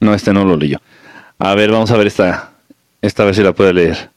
[0.00, 0.78] No, este no lo leyó.
[1.38, 2.50] A ver, vamos a ver esta.
[3.00, 4.10] Esta vez si la puede leer.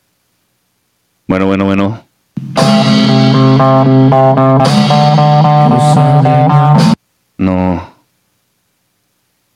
[1.28, 2.06] Bueno, bueno, bueno.
[7.38, 7.90] No.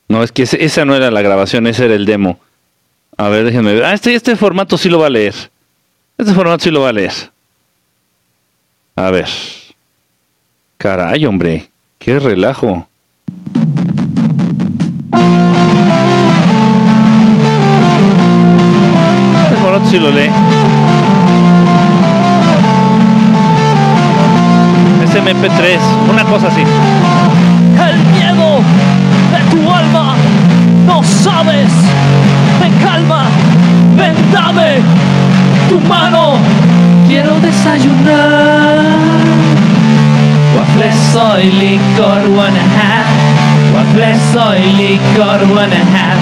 [0.07, 2.39] No, es que esa no era la grabación, ese era el demo.
[3.17, 3.85] A ver, déjenme ver.
[3.85, 5.35] Ah, este, este formato sí lo va a leer.
[6.17, 7.13] Este formato sí lo va a leer.
[8.95, 9.27] A ver.
[10.77, 11.69] Caray, hombre.
[11.99, 12.87] Qué relajo.
[19.89, 20.29] Sí lo lee.
[25.03, 26.61] Es MP3, una cosa así.
[26.61, 28.59] El miedo
[29.31, 30.13] de tu alma
[30.85, 31.71] no sabes.
[32.61, 33.25] Ven calma,
[33.97, 34.77] ven dame
[35.69, 36.37] tu mano.
[37.07, 38.83] Quiero desayunar.
[40.55, 43.07] Waffles, soy licor, one a half.
[43.73, 46.19] Waffles, soy licor, one a half.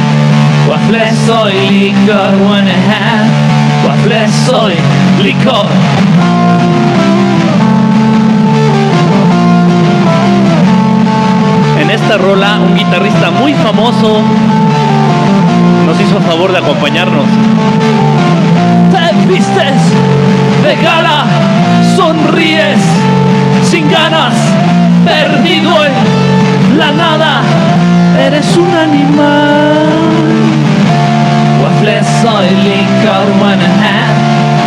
[0.69, 3.36] Waffles, soy licor, one half.
[4.07, 4.73] Waffles, soy
[5.21, 5.65] licor.
[11.79, 14.21] En esta rola, un guitarrista muy famoso
[15.85, 17.25] nos hizo favor de acompañarnos.
[18.91, 19.81] Te vistes
[20.63, 21.25] de gala,
[21.95, 22.79] sonríes
[23.63, 24.35] sin ganas,
[25.05, 27.41] perdido en la nada,
[28.19, 30.46] eres un animal.
[31.77, 34.17] Waffles soy licor, one and a half.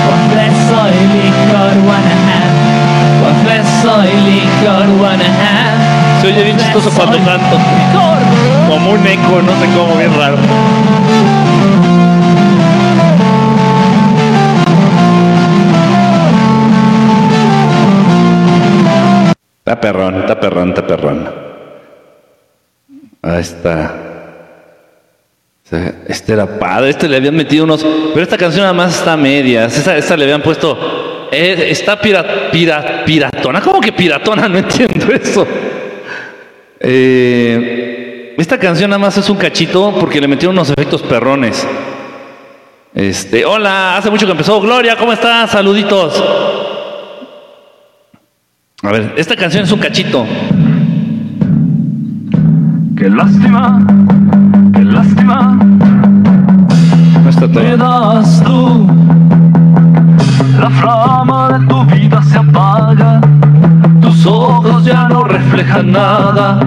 [0.07, 2.53] Waffles soy licor, one and a half.
[3.23, 6.21] Waffles soy licor, one and a half.
[6.23, 7.59] Se oye bien chistoso cuando canto.
[8.69, 10.37] Como un eco, no sé cómo, bien raro.
[19.59, 21.29] Está perrón, está perrón, está perrón.
[23.23, 24.00] Ahí está.
[26.09, 27.85] Este era padre, este le habían metido unos.
[28.13, 29.77] Pero esta canción además está a medias.
[29.77, 31.29] Esta, esta le habían puesto.
[31.31, 33.61] eh, está pira, pira, piratona.
[33.61, 34.49] ¿Cómo que piratona?
[34.49, 35.47] No entiendo eso.
[36.81, 41.67] Eh, esta canción nada más es un cachito porque le metieron unos efectos perrones.
[42.93, 44.61] Este, hola, hace mucho que empezó.
[44.61, 45.51] Gloria, ¿cómo estás?
[45.51, 46.25] Saluditos.
[48.83, 50.27] A ver, esta canción es un cachito.
[52.97, 53.79] Qué lástima,
[55.01, 55.59] lástima
[57.25, 58.87] No está me das tú.
[60.59, 63.21] La flama de tu vida se apaga,
[64.03, 66.61] tus ojos ya no reflejan nada.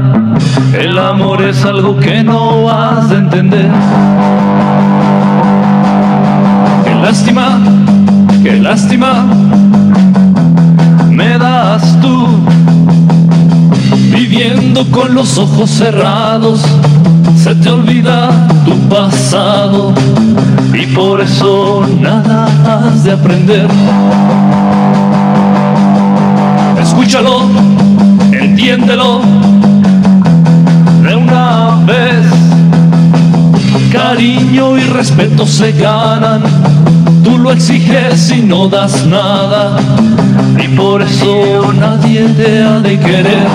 [0.73, 3.69] El amor es algo que no has de entender.
[6.85, 7.59] Qué lástima,
[8.41, 9.25] qué lástima
[11.09, 12.27] me das tú.
[14.11, 16.65] Viviendo con los ojos cerrados,
[17.43, 18.29] se te olvida
[18.63, 19.93] tu pasado
[20.73, 23.67] y por eso nada has de aprender.
[26.81, 27.41] Escúchalo,
[28.31, 29.19] entiéndelo
[31.03, 32.25] de una vez.
[33.91, 36.43] Cariño y respeto se ganan,
[37.25, 39.75] tú lo exiges y no das nada
[40.63, 43.47] y por eso nadie te ha de querer.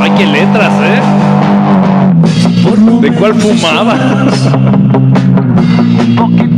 [0.00, 1.29] Ay, qué letras, ¿eh?
[3.00, 3.96] ¿De cuál fumaba?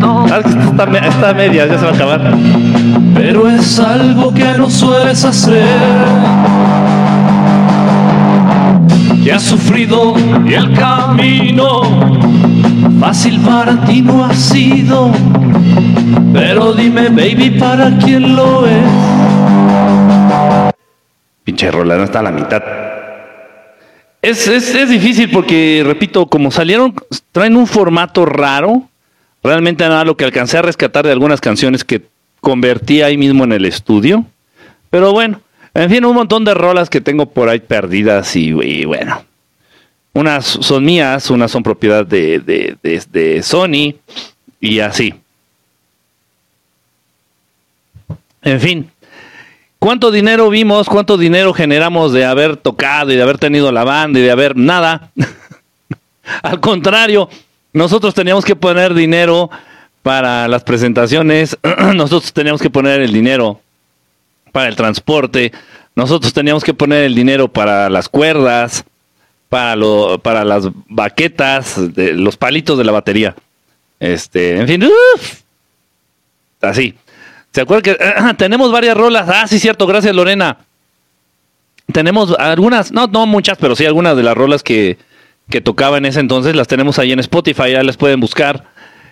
[0.02, 2.34] Ah, esta esta a medias, ya se va a acabar.
[3.14, 5.64] pero es algo que no sueles hacer.
[9.22, 10.14] Que has sufrido
[10.44, 11.82] y el camino
[12.98, 15.10] fácil para ti no ha sido.
[16.32, 18.84] Pero dime, baby, ¿para quién lo es?
[21.44, 22.62] Pinche rola, no está a la mitad.
[24.22, 26.94] Es, es, es difícil porque, repito, como salieron,
[27.32, 28.88] traen un formato raro.
[29.42, 32.02] Realmente nada lo que alcancé a rescatar de algunas canciones que
[32.40, 34.24] convertí ahí mismo en el estudio.
[34.90, 35.40] Pero bueno,
[35.74, 39.24] en fin, un montón de rolas que tengo por ahí perdidas y, bueno.
[40.14, 42.76] Unas son mías, unas son propiedad de, de-
[43.10, 43.94] de Sony
[44.60, 45.14] y así.
[48.42, 48.90] En fin,
[49.82, 50.88] ¿cuánto dinero vimos?
[50.88, 54.56] ¿Cuánto dinero generamos de haber tocado y de haber tenido la banda y de haber
[54.56, 55.11] nada?
[56.44, 57.29] Al contrario,
[57.73, 59.50] nosotros teníamos que poner dinero
[60.02, 61.58] para las presentaciones,
[61.96, 63.61] nosotros teníamos que poner el dinero
[64.52, 65.50] para el transporte,
[65.96, 68.85] nosotros teníamos que poner el dinero para las cuerdas,
[69.49, 73.35] para, lo, para las baquetas, de, los palitos de la batería.
[73.99, 75.40] Este, en fin, uf,
[76.61, 76.94] así.
[77.52, 79.28] ¿Se acuerdan que tenemos varias rolas?
[79.28, 80.58] Ah, sí, cierto, gracias Lorena.
[81.93, 84.99] Tenemos algunas, no, no muchas, pero sí algunas de las rolas que,
[85.50, 88.64] que tocaba en ese entonces, las tenemos ahí en Spotify, ya las pueden buscar.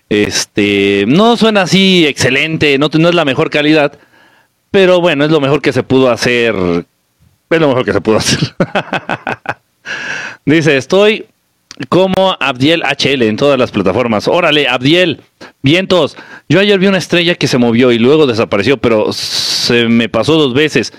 [0.08, 3.98] Este, no suena así excelente, no, no es la mejor calidad,
[4.70, 6.54] pero bueno, es lo mejor que se pudo hacer.
[7.50, 8.38] Es lo mejor que se pudo hacer.
[10.44, 11.26] Dice, estoy
[11.88, 14.28] como Abdiel HL en todas las plataformas.
[14.28, 15.20] Órale, Abdiel,
[15.62, 16.16] vientos.
[16.48, 20.34] Yo ayer vi una estrella que se movió y luego desapareció, pero se me pasó
[20.34, 20.92] dos veces.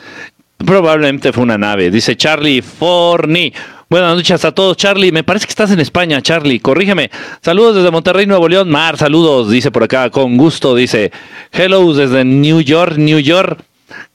[0.58, 1.92] Probablemente fue una nave.
[1.92, 3.54] Dice Charlie Forni.
[3.90, 5.12] Buenas noches a todos, Charlie.
[5.12, 6.60] Me parece que estás en España, Charlie.
[6.62, 7.12] Corrígeme.
[7.42, 8.70] Saludos desde Monterrey, Nuevo León.
[8.70, 10.76] Mar, saludos, dice por acá, con gusto.
[10.76, 11.12] Dice,
[11.52, 13.62] hello desde New York, New York.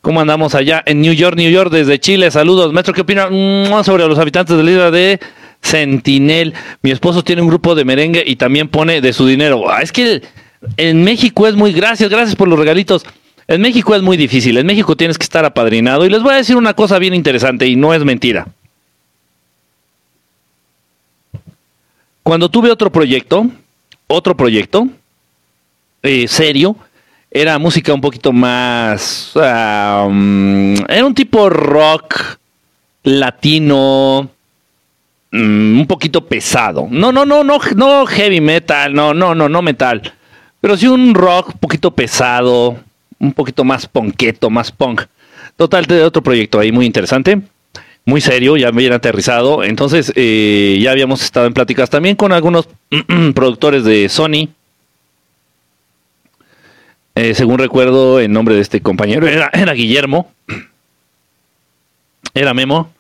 [0.01, 2.31] ¿Cómo andamos allá en New York, New York, desde Chile?
[2.31, 2.73] Saludos.
[2.73, 3.29] Maestro, ¿qué opina
[3.85, 5.21] sobre los habitantes de la isla de
[5.67, 6.55] Sentinel?
[6.83, 9.71] Mi esposo tiene un grupo de merengue y también pone de su dinero.
[9.71, 10.23] Ah, es que
[10.77, 11.73] en México es muy...
[11.73, 13.05] Gracias, gracias por los regalitos.
[13.49, 14.57] En México es muy difícil.
[14.59, 16.07] En México tienes que estar apadrinado.
[16.07, 18.47] Y les voy a decir una cosa bien interesante y no es mentira.
[22.23, 23.49] Cuando tuve otro proyecto,
[24.09, 24.89] otro proyecto
[26.03, 26.77] eh, serio,
[27.31, 29.33] era música un poquito más...
[29.35, 32.39] Um, era un tipo rock
[33.03, 34.29] latino,
[35.37, 36.89] mm, un poquito pesado.
[36.91, 40.13] No, no, no, no, no heavy metal, no, no, no, no metal.
[40.61, 42.79] Pero sí un rock un poquito pesado,
[43.19, 45.03] un poquito más ponqueto, más punk.
[45.57, 47.41] Total, de otro proyecto ahí muy interesante,
[48.05, 49.65] muy serio, ya bien aterrizado.
[49.65, 52.69] Entonces, eh, ya habíamos estado en pláticas también con algunos
[53.35, 54.49] productores de Sony
[57.17, 60.31] eh, según recuerdo, el nombre de este compañero era, Guillermo.
[62.35, 62.93] Era Memo.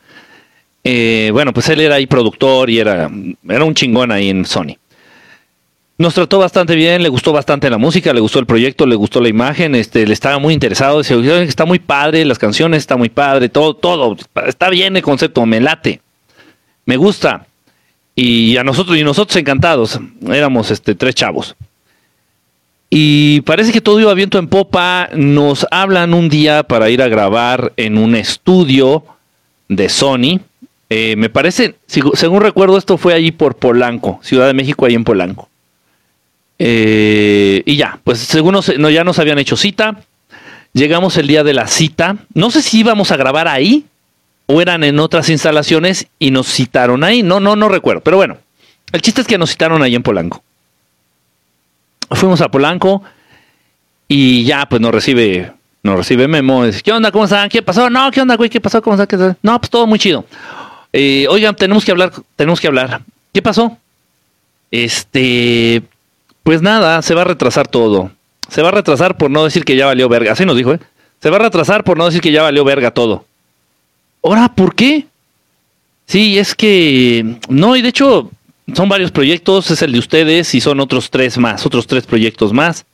[0.88, 3.10] Eh, bueno, pues él era ahí productor y era,
[3.48, 4.76] era un chingón ahí en Sony.
[5.98, 9.20] Nos trató bastante bien, le gustó bastante la música, le gustó el proyecto, le gustó
[9.20, 13.48] la imagen, este, le estaba muy interesado, está muy padre, las canciones está muy padre,
[13.48, 14.16] todo, todo,
[14.46, 16.02] está bien el concepto, me late,
[16.84, 17.48] me gusta.
[18.14, 19.98] Y a nosotros, y nosotros encantados,
[20.28, 21.56] éramos este, tres chavos.
[22.90, 25.08] Y parece que todo iba viento en popa.
[25.16, 29.04] Nos hablan un día para ir a grabar en un estudio
[29.68, 30.40] de Sony.
[30.88, 35.04] Eh, me parece, según recuerdo, esto fue allí por Polanco, Ciudad de México, ahí en
[35.04, 35.48] Polanco.
[36.58, 40.00] Eh, y ya, pues según no, ya nos habían hecho cita.
[40.72, 42.16] Llegamos el día de la cita.
[42.34, 43.84] No sé si íbamos a grabar ahí
[44.46, 47.22] o eran en otras instalaciones y nos citaron ahí.
[47.22, 48.02] No, no, no recuerdo.
[48.02, 48.38] Pero bueno,
[48.92, 50.42] el chiste es que nos citaron ahí en Polanco
[52.14, 53.02] fuimos a Polanco
[54.08, 55.52] y ya pues nos recibe
[55.82, 57.12] nos recibe Memo, dice, ¿qué onda?
[57.12, 57.48] ¿Cómo están?
[57.48, 57.88] ¿Qué pasó?
[57.88, 58.50] No, ¿qué onda, güey?
[58.50, 58.82] ¿Qué pasó?
[58.82, 59.36] ¿Cómo están?
[59.40, 60.24] No, pues todo muy chido.
[60.98, 63.02] Eh, oigan, tenemos que hablar, tenemos que hablar.
[63.34, 63.76] ¿Qué pasó?
[64.70, 65.82] Este,
[66.42, 68.10] pues nada, se va a retrasar todo.
[68.48, 70.32] Se va a retrasar por no decir que ya valió verga.
[70.32, 70.80] Así nos dijo, ¿eh?
[71.20, 73.26] Se va a retrasar por no decir que ya valió verga todo.
[74.24, 75.04] Ahora, ¿por qué?
[76.06, 78.30] Sí, es que no, y de hecho,
[78.74, 82.54] son varios proyectos, es el de ustedes y son otros tres más, otros tres proyectos
[82.54, 82.86] más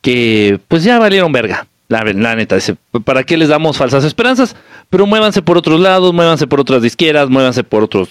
[0.00, 1.66] que pues ya valieron verga.
[1.88, 2.56] La, la neta,
[3.04, 4.56] ¿para qué les damos falsas esperanzas?
[4.94, 8.10] Pero muévanse por otros lados, muévanse por otras disqueras, muévanse por otros,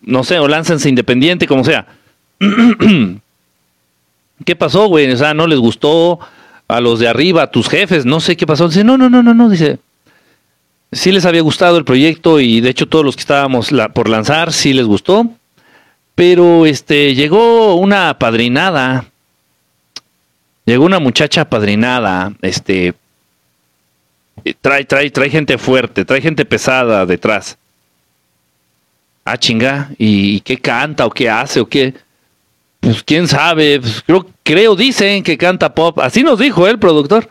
[0.00, 1.86] no sé, o láncense independiente, como sea.
[4.46, 5.12] ¿Qué pasó, güey?
[5.12, 6.18] O sea, no les gustó
[6.66, 8.68] a los de arriba, a tus jefes, no sé qué pasó.
[8.68, 9.80] Dice, no, no, no, no, no, dice,
[10.92, 14.50] sí les había gustado el proyecto y de hecho todos los que estábamos por lanzar,
[14.50, 15.28] sí les gustó
[16.14, 19.04] pero este llegó una padrinada.
[20.64, 22.94] Llegó una muchacha padrinada, este
[24.60, 27.56] trae trae trae gente fuerte, trae gente pesada detrás.
[29.24, 31.94] Ah, chinga, ¿y, qué canta o qué hace o qué?
[32.80, 37.28] Pues quién sabe, pues, creo, creo dicen que canta pop, así nos dijo el productor.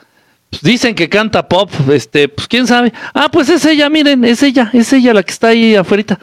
[0.49, 2.93] Pues, dicen que canta pop, este, pues quién sabe.
[3.13, 6.19] Ah, pues es ella, miren, es ella, es ella la que está ahí afuera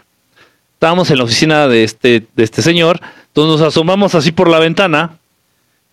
[0.79, 4.61] estábamos en la oficina de este, de este señor, entonces nos asomamos así por la
[4.61, 5.19] ventana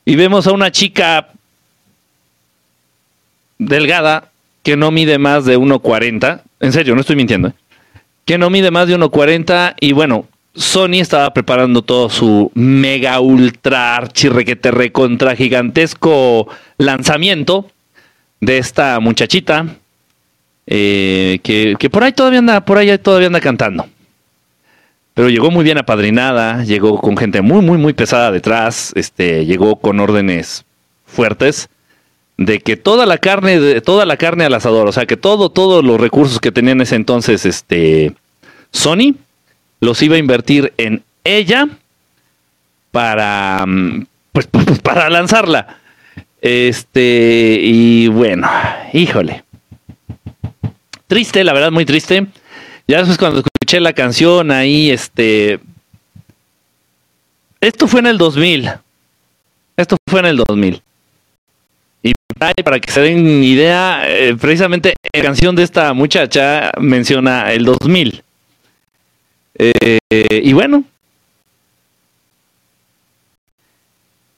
[0.05, 1.29] y vemos a una chica
[3.57, 4.29] delgada
[4.65, 7.53] que no mide más de 1,40, en serio, no estoy mintiendo, ¿eh?
[8.25, 13.95] que no mide más de 1,40 y bueno, Sony estaba preparando todo su mega ultra
[13.95, 16.47] archirrequete recontra gigantesco
[16.79, 17.69] lanzamiento
[18.41, 19.67] de esta muchachita
[20.65, 23.87] eh, que, que, por ahí todavía anda, por ahí todavía anda cantando.
[25.13, 29.75] Pero llegó muy bien apadrinada, llegó con gente muy, muy, muy pesada detrás, este, llegó
[29.75, 30.65] con órdenes
[31.05, 31.69] fuertes
[32.37, 35.49] de que toda la carne, de, toda la carne al asador, o sea que todo,
[35.49, 38.13] todos los recursos que tenía en ese entonces, este,
[38.71, 39.15] Sony,
[39.79, 41.67] los iba a invertir en ella
[42.91, 45.79] para, mm, pues, pues, para lanzarla.
[46.41, 48.49] Este, y bueno,
[48.93, 49.43] híjole.
[51.07, 52.27] Triste, la verdad, muy triste.
[52.87, 55.59] Ya después cuando escuché la canción ahí, este,
[57.61, 58.71] esto fue en el 2000.
[59.77, 60.81] Esto fue en el 2000.
[62.05, 62.13] Y
[62.61, 68.23] para que se den idea, eh, precisamente la canción de esta muchacha menciona el 2000.
[69.57, 70.83] Eh, y bueno,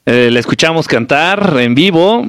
[0.06, 2.26] eh, la escuchamos cantar en vivo.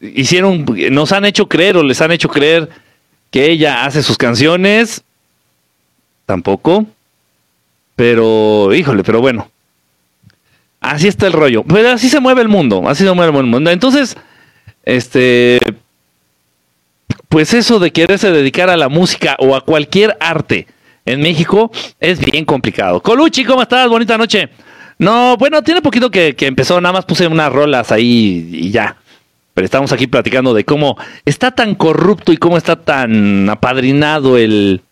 [0.00, 2.70] Hicieron, nos han hecho creer o les han hecho creer
[3.30, 5.04] que ella hace sus canciones.
[6.24, 6.86] Tampoco.
[7.96, 9.50] Pero, híjole, pero bueno.
[10.82, 11.62] Así está el rollo.
[11.62, 12.82] Pero así se mueve el mundo.
[12.88, 13.70] Así se mueve el mundo.
[13.70, 14.16] Entonces,
[14.84, 15.60] este.
[17.28, 20.66] Pues eso de quererse dedicar a la música o a cualquier arte
[21.06, 23.00] en México es bien complicado.
[23.00, 23.88] Coluchi, ¿cómo estás?
[23.88, 24.50] Bonita noche.
[24.98, 28.96] No, bueno, tiene poquito que, que empezó, nada más puse unas rolas ahí y ya.
[29.54, 34.82] Pero estamos aquí platicando de cómo está tan corrupto y cómo está tan apadrinado el,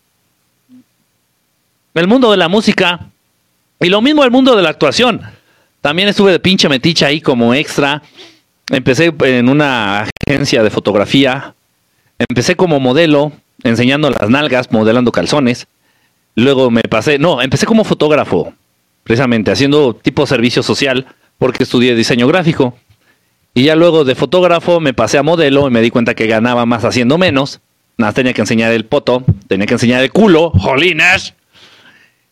[1.93, 3.07] el mundo de la música.
[3.79, 5.21] Y lo mismo el mundo de la actuación.
[5.81, 8.01] También estuve de pinche meticha ahí como extra.
[8.69, 11.55] Empecé en una agencia de fotografía.
[12.19, 13.31] Empecé como modelo,
[13.63, 15.67] enseñando las nalgas, modelando calzones.
[16.35, 18.53] Luego me pasé, no, empecé como fotógrafo,
[19.03, 21.07] precisamente, haciendo tipo servicio social,
[21.37, 22.77] porque estudié diseño gráfico.
[23.53, 26.65] Y ya luego de fotógrafo me pasé a modelo y me di cuenta que ganaba
[26.65, 27.59] más haciendo menos.
[27.97, 31.33] Nada, tenía que enseñar el poto, tenía que enseñar el culo, jolines,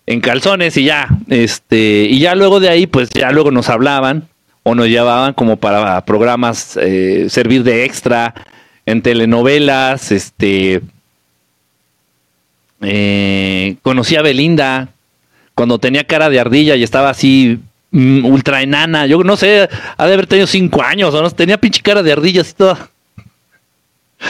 [0.09, 1.07] en calzones y ya.
[1.29, 4.27] Este, y ya luego de ahí, pues ya luego nos hablaban
[4.63, 8.33] o nos llevaban como para programas, eh, servir de extra
[8.85, 10.81] en telenovelas, este.
[12.81, 14.89] Eh, conocí a Belinda
[15.55, 17.59] cuando tenía cara de ardilla y estaba así
[17.91, 19.07] Mm, ultra enana.
[19.07, 21.29] Yo no sé, ha de haber tenido cinco años, ¿o no?
[21.31, 22.89] Tenía pinche cara de ardillas y toda.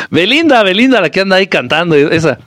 [0.09, 2.39] Belinda, Belinda, la que anda ahí cantando, esa.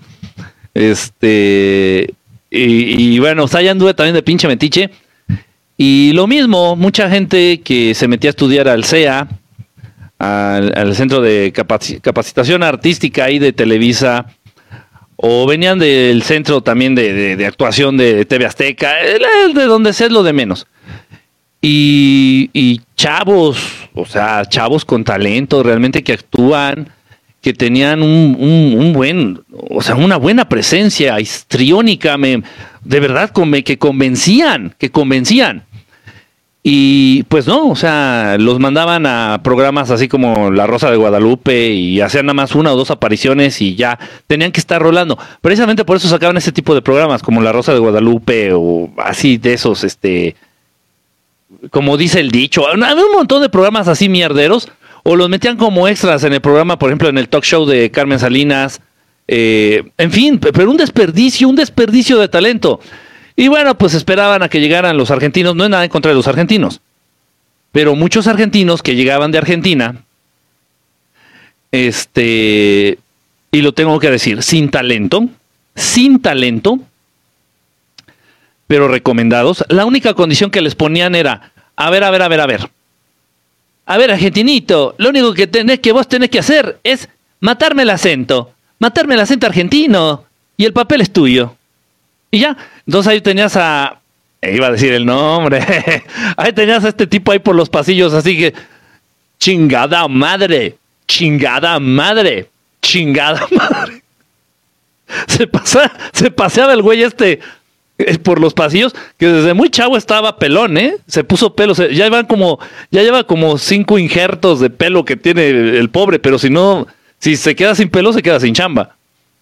[0.75, 2.15] Este.
[2.55, 4.91] Y, bueno, o sea, anduve también de pinche metiche.
[5.79, 9.27] Y lo mismo, mucha gente que se metía a estudiar al CEA,
[10.19, 14.27] al, Centro de Capacitación Artística ahí de Televisa,
[15.17, 18.97] o venían del centro también de, actuación de TV Azteca,
[19.55, 20.67] de donde sea es lo de menos.
[21.63, 23.57] Y, chavos,
[23.95, 26.91] o sea, chavos con talento, realmente que actúan,
[27.43, 32.43] que tenían un, buen, o sea, una buena presencia histriónica, me,
[32.85, 33.33] de verdad
[33.65, 35.65] que convencían, que convencían.
[36.63, 41.71] Y pues no, o sea, los mandaban a programas así como La Rosa de Guadalupe
[41.71, 45.19] y hacían nada más una o dos apariciones y ya tenían que estar rolando.
[45.41, 49.39] Precisamente por eso sacaban ese tipo de programas como La Rosa de Guadalupe o así
[49.39, 50.37] de esos, este,
[51.73, 54.69] como dice el dicho, había un montón de programas así mierderos,
[55.03, 57.91] o los metían como extras en el programa, por ejemplo, en el talk show de
[57.91, 58.81] Carmen Salinas,
[59.29, 62.81] eh, en fin, pero un desperdicio, un desperdicio de talento.
[63.37, 66.17] Y bueno, pues esperaban a que llegaran los argentinos, no es nada en contra de
[66.17, 66.81] los argentinos,
[67.73, 70.05] pero muchos argentinos que llegaban de Argentina,
[71.71, 72.99] este,
[73.51, 75.29] y lo tengo que decir, sin talento,
[75.75, 76.79] sin talento,
[78.67, 79.65] pero recomendados.
[79.69, 82.71] La única condición que les ponían era, a ver, a ver, a ver, a ver.
[83.87, 87.09] A ver, argentinito, lo único que tenés que vos tenés que hacer es
[87.41, 90.25] matarme el acento, matarme el acento argentino
[90.57, 91.57] y el papel es tuyo.
[92.31, 93.99] Y ya, entonces ahí tenías a
[94.43, 95.65] eh, iba a decir el nombre.
[96.37, 98.55] ahí tenías a este tipo ahí por los pasillos, así que
[99.39, 102.51] chingada madre, chingada madre,
[102.83, 104.03] chingada madre.
[105.29, 107.41] Se pasa, se paseaba el güey este
[108.23, 110.97] por los pasillos, que desde muy chavo estaba pelón, ¿eh?
[111.07, 112.59] Se puso pelo, ya llevan como,
[112.91, 116.87] ya lleva como cinco injertos de pelo que tiene el, pobre, pero si no,
[117.19, 118.97] si se queda sin pelo, se queda sin chamba.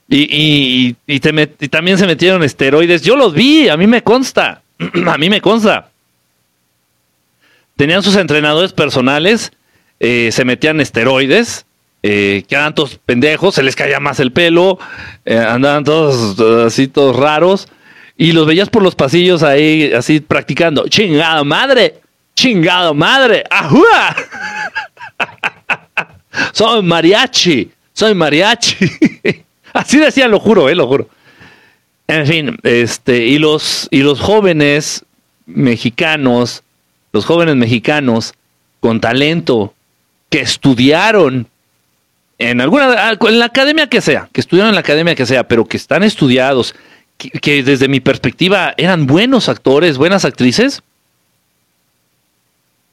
[0.09, 3.03] Y, y, también se metieron esteroides.
[3.03, 4.63] Yo los vi, a mí me consta,
[5.07, 5.91] a mí me consta.
[7.77, 9.53] Tenían sus entrenadores personales,
[10.01, 11.65] eh, se metían esteroides,
[12.03, 14.79] eh, quedaban todos pendejos, se les caía más el pelo,
[15.25, 17.69] andaban todos así, todos raros
[18.21, 20.87] y los veías por los pasillos ahí, así practicando.
[20.89, 22.01] ¡Chingada madre!
[22.37, 23.45] ¡Chingada madre!
[23.49, 24.15] ¡Ajúa!
[26.53, 28.77] soy mariachi, soy mariachi.
[29.73, 31.09] así decía, lo juro, eh, lo juro.
[32.09, 35.03] En fin, este, y los, y los jóvenes
[35.47, 36.63] mexicanos,
[37.13, 38.35] los jóvenes mexicanos
[38.81, 39.73] con talento,
[40.29, 41.47] que estudiaron
[42.37, 45.65] en alguna, en la academia que sea, que estudiaron en la academia que sea, pero
[45.65, 46.75] que están estudiados,
[47.29, 50.83] que, desde mi perspectiva eran buenos actores, buenas actrices,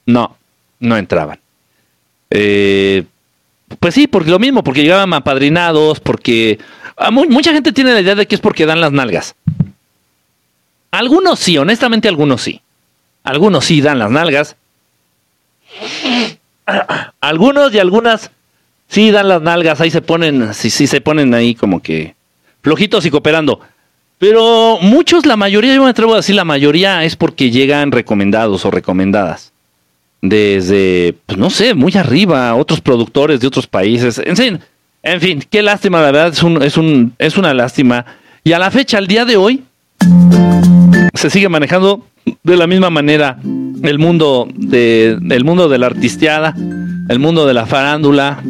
[0.06, 0.36] no,
[0.80, 1.40] no entraban.
[2.30, 3.04] Eh,
[3.80, 6.58] pues sí, porque lo mismo, porque llegaban apadrinados, porque
[7.28, 9.34] mucha gente tiene la idea de que es porque dan las nalgas.
[10.90, 12.62] Algunos sí, honestamente algunos sí.
[13.22, 14.56] Algunos sí dan las nalgas.
[17.20, 18.30] Algunos y algunas
[18.88, 22.14] sí dan las nalgas, ahí se ponen, sí, sí se ponen ahí como que
[22.62, 23.60] flojitos y cooperando.
[24.18, 28.64] Pero muchos, la mayoría, yo me atrevo a decir la mayoría es porque llegan recomendados
[28.64, 29.52] o recomendadas.
[30.20, 34.20] Desde, pues no sé, muy arriba, otros productores de otros países.
[34.24, 34.58] En fin,
[35.02, 38.04] en fin, qué lástima, la verdad, es, un, es, un, es una lástima.
[38.42, 39.62] Y a la fecha, al día de hoy,
[41.14, 42.04] se sigue manejando
[42.42, 43.38] de la misma manera
[43.82, 46.54] el mundo de, el mundo de la artisteada,
[47.08, 48.42] el mundo de la farándula,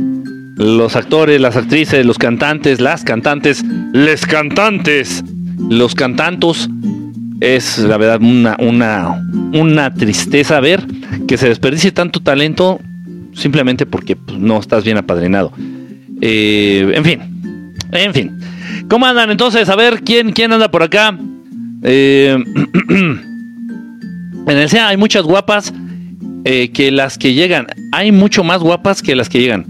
[0.56, 5.22] los actores, las actrices, los cantantes, las cantantes, les cantantes,
[5.58, 6.68] los cantantos.
[7.40, 9.22] Es la verdad una, una,
[9.52, 10.84] una tristeza ver
[11.28, 12.80] que se desperdicie tanto talento
[13.32, 15.52] simplemente porque pues, no estás bien apadrinado.
[16.20, 17.20] Eh, en fin,
[17.92, 18.38] en fin.
[18.88, 19.68] ¿Cómo andan entonces?
[19.68, 21.16] A ver, ¿quién, quién anda por acá?
[21.82, 22.36] Eh,
[22.88, 23.20] en
[24.46, 25.72] el SEA hay muchas guapas
[26.44, 27.66] eh, que las que llegan.
[27.92, 29.66] Hay mucho más guapas que las que llegan.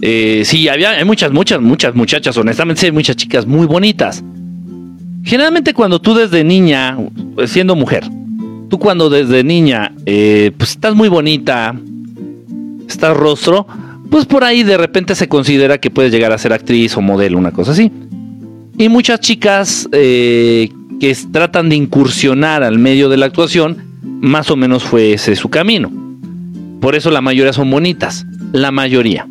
[0.00, 4.24] Sí, había, hay muchas, muchas, muchas muchachas, honestamente, hay muchas chicas muy bonitas.
[5.22, 6.96] Generalmente cuando tú desde niña,
[7.46, 8.04] siendo mujer,
[8.68, 11.74] tú cuando desde niña, eh, pues estás muy bonita,
[12.88, 13.66] estás rostro,
[14.10, 17.38] pues por ahí de repente se considera que puedes llegar a ser actriz o modelo,
[17.38, 17.92] una cosa así.
[18.78, 24.84] Y muchas chicas que tratan de incursionar al medio de la actuación, más o menos
[24.84, 25.90] fue ese su camino.
[26.80, 29.26] Por eso la mayoría son bonitas, la mayoría.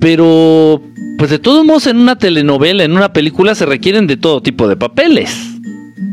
[0.00, 0.82] Pero,
[1.18, 4.68] pues de todos modos, en una telenovela, en una película, se requieren de todo tipo
[4.68, 5.36] de papeles.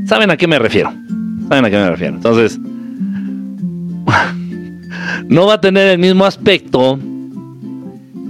[0.07, 0.91] ¿Saben a qué me refiero?
[1.47, 2.15] ¿Saben a qué me refiero?
[2.15, 2.59] Entonces,
[5.29, 6.97] no va a tener el mismo aspecto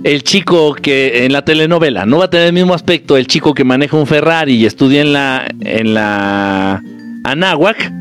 [0.04, 3.56] el chico que en la telenovela, no va a tener el mismo aspecto el chico
[3.56, 6.84] que maneja un Ferrari y estudia en la, en la
[7.24, 7.92] Anáhuac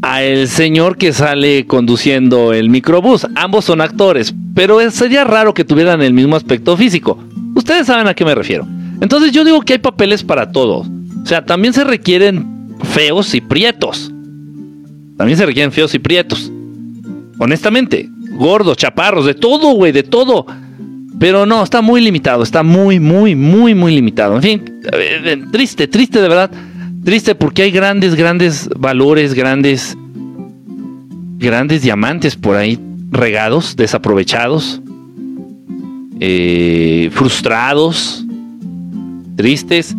[0.00, 3.26] a el señor que sale conduciendo el microbús.
[3.34, 7.18] Ambos son actores, pero sería raro que tuvieran el mismo aspecto físico.
[7.68, 8.66] Ustedes saben a qué me refiero.
[9.02, 10.88] Entonces yo digo que hay papeles para todos.
[11.22, 14.10] O sea, también se requieren feos y prietos.
[15.18, 16.50] También se requieren feos y prietos.
[17.38, 20.46] Honestamente, gordos, chaparros, de todo, güey, de todo.
[21.20, 24.36] Pero no, está muy limitado, está muy, muy, muy, muy limitado.
[24.36, 26.50] En fin, eh, triste, triste de verdad
[27.04, 29.94] Triste porque hay grandes, grandes valores, grandes,
[31.36, 32.78] grandes diamantes por ahí
[33.10, 34.80] regados, desaprovechados,
[36.20, 38.24] eh, frustrados,
[39.36, 39.96] tristes,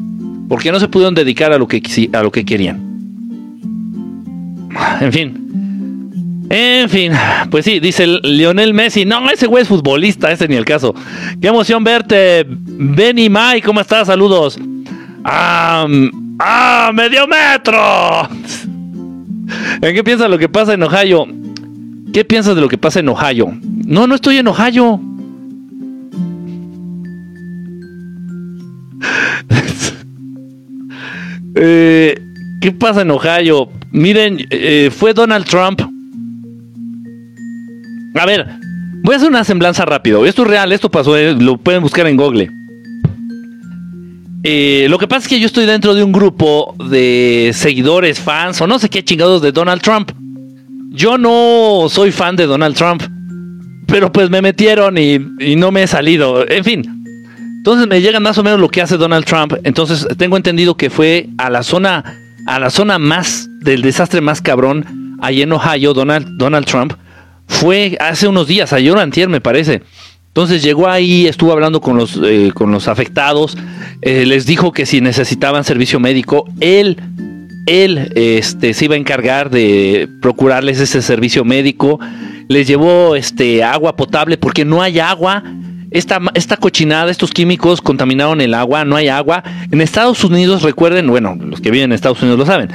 [0.48, 1.82] porque no se pudieron dedicar a lo que,
[2.14, 2.90] a lo que querían.
[5.02, 5.46] En fin.
[6.52, 7.12] En fin,
[7.52, 9.06] pues sí, dice Lionel Messi.
[9.06, 10.96] No, ese güey es futbolista, ese ni el caso.
[11.40, 12.44] Qué emoción verte.
[12.48, 14.08] Benny Mai, ¿cómo estás?
[14.08, 14.58] Saludos.
[15.24, 15.86] Ah,
[16.40, 16.92] ¡Ah!
[16.94, 18.28] ¡Medio metro!
[19.82, 21.28] ¿En qué piensas lo que pasa en Ohio?
[22.14, 23.52] ¿Qué piensas de lo que pasa en Ohio?
[23.86, 25.02] No, no estoy en Ohio.
[31.62, 32.18] Eh,
[32.62, 33.70] ¿Qué pasa en Ohio?
[33.92, 35.82] Miren, eh, fue Donald Trump.
[38.16, 38.48] A ver,
[39.04, 40.26] voy a hacer una semblanza rápido.
[40.26, 42.50] Esto es real, esto pasó, eh, lo pueden buscar en Google.
[44.44, 48.62] Eh, lo que pasa es que yo estoy dentro de un grupo de seguidores, fans
[48.62, 50.12] o no sé qué chingados de Donald Trump.
[50.92, 53.04] Yo no soy fan de Donald Trump,
[53.86, 55.20] pero pues me metieron y,
[55.56, 56.50] no me he salido.
[56.50, 56.99] En fin,
[57.60, 59.54] entonces me llega más o menos lo que hace Donald Trump.
[59.66, 62.06] Entonces tengo entendido que fue a la zona,
[62.48, 66.94] a la zona más del desastre más cabrón, ahí en Ohio, Donald, Donald Trump.
[67.48, 69.82] Fue hace unos días, ayer o me parece.
[70.28, 73.58] Entonces llegó ahí, estuvo hablando con los, eh, con los afectados,
[74.04, 76.96] eh, les dijo que si necesitaban servicio médico, él,
[77.66, 82.00] él este, se iba a encargar de procurarles ese servicio médico,
[82.48, 85.44] les llevó este, agua potable porque no hay agua.
[85.92, 89.44] Esta, esta cochinada, estos químicos contaminaron el agua, no hay agua.
[89.72, 92.70] En Estados Unidos, recuerden, bueno, los que viven en Estados Unidos lo saben,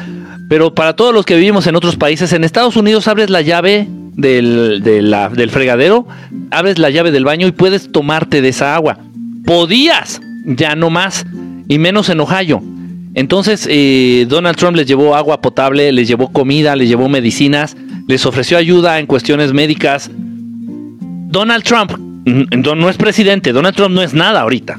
[0.49, 3.89] pero para todos los que vivimos en otros países, en Estados Unidos abres la llave
[4.15, 6.07] del, del fregadero,
[6.51, 8.99] abres la llave del baño y puedes tomarte de esa agua.
[9.45, 11.25] Podías, ya no más,
[11.69, 12.63] y menos en Ohio.
[13.15, 17.77] Entonces eh, Donald Trump les llevó agua potable, les llevó comida, les llevó medicinas,
[18.09, 20.11] les ofreció ayuda en cuestiones médicas.
[20.13, 21.93] Donald Trump
[22.25, 24.79] no es presidente, Donald Trump no es nada ahorita.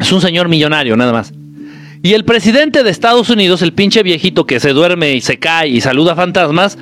[0.00, 1.32] Es un señor millonario, nada más.
[2.02, 5.68] Y el presidente de Estados Unidos, el pinche viejito que se duerme y se cae
[5.68, 6.76] y saluda fantasmas,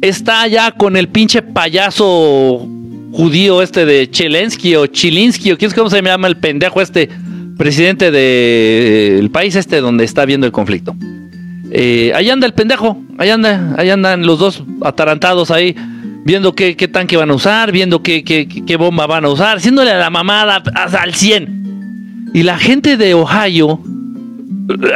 [0.00, 2.68] está allá con el pinche payaso
[3.12, 7.08] judío este de Chelensky o Chilinsky o quién es cómo se llama el pendejo este
[7.58, 10.94] presidente del país este donde está viendo el conflicto.
[11.70, 15.74] Eh, ahí anda el pendejo, ahí anda, ahí andan los dos atarantados ahí,
[16.24, 19.90] viendo qué, qué tanque van a usar, viendo qué, qué, bomba van a usar, haciéndole
[19.90, 22.30] a la mamada al 100.
[22.34, 23.80] Y la gente de Ohio,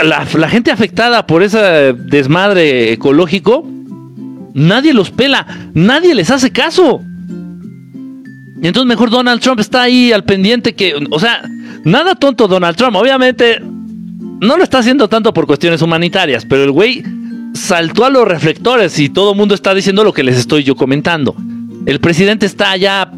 [0.04, 3.66] la, la gente afectada por ese desmadre ecológico,
[4.54, 7.02] nadie los pela, nadie les hace caso.
[8.62, 11.42] Y entonces mejor Donald Trump está ahí al pendiente que, o sea,
[11.84, 13.60] nada tonto Donald Trump, obviamente
[14.40, 17.02] no lo está haciendo tanto por cuestiones humanitarias, pero el güey
[17.56, 20.76] saltó a los reflectores y todo el mundo está diciendo lo que les estoy yo
[20.76, 21.34] comentando.
[21.86, 23.10] El presidente está allá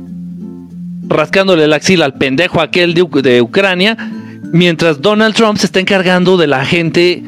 [1.09, 3.97] rascándole la axila al pendejo aquel de, Ucrania,
[4.53, 7.23] mientras Donald Trump se está encargando de la gente,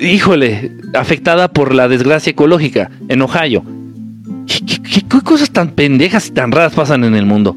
[0.00, 3.64] híjole, afectada por la desgracia ecológica en Ohio.
[4.46, 7.56] ¿Qué, cosas tan pendejas y tan raras pasan en el mundo?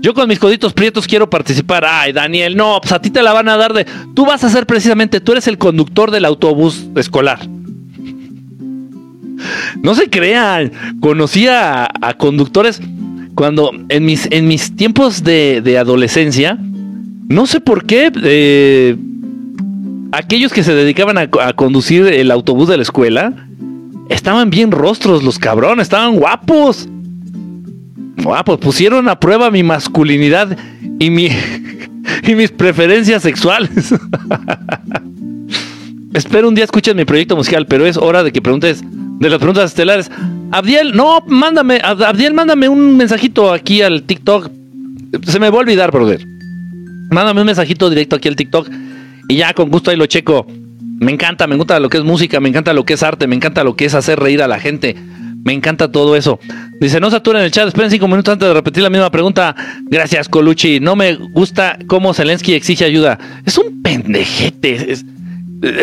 [0.00, 1.84] Yo con mis coditos prietos quiero participar.
[1.86, 3.86] Ay, Daniel, no, pues a ti te la van a dar de.
[4.14, 7.40] Tú vas a ser precisamente, tú eres el conductor del autobús escolar.
[9.82, 10.72] No se crean.
[11.00, 11.88] Conocí a,
[12.18, 12.80] conductores
[13.34, 16.58] cuando en mis, en mis tiempos de, adolescencia,
[17.28, 18.96] no sé por qué, eh,
[20.12, 23.32] aquellos que se dedicaban a, a conducir el autobús de la escuela,
[24.08, 26.88] estaban bien rostros los cabrones, estaban guapos.
[28.22, 30.56] Guapos, pusieron a prueba mi masculinidad
[30.98, 31.30] y mi
[32.26, 33.94] y mis preferencias sexuales.
[36.14, 39.38] Espero un día escuchen mi proyecto musical, pero es hora de que preguntes de las
[39.38, 40.10] preguntas estelares.
[40.50, 44.50] Abdiel, no, mándame, Abdiel, mándame un mensajito aquí al TikTok.
[45.24, 46.24] Se me va a olvidar, brother.
[47.10, 48.68] Mándame un mensajito directo aquí al TikTok
[49.28, 50.46] y ya con gusto ahí lo checo.
[50.98, 53.36] Me encanta, me encanta lo que es música, me encanta lo que es arte, me
[53.36, 54.96] encanta lo que es hacer reír a la gente.
[55.44, 56.40] Me encanta todo eso.
[56.80, 59.54] Dice, no saturen el chat, esperen cinco minutos antes de repetir la misma pregunta.
[59.84, 60.80] Gracias, Colucci.
[60.80, 63.18] No me gusta cómo Zelensky exige ayuda.
[63.44, 64.94] Es un pendejete.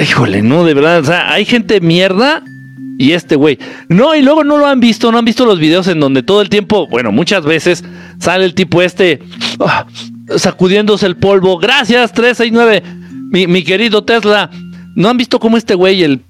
[0.02, 1.00] híjole, no, de verdad.
[1.00, 2.42] O sea, hay gente mierda
[2.98, 3.60] y este güey.
[3.90, 6.42] No, y luego no lo han visto, no han visto los videos en donde todo
[6.42, 7.84] el tiempo, bueno, muchas veces
[8.20, 9.20] sale el tipo este
[9.60, 9.86] ah,
[10.36, 11.60] sacudiéndose el polvo.
[11.60, 12.82] Gracias, 369.
[13.30, 14.50] Mi, mi querido Tesla.
[14.96, 16.22] ¿No han visto cómo este güey, el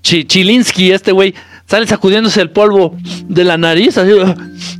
[0.00, 1.34] Chilinsky, este güey,
[1.66, 2.96] sale sacudiéndose el polvo
[3.28, 3.98] de la nariz?
[3.98, 4.12] Así,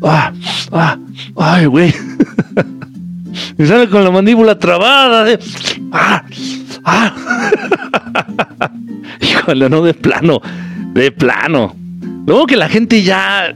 [0.02, 0.32] ah,
[0.72, 0.98] ah,
[1.36, 1.94] ay, güey.
[3.58, 5.26] y sale con la mandíbula trabada.
[5.92, 6.24] ah,
[6.84, 7.14] ah.
[9.20, 10.40] Híjole, no, de plano,
[10.92, 11.76] de plano.
[12.26, 13.54] Luego que la gente ya,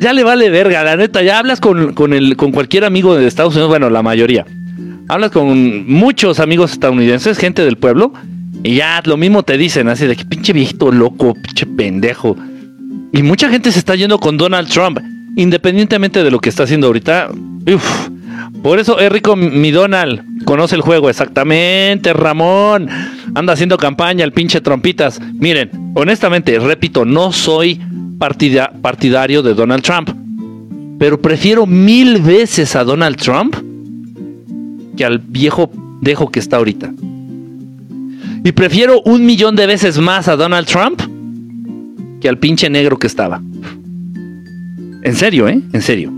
[0.00, 3.26] ya, le vale verga, la neta, ya hablas con, con, el, con cualquier amigo de
[3.26, 4.46] Estados Unidos, bueno, la mayoría.
[5.08, 8.12] Hablas con muchos amigos estadounidenses, gente del pueblo,
[8.62, 12.36] y ya lo mismo te dicen, así de que pinche viejito loco, pinche pendejo.
[13.12, 14.98] Y mucha gente se está yendo con Donald Trump,
[15.36, 17.30] independientemente de lo que está haciendo ahorita.
[18.62, 22.88] Por eso es rico mi Donald, conoce el juego, exactamente, Ramón.
[23.34, 25.20] Anda haciendo campaña el pinche trompitas.
[25.20, 27.80] Miren, honestamente, repito, no soy
[28.18, 30.10] partidario de Donald Trump.
[30.98, 33.56] Pero prefiero mil veces a Donald Trump
[34.96, 36.92] que al viejo dejo que está ahorita.
[38.44, 41.00] Y prefiero un millón de veces más a Donald Trump
[42.20, 43.40] que al pinche negro que estaba.
[45.02, 45.60] En serio, ¿eh?
[45.72, 46.12] En serio.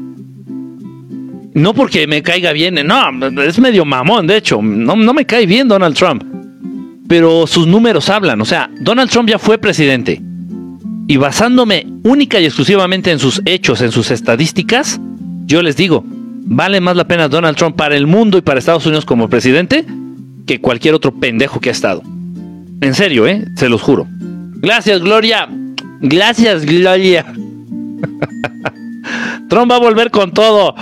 [1.55, 5.47] No porque me caiga bien, no, es medio mamón, de hecho, no, no me cae
[5.47, 6.25] bien Donald Trump.
[7.09, 10.21] Pero sus números hablan, o sea, Donald Trump ya fue presidente.
[11.07, 14.99] Y basándome única y exclusivamente en sus hechos, en sus estadísticas,
[15.45, 18.87] yo les digo, vale más la pena Donald Trump para el mundo y para Estados
[18.87, 19.85] Unidos como presidente
[20.47, 22.03] que cualquier otro pendejo que ha estado.
[22.85, 23.43] En serio, ¿eh?
[23.57, 24.07] Se los juro.
[24.11, 25.49] Gracias, Gloria.
[26.03, 27.25] Gracias, Gloria.
[29.49, 30.75] Trump va a volver con todo.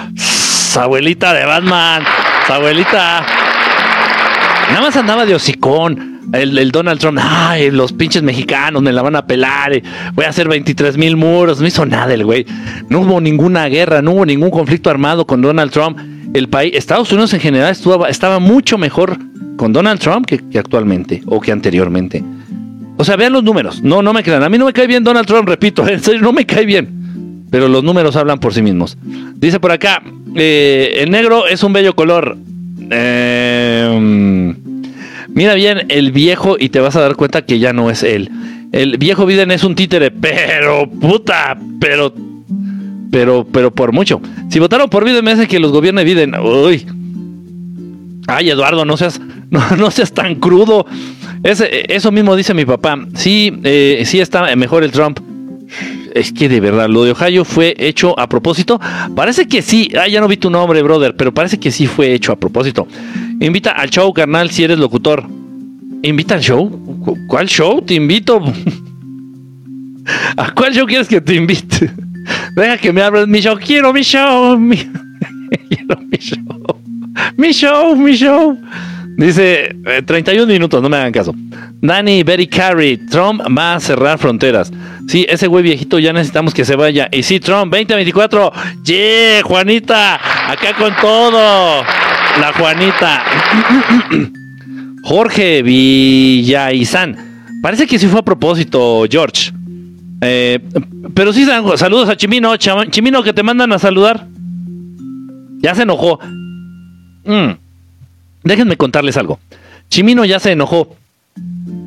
[0.74, 2.02] abuelita de Batman.
[2.48, 3.24] abuelita.
[4.70, 6.18] Nada más andaba de hocicón.
[6.32, 9.80] El, Donald Trump, ay, los pinches mexicanos me la van a pelar,
[10.14, 12.46] voy a hacer 23 mil muros, no hizo nada el güey.
[12.88, 16.00] No hubo ninguna guerra, no hubo ningún conflicto armado con Donald Trump.
[16.34, 19.18] El país, Estados Unidos en general estuvo, estaba mucho mejor
[19.62, 22.20] con Donald Trump que, actualmente o que anteriormente.
[22.96, 23.80] O sea, vean los números.
[23.80, 24.42] No, no me crean.
[24.42, 25.84] A mí no me cae bien Donald Trump, repito.
[26.20, 27.46] No me cae bien.
[27.48, 28.98] Pero los números hablan por sí mismos.
[29.36, 30.02] Dice por acá,
[30.34, 32.36] eh, el negro es un bello color.
[32.90, 34.56] Em,
[35.28, 38.32] mira bien el viejo y te vas a dar cuenta que ya no es él.
[38.72, 42.12] El viejo Biden es un títere, pero puta, pero,
[43.12, 44.20] pero, pero por mucho.
[44.50, 46.34] Si votaron por Biden, me hace que los gobierne Biden.
[46.34, 46.84] Uy.
[48.26, 50.86] Ay, Eduardo, no seas, no, seas tan crudo.
[51.42, 52.98] eso mismo dice mi papá.
[53.14, 55.18] Sí, eh, sí está mejor el Trump.
[56.14, 58.80] es que de verdad, lo de Ohio fue hecho a propósito.
[59.14, 59.90] Parece que sí.
[59.98, 62.86] Ah, ya no vi tu nombre, brother, pero parece que sí fue hecho a propósito.
[63.40, 65.24] Invita al show, carnal, si eres locutor.
[66.02, 66.68] ¿Invita al show?
[67.28, 67.80] ¿Cuál show?
[67.82, 68.40] Te invito.
[70.36, 71.90] ¿A cuál show quieres que te invite?
[72.56, 73.56] Deja que me hables mi show.
[73.58, 74.58] Quiero mi show.
[75.68, 76.81] Quiero mi show.
[77.36, 78.58] Mi show, mi show.
[79.16, 81.34] Dice 31 eh, minutos, no me hagan caso.
[81.80, 84.72] Danny Berry Carey, Trump va a cerrar fronteras.
[85.06, 87.08] Sí, ese güey viejito ya necesitamos que se vaya.
[87.12, 88.52] Y sí, Trump 2024.
[88.84, 90.14] Yeah, Juanita,
[90.50, 91.82] acá con todo.
[92.40, 93.22] La Juanita.
[95.02, 97.16] Jorge Villaizán.
[97.62, 99.52] Parece que sí fue a propósito, George.
[100.22, 100.60] Eh,
[101.14, 101.44] pero sí,
[101.76, 102.56] saludos a Chimino.
[102.56, 104.26] Chimino, que te mandan a saludar.
[105.60, 106.18] Ya se enojó.
[107.24, 107.52] Mm.
[108.44, 109.38] Déjenme contarles algo.
[109.88, 110.96] Chimino ya se enojó.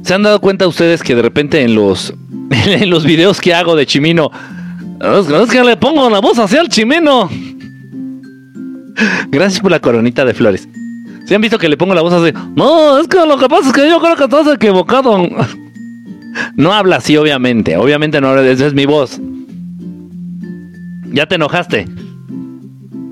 [0.04, 2.14] ¿Se han dado cuenta ustedes que de repente en los,
[2.52, 4.32] en los videos que hago de Chimino,
[5.02, 7.30] es que le pongo la voz hacia el Chimino?
[9.30, 10.68] Gracias por la coronita de flores.
[11.26, 12.32] ¿Se han visto que le pongo la voz así?
[12.56, 15.28] No, es que lo que pasa es que yo creo que estás equivocado.
[16.58, 17.78] No habla así, obviamente.
[17.78, 19.22] Obviamente no, esa es mi voz.
[21.06, 21.88] Ya te enojaste.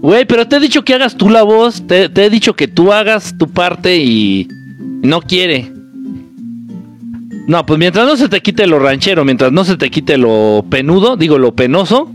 [0.03, 1.87] Güey, pero te he dicho que hagas tú la voz.
[1.87, 4.49] Te, he dicho que tú hagas tu parte y
[5.01, 5.71] no quiere.
[7.47, 10.65] No, pues mientras no se te quite lo ranchero, mientras no se te quite lo
[10.69, 12.11] penudo, digo lo penoso,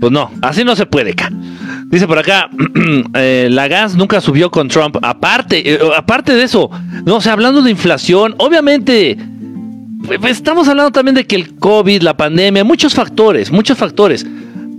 [0.00, 1.14] pues no, así no se puede.
[1.86, 2.50] Dice por acá,
[3.14, 4.96] eh, la gas nunca subió con Trump.
[5.02, 6.68] Aparte, eh, aparte de eso,
[7.06, 9.16] no, o sea, hablando de inflación, obviamente,
[10.04, 14.26] pues, estamos hablando también de que el COVID, la pandemia, muchos factores, muchos factores.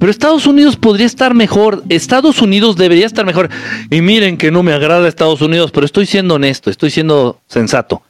[0.02, 1.84] Pero Estados Unidos podría estar mejor.
[1.90, 3.50] Estados Unidos debería estar mejor.
[3.92, 8.02] Y miren que no me agrada Estados Unidos, pero estoy siendo honesto, estoy siendo sensato.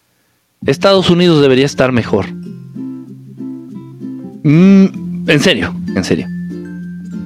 [0.65, 2.27] Estados Unidos debería estar mejor.
[4.43, 4.85] Mm,
[5.27, 6.27] en serio, en serio.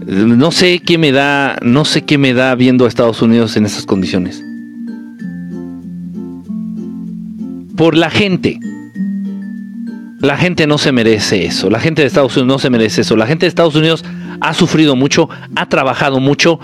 [0.07, 3.67] No sé qué me da, no sé qué me da viendo a Estados Unidos en
[3.67, 4.43] esas condiciones.
[7.77, 8.57] Por la gente.
[10.21, 11.69] La gente no se merece eso.
[11.69, 13.15] La gente de Estados Unidos no se merece eso.
[13.15, 14.03] La gente de Estados Unidos
[14.41, 16.59] ha sufrido mucho, ha trabajado mucho.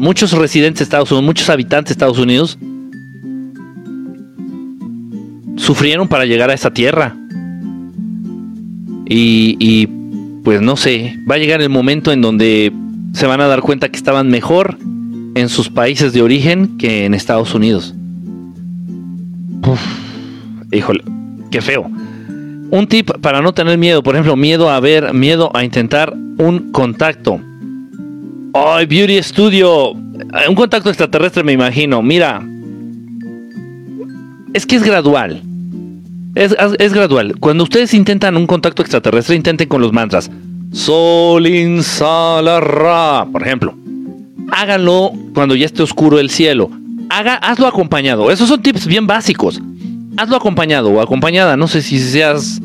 [0.00, 2.58] muchos residentes de Estados Unidos, muchos habitantes de Estados Unidos
[5.56, 7.16] sufrieron para llegar a esa tierra.
[9.08, 9.88] Y,
[10.42, 12.72] pues no sé, va a llegar el momento en donde
[13.12, 14.78] se van a dar cuenta que estaban mejor
[15.34, 17.94] en sus países de origen que en Estados Unidos.
[20.72, 21.02] híjole,
[21.50, 21.90] qué feo.
[22.70, 26.72] Un tip para no tener miedo, por ejemplo, miedo a ver, miedo a intentar un
[26.72, 27.40] contacto.
[28.54, 29.92] Ay, Beauty Studio.
[29.92, 32.02] Un contacto extraterrestre, me imagino.
[32.02, 32.42] Mira.
[34.52, 35.42] Es que es gradual.
[36.34, 37.36] Es, es, gradual.
[37.38, 40.30] Cuando ustedes intentan un contacto extraterrestre, intenten con los mantras.
[40.72, 43.74] Solin Salarra, por ejemplo.
[44.50, 46.70] Háganlo cuando ya esté oscuro el cielo.
[47.10, 48.30] Haga, hazlo acompañado.
[48.30, 49.60] Esos son tips bien básicos
[50.16, 52.60] hazlo acompañado o acompañada, no sé si seas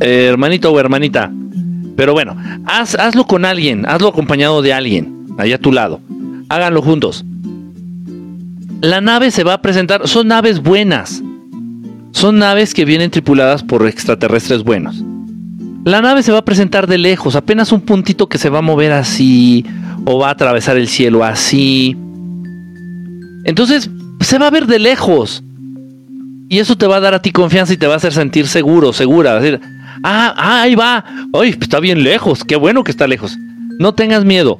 [0.00, 1.30] eh, hermanito o hermanita,
[1.96, 6.00] pero bueno, hazlo con alguien, hazlo acompañado de alguien, allá a tu lado,
[6.48, 7.24] háganlo juntos.
[8.80, 11.22] La nave se va a presentar, son naves buenas,
[12.12, 15.02] son naves que vienen tripuladas por extraterrestres buenos.
[15.84, 18.62] La nave se va a presentar de lejos, apenas un puntito que se va a
[18.62, 19.64] mover así,
[20.04, 21.96] o va a atravesar el cielo así.
[23.44, 25.42] Entonces, se va a ver de lejos.
[26.48, 28.46] Y eso te va a dar a ti confianza y te va a hacer sentir
[28.48, 29.38] seguro, segura.
[29.38, 29.60] decir,
[30.02, 31.04] ah, ah, ahí va.
[31.34, 32.42] Ay, está bien lejos.
[32.44, 33.36] Qué bueno que está lejos.
[33.78, 34.58] No tengas miedo.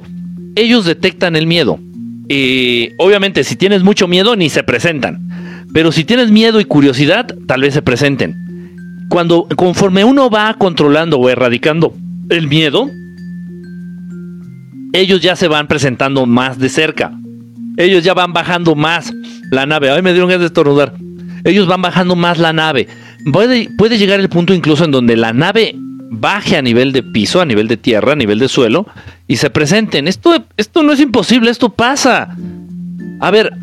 [0.55, 1.79] Ellos detectan el miedo.
[2.27, 5.65] Y obviamente, si tienes mucho miedo, ni se presentan.
[5.73, 8.35] Pero si tienes miedo y curiosidad, tal vez se presenten.
[9.09, 11.95] Cuando, conforme uno va controlando o erradicando
[12.29, 12.87] el miedo,
[14.93, 17.11] ellos ya se van presentando más de cerca.
[17.77, 19.11] Ellos ya van bajando más
[19.49, 19.89] la nave.
[19.89, 20.93] Ay, me dieron ganas de estornudar
[21.43, 22.87] ellos van bajando más la nave.
[23.31, 27.45] Puede, llegar el punto incluso en donde la nave baje a nivel de piso, a
[27.45, 28.87] nivel de tierra, a nivel de suelo,
[29.27, 30.07] y se presenten.
[30.07, 32.35] Esto, esto no es imposible, esto pasa.
[33.19, 33.53] A ver,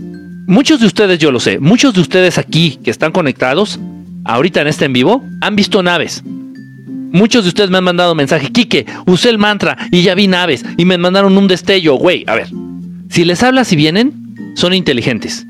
[0.47, 3.81] muchos de ustedes, yo lo sé, muchos de ustedes aquí que están conectados,
[4.25, 6.23] ahorita en este en vivo, han visto naves.
[6.25, 10.65] Muchos de ustedes me han mandado mensaje, Quique, usé el mantra y ya vi naves
[10.77, 11.95] y me mandaron un destello.
[11.95, 12.49] Güey, a ver,
[13.09, 15.47] si les hablas y vienen, son inteligentes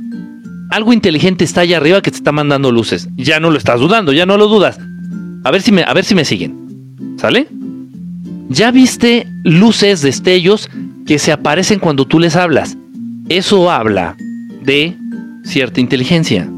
[0.71, 3.09] algo inteligente está allá arriba que te está mandando luces.
[3.17, 4.79] Ya no lo estás dudando, ya no lo dudas.
[5.45, 7.17] A ver si me, a ver si me siguen.
[7.19, 7.49] ¿Sale?
[8.49, 10.69] Ya viste luces, destellos
[11.07, 12.77] que se aparecen cuando tú les hablas.
[13.29, 14.17] Eso habla
[14.63, 14.97] de
[15.45, 16.49] cierta inteligencia.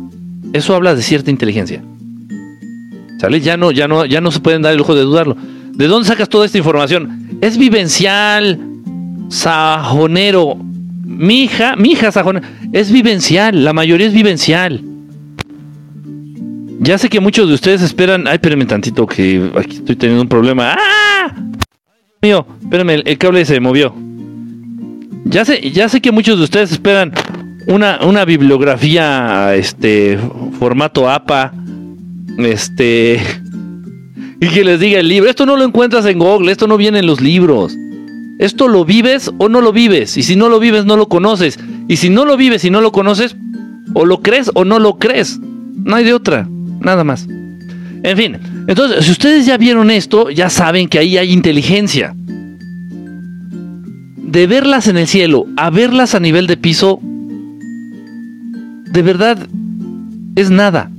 [0.52, 1.82] Eso habla de cierta inteligencia.
[3.20, 3.40] ¿Sale?
[3.40, 5.36] Ya no, ya no, ya no se pueden dar el lujo de dudarlo.
[5.74, 7.38] ¿De dónde sacas toda esta información?
[7.40, 8.58] Es vivencial,
[9.28, 10.58] sajonero.
[11.10, 14.82] Mi hija, mi hija sajonero, es vivencial, la mayoría es vivencial.
[16.80, 18.26] Ya sé que muchos de ustedes esperan.
[18.28, 20.76] Ay, espérenme tantito que aquí estoy teniendo un problema.
[20.78, 21.34] ¡Ah!
[22.20, 23.94] Mío, espérenme, el, cable se movió.
[25.24, 27.14] Ya sé, ya sé que muchos de ustedes esperan
[27.66, 30.18] una, una bibliografía, este,
[30.58, 31.54] formato APA,
[32.36, 33.18] este,
[34.40, 35.30] y que les diga el libro.
[35.30, 37.74] Esto no lo encuentras en Google, esto no viene en los libros.
[38.38, 40.16] Esto lo vives o no lo vives.
[40.16, 41.58] Y si no lo vives, no lo conoces.
[41.88, 43.36] Y si no lo vives y no lo conoces,
[43.94, 45.40] o lo crees o no lo crees.
[45.40, 46.48] No hay de otra.
[46.80, 47.26] Nada más.
[48.02, 52.14] En fin, entonces, si ustedes ya vieron esto, ya saben que ahí hay inteligencia.
[54.16, 57.00] De verlas en el cielo a verlas a nivel de piso,
[58.92, 59.38] de verdad,
[60.36, 60.90] es nada.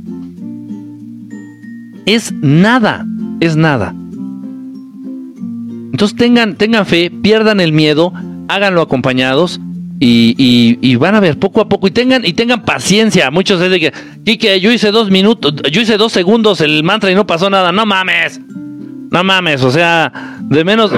[2.05, 3.05] Es nada,
[3.39, 3.95] es nada.
[5.99, 8.13] Entonces tengan, tengan fe, pierdan el miedo,
[8.47, 9.59] háganlo acompañados
[9.99, 13.29] y, van a ver poco a poco y tengan y tengan paciencia.
[13.31, 13.91] Muchos dicen
[14.25, 17.49] que que yo hice dos minutos, yo hice dos segundos el mantra y no pasó
[17.49, 17.73] nada.
[17.73, 18.39] No mames,
[19.11, 19.61] no mames.
[19.61, 20.89] O sea, de menos,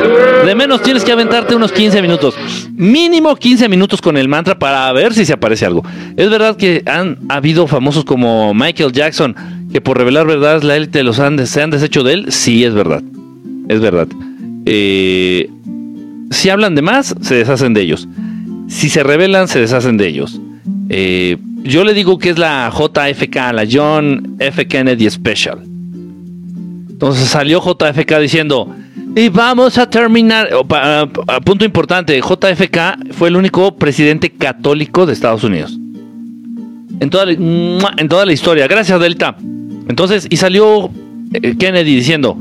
[0.46, 2.36] de menos tienes que aventarte unos 15 minutos,
[2.76, 5.84] mínimo 15 minutos con el mantra para ver si se aparece algo.
[6.16, 9.36] Es verdad que han habido famosos como Michael Jackson
[9.74, 12.26] que por revelar verdades la élite los han, se han deshecho de él.
[12.32, 13.02] Sí, es verdad,
[13.68, 14.08] es verdad.
[14.65, 15.50] Eh,
[16.30, 18.08] si hablan de más, se deshacen de ellos
[18.71, 20.39] si se rebelan, se deshacen de ellos.
[20.89, 24.65] Eh, yo le digo que es la JFK, la John F.
[24.65, 25.62] Kennedy Special.
[26.89, 28.74] Entonces salió JFK diciendo,
[29.15, 30.50] y vamos a terminar,
[31.43, 35.78] punto importante, JFK fue el único presidente católico de Estados Unidos.
[37.00, 38.67] En toda, en toda la historia.
[38.67, 39.36] Gracias, Delta.
[39.89, 40.89] Entonces, y salió
[41.34, 42.38] eh, Kennedy diciendo,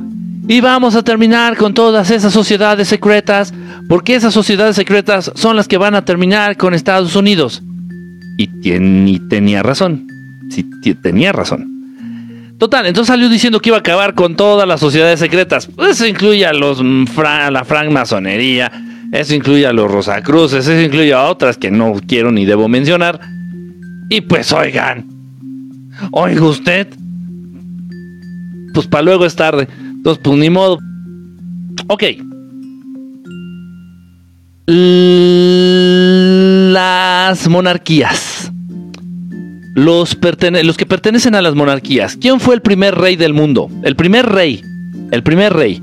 [0.50, 3.54] y vamos a terminar con todas esas sociedades secretas,
[3.88, 7.62] porque esas sociedades secretas son las que van a terminar con Estados Unidos.
[8.36, 10.08] Y, tenía razón.
[10.50, 10.64] Sí,
[11.00, 11.68] tenía razón.
[12.58, 15.68] Total, entonces salió diciendo que iba a acabar con todas las sociedades secretas.
[15.88, 17.04] Eso incluye a los mm,
[17.52, 18.72] la francmasonería,
[19.12, 23.20] eso incluye a los Rosacruces, eso incluye a otras que no quiero ni debo mencionar.
[24.08, 25.06] Y pues oigan,
[26.10, 26.88] oiga usted,
[28.74, 29.68] pues para luego es tarde.
[30.00, 30.78] Entonces, pues ni modo.
[31.88, 32.04] Ok.
[36.72, 38.50] Las monarquías.
[39.74, 40.16] Los,
[40.64, 42.16] los que pertenecen a las monarquías.
[42.16, 43.68] ¿Quién fue el primer rey del mundo?
[43.82, 44.62] El primer rey.
[45.10, 45.82] El primer rey.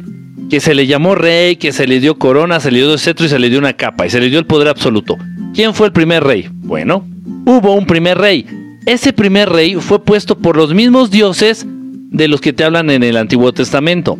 [0.49, 3.29] Que se le llamó rey, que se le dio corona, se le dio cetro y
[3.29, 5.15] se le dio una capa y se le dio el poder absoluto.
[5.53, 6.49] ¿Quién fue el primer rey?
[6.51, 7.07] Bueno,
[7.45, 8.47] hubo un primer rey.
[8.87, 11.67] Ese primer rey fue puesto por los mismos dioses
[12.09, 14.17] de los que te hablan en el Antiguo Testamento.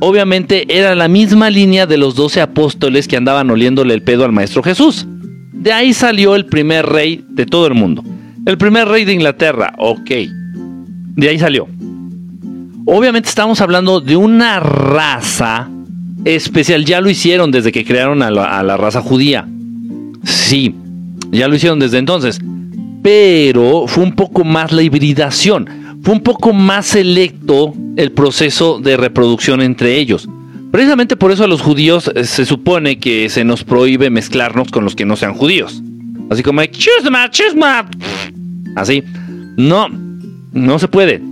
[0.00, 4.32] Obviamente era la misma línea de los doce apóstoles que andaban oliéndole el pedo al
[4.32, 5.06] Maestro Jesús.
[5.52, 8.04] De ahí salió el primer rey de todo el mundo.
[8.44, 10.10] El primer rey de Inglaterra, ok.
[11.16, 11.66] De ahí salió.
[12.84, 15.70] Obviamente estamos hablando de una raza
[16.24, 16.84] especial.
[16.84, 19.48] Ya lo hicieron desde que crearon a la, a la raza judía.
[20.24, 20.74] Sí,
[21.30, 22.40] ya lo hicieron desde entonces.
[23.02, 28.98] Pero fue un poco más la hibridación fue un poco más selecto el proceso de
[28.98, 30.28] reproducción entre ellos.
[30.70, 34.84] Precisamente por eso a los judíos eh, se supone que se nos prohíbe mezclarnos con
[34.84, 35.82] los que no sean judíos.
[36.28, 37.88] Así como, chisma, chisma.
[38.76, 39.02] Así.
[39.56, 39.88] No,
[40.52, 41.22] no se puede.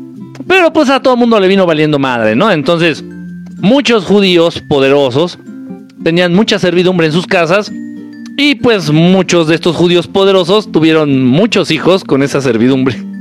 [0.46, 2.50] Pero pues a todo el mundo le vino valiendo madre, ¿no?
[2.50, 3.04] Entonces,
[3.58, 5.38] muchos judíos poderosos
[6.02, 7.70] tenían mucha servidumbre en sus casas
[8.38, 13.11] y pues muchos de estos judíos poderosos tuvieron muchos hijos con esa servidumbre.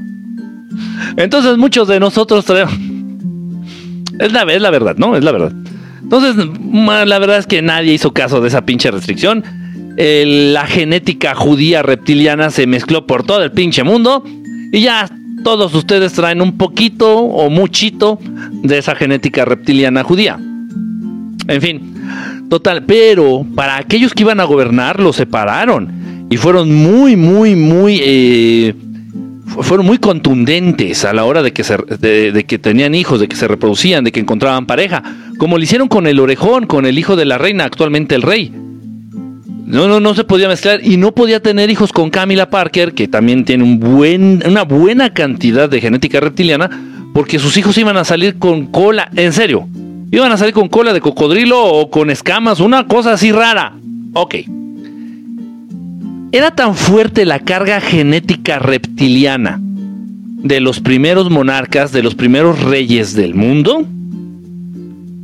[1.18, 2.74] Entonces muchos de nosotros traemos...
[4.20, 5.16] Es la, es la verdad, ¿no?
[5.16, 5.52] Es la verdad.
[6.04, 6.46] Entonces,
[7.08, 9.44] la verdad es que nadie hizo caso de esa pinche restricción.
[9.98, 14.24] la genética judía reptiliana se mezcló por todo el pinche mundo.
[14.74, 15.10] Y ya
[15.44, 18.20] todos ustedes traen un poquito o muchito
[18.64, 20.38] de esa genética reptiliana judía.
[21.48, 21.94] En fin,
[22.50, 22.84] total.
[22.84, 26.28] Pero para aquellos que iban a gobernar, lo separaron.
[26.30, 28.00] Y fueron muy, muy, muy...
[28.04, 28.76] Eh,
[29.60, 33.36] fueron muy contundentes a la hora de que, se, de, que tenían hijos, de que
[33.36, 35.04] se reproducían, de que encontraban pareja,
[35.38, 38.52] como lo hicieron con el orejón, con el hijo de la reina, actualmente el rey.
[39.66, 43.08] No, no, no se podía mezclar y no podía tener hijos con Camila Parker, que
[43.08, 46.70] también tiene un buen, una buena cantidad de genética reptiliana,
[47.14, 49.68] porque sus hijos iban a salir con cola, en serio,
[50.12, 53.74] iban a salir con cola de cocodrilo o con escamas, una cosa así rara.
[54.14, 54.36] Ok.
[56.34, 63.14] Era tan fuerte la carga genética reptiliana de los primeros monarcas, de los primeros reyes
[63.14, 63.86] del mundo,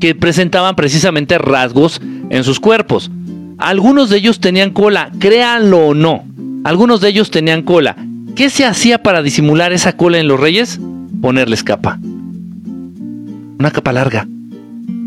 [0.02, 3.10] que presentaban precisamente rasgos en sus cuerpos.
[3.58, 6.26] Algunos de ellos tenían cola, créanlo o no.
[6.66, 7.96] Algunos de ellos tenían cola.
[8.36, 10.78] ¿Qué se hacía para disimular esa cola en los reyes?
[11.22, 12.00] Ponerles capa.
[13.58, 14.28] Una capa larga.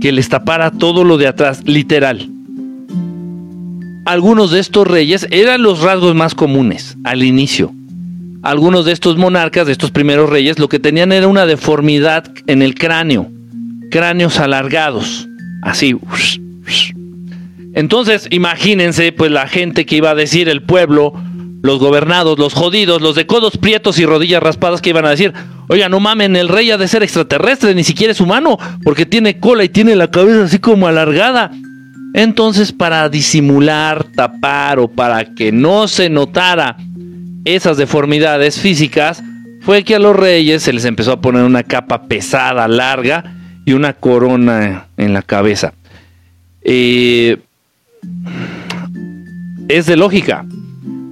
[0.00, 2.30] Que les tapara todo lo de atrás, literal.
[4.06, 7.72] Algunos de estos reyes eran los rasgos más comunes al inicio.
[8.42, 12.62] Algunos de estos monarcas, de estos primeros reyes, lo que tenían era una deformidad en
[12.62, 13.30] el cráneo.
[13.90, 15.28] Cráneos alargados.
[15.62, 15.96] Así.
[17.74, 21.12] Entonces, imagínense, pues la gente que iba a decir el pueblo,
[21.62, 25.34] los gobernados, los jodidos, los de codos prietos y rodillas raspadas que iban a decir,
[25.68, 29.38] oiga, no mamen, el rey ha de ser extraterrestre, ni siquiera es humano, porque tiene
[29.38, 31.50] cola y tiene la cabeza así como alargada.
[32.14, 36.76] Entonces, para disimular, tapar o para que no se notara
[37.44, 39.22] esas deformidades físicas,
[39.60, 43.72] fue que a los reyes se les empezó a poner una capa pesada, larga y
[43.72, 45.74] una corona en la cabeza.
[46.62, 47.38] Eh,
[49.68, 50.44] es de lógica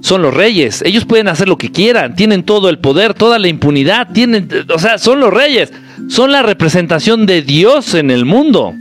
[0.01, 0.81] son los reyes.
[0.85, 4.79] Ellos pueden hacer lo que quieran, tienen todo el poder, toda la impunidad, tienen, o
[4.79, 5.71] sea, son los reyes,
[6.07, 8.73] son la representación de Dios en el mundo.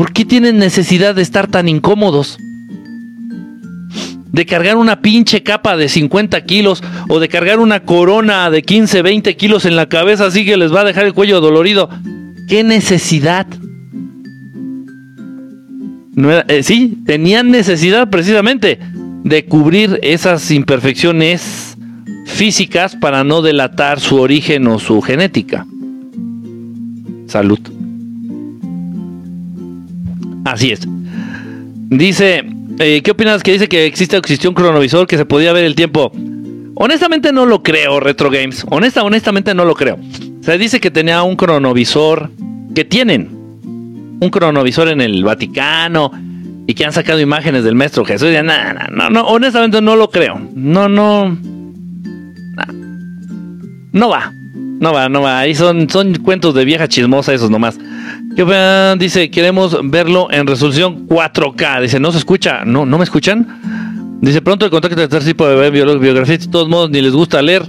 [0.00, 2.38] ¿Por qué tienen necesidad de estar tan incómodos?
[4.32, 9.02] De cargar una pinche capa de 50 kilos o de cargar una corona de 15,
[9.02, 11.90] 20 kilos en la cabeza así que les va a dejar el cuello dolorido.
[12.48, 13.46] ¿Qué necesidad?
[16.48, 18.78] Eh, sí, tenían necesidad precisamente
[19.22, 21.76] de cubrir esas imperfecciones
[22.24, 25.66] físicas para no delatar su origen o su genética.
[27.26, 27.60] Salud.
[30.50, 30.80] Así es.
[30.84, 32.44] Dice,
[32.78, 35.74] eh, ¿qué opinas que dice que existe existió un cronovisor que se podía ver el
[35.74, 36.12] tiempo?
[36.74, 38.64] Honestamente no lo creo, Retro Games.
[38.68, 39.98] Honesta, honestamente no lo creo.
[40.40, 42.30] Se dice que tenía un cronovisor,
[42.74, 43.28] que tienen
[44.20, 46.10] un cronovisor en el Vaticano,
[46.66, 48.28] y que han sacado imágenes del maestro Jesús.
[48.30, 50.40] Y, no, no, honestamente no lo creo.
[50.54, 51.36] No, no.
[53.92, 54.32] No va.
[54.54, 55.40] No va, no va.
[55.40, 57.78] Ahí son, son cuentos de vieja chismosa esos nomás.
[58.98, 61.82] Dice, queremos verlo en resolución 4K.
[61.82, 62.64] Dice, ¿no se escucha?
[62.64, 64.18] No, ¿no me escuchan?
[64.22, 66.38] Dice, pronto el contacto de tercer tipo de biografía.
[66.38, 67.64] De todos modos, ni les gusta leer.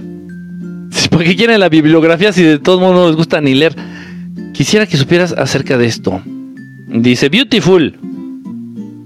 [1.10, 3.74] ¿Por qué quieren la bibliografía si de todos modos no les gusta ni leer?
[4.54, 6.22] Quisiera que supieras acerca de esto.
[6.88, 7.98] Dice, Beautiful.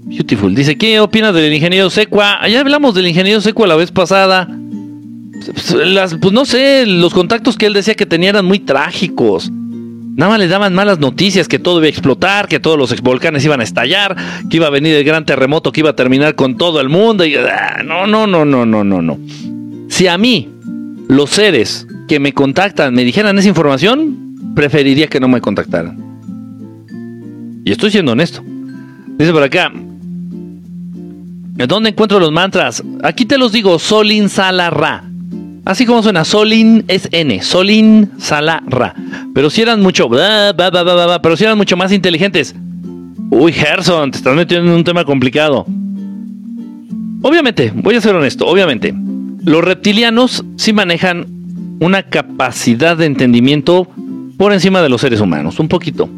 [0.05, 0.55] Beautiful.
[0.55, 2.47] Dice, ¿qué opinas del ingeniero Secua?
[2.47, 4.47] Ya hablamos del ingeniero Secua la vez pasada.
[5.75, 9.51] Las, pues no sé, los contactos que él decía que tenía eran muy trágicos.
[10.17, 13.45] Nada más le daban malas noticias, que todo iba a explotar, que todos los volcanes
[13.45, 14.15] iban a estallar,
[14.49, 17.23] que iba a venir el gran terremoto que iba a terminar con todo el mundo.
[17.23, 17.35] Y,
[17.85, 19.19] no, no, no, no, no, no, no.
[19.89, 20.49] Si a mí,
[21.07, 26.03] los seres que me contactan me dijeran esa información, preferiría que no me contactaran.
[27.63, 28.43] Y estoy siendo honesto.
[29.19, 29.71] Dice por acá,
[31.67, 32.83] ¿Dónde encuentro los mantras?
[33.03, 35.03] Aquí te los digo, Solin Sala Ra.
[35.67, 38.95] Así como suena, Solin es N, Solin Sala Ra.
[39.33, 42.55] Pero si eran mucho, pero si eran mucho más inteligentes.
[43.29, 45.65] Uy, Gerson, te estás metiendo en un tema complicado.
[47.21, 48.93] Obviamente, voy a ser honesto, obviamente,
[49.43, 51.25] los reptilianos sí manejan
[51.81, 53.89] una capacidad de entendimiento
[54.37, 56.09] por encima de los seres humanos, un poquito.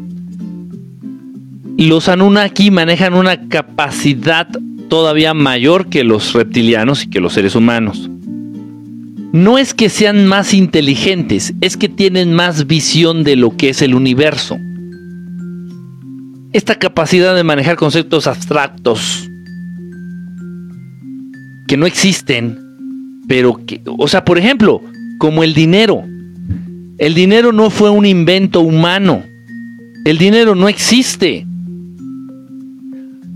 [1.76, 4.46] Los Anunnaki manejan una capacidad
[4.88, 8.08] todavía mayor que los reptilianos y que los seres humanos.
[9.32, 13.80] No es que sean más inteligentes, es que tienen más visión de lo que es
[13.80, 14.58] el universo.
[16.52, 19.30] Esta capacidad de manejar conceptos abstractos
[21.68, 22.58] que no existen,
[23.28, 24.82] pero que, o sea, por ejemplo,
[25.18, 26.02] como el dinero.
[26.98, 29.22] El dinero no fue un invento humano.
[30.04, 31.46] El dinero no existe.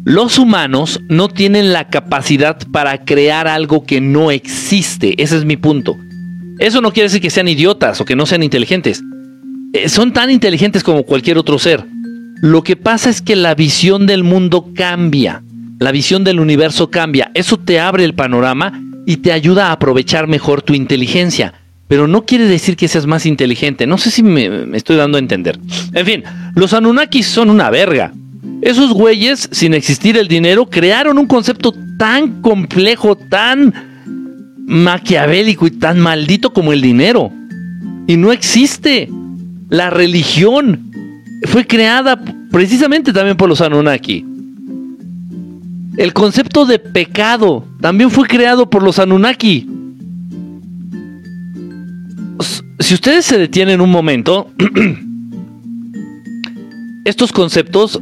[0.05, 5.15] Los humanos no tienen la capacidad para crear algo que no existe.
[5.23, 5.97] Ese es mi punto.
[6.59, 9.03] Eso no quiere decir que sean idiotas o que no sean inteligentes.
[9.73, 11.87] Eh, son tan inteligentes como cualquier otro ser.
[12.43, 15.43] Lo que pasa es que la visión del mundo cambia.
[15.79, 17.31] La visión del universo cambia.
[17.33, 21.55] Eso te abre el panorama y te ayuda a aprovechar mejor tu inteligencia.
[21.89, 23.87] Pero no quiere decir que seas más inteligente.
[23.87, 25.59] No sé si me, me estoy dando a entender.
[25.95, 26.25] En fin,
[26.55, 28.13] los Anunnakis son una verga.
[28.63, 33.73] Esos güeyes, sin existir el dinero, crearon un concepto tan complejo, tan
[34.67, 37.31] maquiavélico y tan maldito como el dinero.
[38.07, 39.11] Y no existe.
[39.69, 40.91] La religión
[41.45, 42.21] fue creada
[42.51, 44.25] precisamente también por los Anunnaki.
[45.97, 49.69] El concepto de pecado también fue creado por los Anunnaki.
[52.81, 54.51] Si ustedes se detienen un momento
[57.05, 58.01] estos conceptos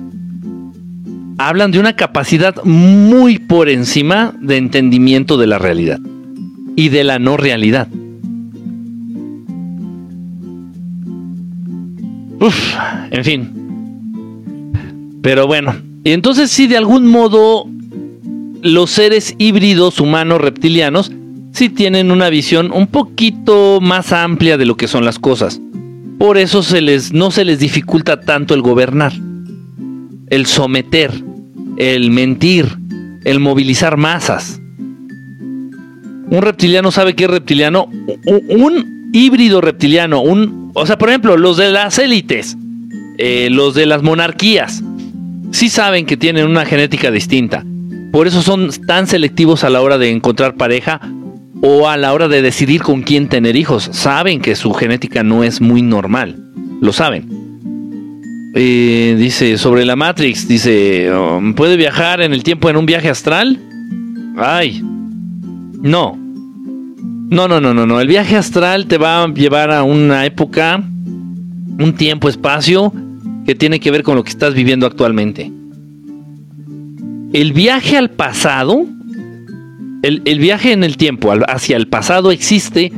[1.49, 6.01] hablan de una capacidad muy por encima de entendimiento de la realidad
[6.77, 7.89] y de la no realidad.
[12.41, 12.75] Uf,
[13.11, 14.71] en fin.
[15.23, 15.75] Pero bueno,
[16.05, 17.69] entonces si de algún modo
[18.63, 21.13] los seres híbridos humanos reptilianos
[21.53, 25.61] sí tienen una visión un poquito más amplia de lo que son las cosas.
[26.19, 29.13] Por eso se les, no se les dificulta tanto el gobernar,
[30.29, 31.13] el someter,
[31.83, 32.79] el mentir,
[33.25, 34.61] el movilizar masas.
[36.31, 37.89] Un reptiliano sabe que es reptiliano.
[38.49, 42.57] Un, híbrido reptiliano, un, o sea, por ejemplo, los de las élites,
[43.19, 44.83] eh, los de las monarquías,
[45.51, 47.63] sí saben que tienen una genética distinta.
[48.11, 51.01] Por eso son tan selectivos a la hora de encontrar pareja
[51.61, 53.91] o a la hora de decidir con quién tener hijos.
[53.93, 56.39] Saben que su genética no es muy normal.
[56.81, 57.42] Lo saben.
[58.55, 63.59] Dice sobre la Matrix, dice, um, ¿puede viajar en el tiempo en un viaje astral?
[64.37, 64.83] Ay,
[65.81, 66.19] no.
[67.31, 67.99] No, no, no, no, no.
[67.99, 72.93] El viaje astral te va a llevar a una época, un tiempo, espacio
[73.47, 75.51] que tiene que ver con lo que estás viviendo actualmente.
[77.33, 78.85] El viaje al pasado,
[80.03, 82.93] el, viaje en el tiempo hacia el pasado existe,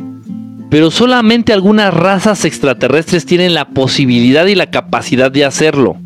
[0.74, 5.96] pero solamente algunas razas extraterrestres tienen la posibilidad y la capacidad de hacerlo.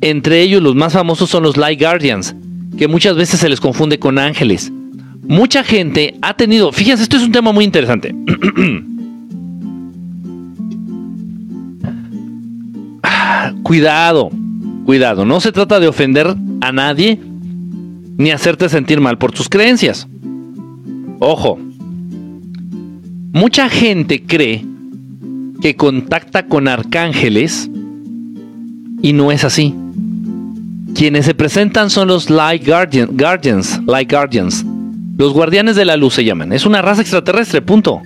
[0.00, 2.34] Entre ellos los más famosos son los Light Guardians,
[2.76, 4.72] que muchas veces se les confunde con ángeles.
[5.22, 8.12] Mucha gente ha tenido, fíjense, esto es un tema muy interesante.
[13.62, 14.30] cuidado,
[14.84, 17.20] cuidado, no se trata de ofender a nadie
[18.16, 20.08] ni hacerte sentir mal por tus creencias.
[21.20, 21.60] Ojo,
[23.34, 24.64] mucha gente cree
[25.60, 27.68] que contacta con arcángeles
[29.02, 29.74] y no es así.
[30.94, 34.64] Quienes se presentan son los Light Guardians, Light Guardians.
[35.18, 36.52] Los guardianes de la luz se llaman.
[36.52, 38.00] Es una raza extraterrestre, punto.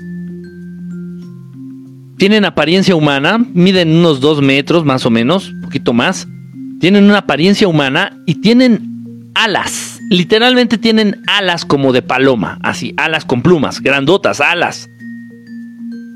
[2.16, 6.26] Tienen apariencia humana, miden unos dos metros más o menos, un poquito más.
[6.80, 10.00] Tienen una apariencia humana y tienen alas.
[10.08, 14.88] Literalmente tienen alas como de paloma, así, alas con plumas, grandotas, alas.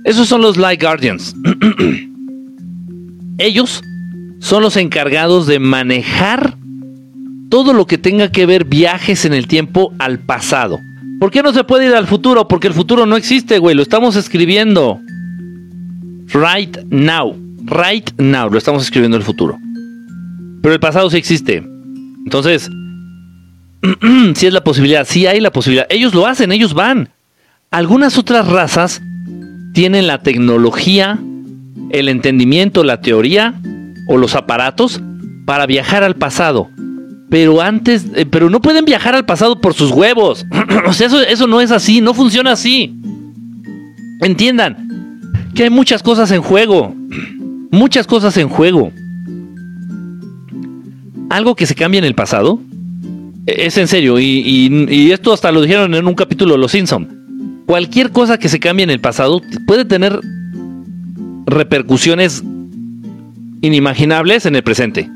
[0.05, 1.35] Esos son los Light Guardians.
[3.39, 3.83] Ellos
[4.41, 6.57] son los encargados de manejar
[7.49, 10.81] todo lo que tenga que ver viajes en el tiempo al pasado.
[11.21, 12.49] ¿Por qué no se puede ir al futuro?
[12.49, 14.99] Porque el futuro no existe, güey, lo estamos escribiendo.
[16.33, 17.37] Right now.
[17.65, 18.51] Right now.
[18.51, 19.57] Lo estamos escribiendo el futuro.
[20.63, 21.63] Pero el pasado sí existe.
[22.25, 22.69] Entonces,
[24.35, 25.87] si es la posibilidad, sí hay la posibilidad.
[25.91, 27.11] Ellos lo hacen, ellos van.
[27.71, 29.01] Algunas otras razas
[29.73, 31.19] tienen la tecnología,
[31.91, 33.55] el entendimiento, la teoría
[34.07, 35.01] o los aparatos
[35.45, 36.69] para viajar al pasado.
[37.31, 40.47] Pero antes, eh, pero no pueden viajar al pasado por sus huevos.
[40.87, 42.95] o sea, eso, eso no es así, no funciona así.
[44.21, 44.89] Entiendan,
[45.55, 46.95] que hay muchas cosas en juego.
[47.71, 48.93] Muchas cosas en juego.
[51.31, 52.61] Algo que se cambia en el pasado.
[53.47, 54.19] E-, es en serio.
[54.21, 57.22] Y, esto hasta lo dijeron en un capítulo de Los Simpson.
[57.73, 60.21] Cualquier cosa que se cambie en el pasado puede tener
[61.47, 62.45] repercusiones
[63.63, 65.09] inimaginables en el presente.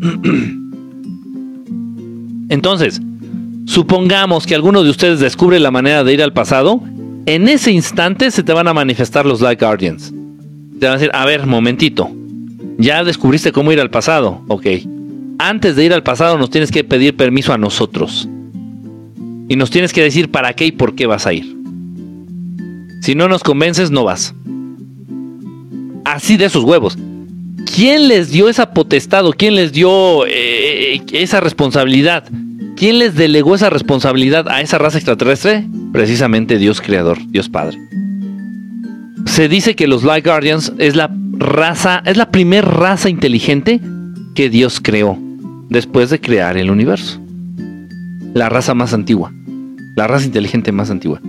[2.50, 3.02] Entonces,
[3.64, 6.80] supongamos que alguno de ustedes descubre la manera de ir al pasado
[7.26, 10.14] en ese instante se te van a manifestar los Light Guardians.
[10.78, 12.08] Te van a decir, a ver, momentito.
[12.78, 14.40] Ya descubriste cómo ir al pasado.
[14.46, 14.66] Ok.
[15.40, 18.28] Antes de ir al pasado nos tienes que pedir permiso a nosotros.
[19.48, 21.55] Y nos tienes que decir para qué y por qué vas a ir.
[23.00, 24.34] Si no nos convences, no vas.
[26.04, 26.96] Así de esos huevos.
[27.74, 32.24] ¿Quién les dio esa potestad o quién les dio eh, esa responsabilidad?
[32.76, 35.66] ¿Quién les delegó esa responsabilidad a esa raza extraterrestre?
[35.92, 37.78] Precisamente Dios Creador, Dios Padre.
[39.24, 43.80] Se dice que los Light Guardians es la raza, es la primera raza inteligente
[44.34, 45.18] que Dios creó
[45.68, 47.20] después de crear el universo.
[48.34, 49.32] La raza más antigua,
[49.96, 51.20] la raza inteligente más antigua.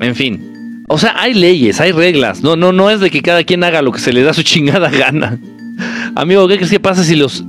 [0.00, 2.42] En fin, o sea, hay leyes, hay reglas.
[2.42, 4.42] No, no, no es de que cada quien haga lo que se le da su
[4.42, 5.38] chingada gana.
[6.14, 7.44] Amigo, ¿qué crees que pasa si los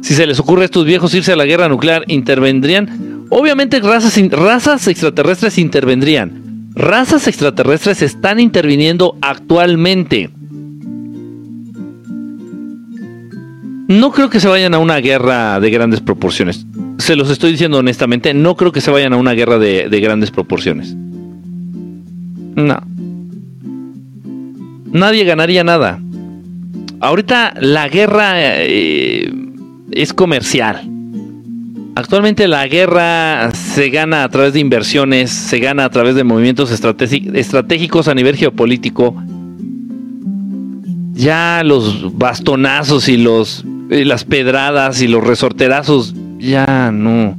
[0.00, 3.26] si se les ocurre a estos viejos irse a la guerra nuclear, intervendrían.
[3.28, 6.70] Obviamente razas, razas extraterrestres intervendrían.
[6.74, 10.30] Razas extraterrestres están interviniendo actualmente.
[13.88, 16.64] No creo que se vayan a una guerra de grandes proporciones.
[16.98, 20.00] Se los estoy diciendo honestamente, no creo que se vayan a una guerra de, de
[20.00, 20.96] grandes proporciones.
[22.56, 22.80] No.
[24.92, 26.00] Nadie ganaría nada.
[27.00, 29.32] ahorita la guerra eh,
[29.92, 30.82] es comercial.
[31.94, 36.70] Actualmente la guerra se gana a través de inversiones, se gana a través de movimientos
[36.70, 39.14] estratégicos a nivel geopolítico.
[41.12, 47.36] Ya los bastonazos y los las pedradas y los resorterazos ya no.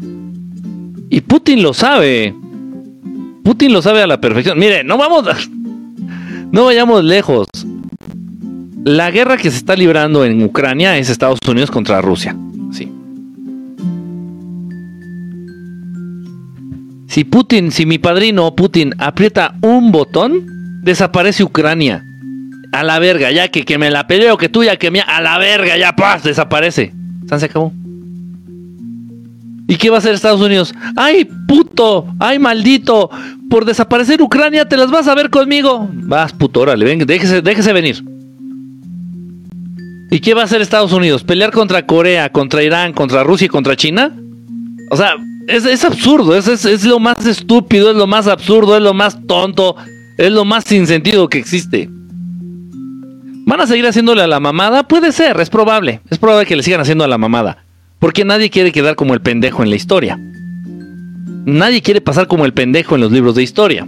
[1.09, 2.35] Y Putin lo sabe.
[3.43, 4.57] Putin lo sabe a la perfección.
[4.59, 5.35] Mire, no vamos a,
[6.51, 7.47] no vayamos lejos.
[8.83, 12.35] La guerra que se está librando en Ucrania es Estados Unidos contra Rusia.
[12.71, 12.91] Sí.
[17.07, 22.03] Si Putin, si mi padrino Putin aprieta un botón, desaparece Ucrania.
[22.71, 25.37] A la verga, ya que, que me la peleo, que tuya, que mía, a la
[25.37, 26.93] verga, ya paz, desaparece.
[27.27, 27.73] Se acabó.
[29.71, 30.73] ¿Y qué va a hacer Estados Unidos?
[30.97, 32.05] ¡Ay, puto!
[32.19, 33.09] ¡Ay, maldito!
[33.49, 35.87] Por desaparecer Ucrania te las vas a ver conmigo.
[35.93, 38.03] Vas, puto, órale, ven, déjese, déjese venir.
[40.11, 41.23] ¿Y qué va a hacer Estados Unidos?
[41.23, 44.11] ¿Pelear contra Corea, contra Irán, contra Rusia y contra China?
[44.89, 45.13] O sea,
[45.47, 49.77] es, absurdo, es, es, lo más estúpido, es lo más absurdo, es lo más tonto,
[50.17, 51.87] es lo más sin sentido que existe.
[51.89, 54.85] ¿Van a seguir haciéndole a la mamada?
[54.85, 57.63] Puede ser, es probable, es probable que le sigan haciendo a la mamada,
[58.01, 60.19] porque nadie quiere quedar como el pendejo en la historia.
[61.45, 63.87] Nadie quiere pasar como el pendejo en los libros de historia.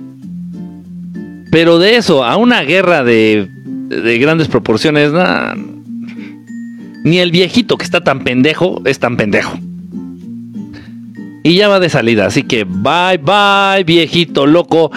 [1.49, 3.49] Pero de eso a una guerra de,
[3.89, 5.11] de grandes proporciones,
[7.03, 9.57] ni el viejito que está tan pendejo es tan pendejo.
[11.43, 14.91] Y ya va de salida, así que bye bye, viejito loco.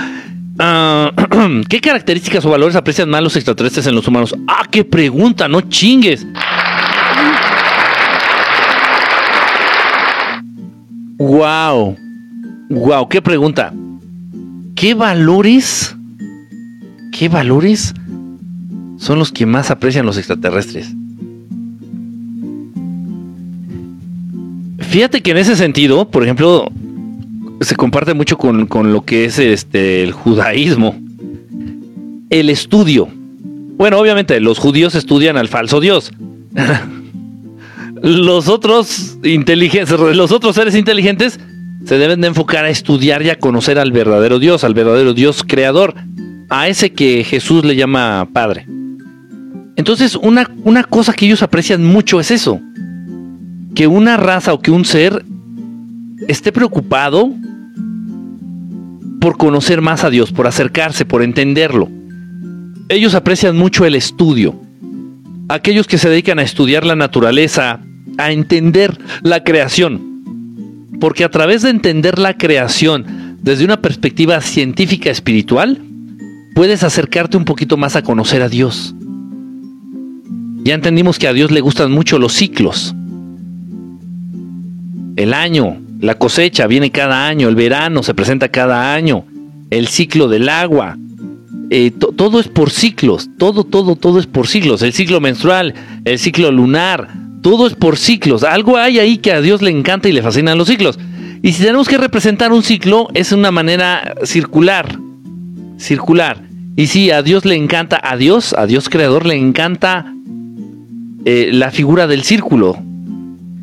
[0.58, 1.10] Ah,
[1.70, 4.34] ¿Qué características o valores aprecian más los extraterrestres en los humanos?
[4.46, 6.26] Ah, qué pregunta, no chingues.
[11.18, 11.96] Wow.
[12.68, 13.72] Wow, qué pregunta.
[14.74, 15.96] ¿Qué valores?
[17.12, 17.94] ¿Qué valores
[18.98, 20.92] son los que más aprecian los extraterrestres?
[24.78, 26.70] Fíjate que en ese sentido, por ejemplo,
[27.60, 30.96] se comparte mucho con, lo que es este el judaísmo.
[32.28, 33.08] El estudio.
[33.76, 36.12] Bueno, obviamente, los judíos estudian al falso Dios.
[38.02, 41.40] los otros inteligentes, los otros seres inteligentes
[41.84, 45.44] se deben de enfocar a estudiar y a conocer al verdadero Dios, al verdadero Dios
[45.46, 45.94] creador,
[46.48, 48.66] a ese que Jesús le llama Padre.
[49.76, 52.60] Entonces, una, una cosa que ellos aprecian mucho es eso,
[53.74, 55.24] que una raza o que un ser
[56.28, 57.30] esté preocupado
[59.20, 61.88] por conocer más a Dios, por acercarse, por entenderlo.
[62.88, 64.65] Ellos aprecian mucho el estudio.
[65.48, 67.80] Aquellos que se dedican a estudiar la naturaleza,
[68.18, 70.88] a entender la creación.
[71.00, 75.80] Porque a través de entender la creación desde una perspectiva científica espiritual,
[76.54, 78.94] puedes acercarte un poquito más a conocer a Dios.
[80.64, 82.94] Ya entendimos que a Dios le gustan mucho los ciclos
[85.16, 89.24] el año, la cosecha viene cada año, el verano se presenta cada año,
[89.70, 90.98] el ciclo del agua.
[91.70, 94.82] Eh, todo es por ciclos, todo, todo, todo es por ciclos.
[94.82, 97.08] El ciclo menstrual, el ciclo lunar,
[97.42, 98.44] todo es por ciclos.
[98.44, 100.98] Algo hay ahí que a Dios le encanta y le fascinan los ciclos.
[101.42, 104.98] Y si tenemos que representar un ciclo, es una manera circular.
[105.78, 106.42] Circular.
[106.76, 110.12] Y si a Dios le encanta, a Dios, a Dios creador le encanta
[111.24, 112.76] eh, la figura del círculo.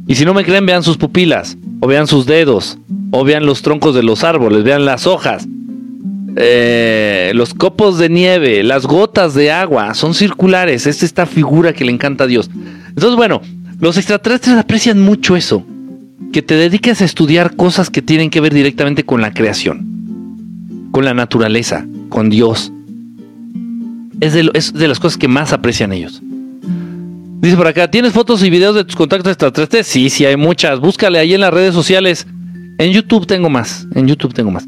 [0.07, 2.77] Y si no me creen, vean sus pupilas, o vean sus dedos,
[3.11, 5.47] o vean los troncos de los árboles, vean las hojas,
[6.35, 10.87] eh, los copos de nieve, las gotas de agua, son circulares.
[10.87, 12.49] Es esta figura que le encanta a Dios.
[12.89, 13.41] Entonces, bueno,
[13.79, 15.65] los extraterrestres aprecian mucho eso,
[16.31, 21.05] que te dediques a estudiar cosas que tienen que ver directamente con la creación, con
[21.05, 22.71] la naturaleza, con Dios.
[24.21, 26.21] Es de, es de las cosas que más aprecian ellos.
[27.41, 29.85] Dice por acá, ¿tienes fotos y videos de tus contactos extraterrestres?
[29.85, 30.79] Sí, sí, hay muchas.
[30.79, 32.25] Búscale ahí en las redes sociales.
[32.77, 33.85] En YouTube tengo más.
[33.95, 34.65] En YouTube tengo más.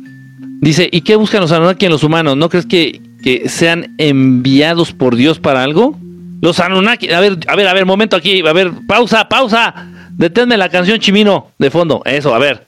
[0.62, 2.38] Dice, ¿y qué buscan los Anunnaki en los humanos?
[2.38, 5.98] ¿No crees que, que sean enviados por Dios para algo?
[6.42, 9.74] Los Anunnaki, a ver, a ver, a ver, momento aquí, a ver, pausa, pausa.
[10.12, 12.02] Deténme la canción Chimino de fondo.
[12.06, 12.66] Eso, a ver.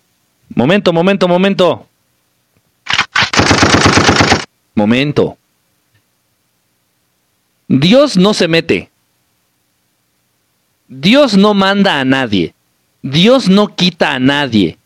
[0.54, 1.88] Momento, momento, momento.
[4.76, 5.38] Momento.
[7.68, 8.90] Dios no se mete.
[10.88, 12.54] Dios no manda a nadie.
[13.02, 14.78] Dios no quita a nadie.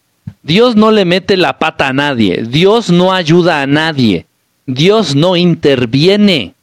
[0.43, 2.43] Dios no le mete la pata a nadie.
[2.47, 4.25] Dios no ayuda a nadie.
[4.65, 6.53] Dios no interviene.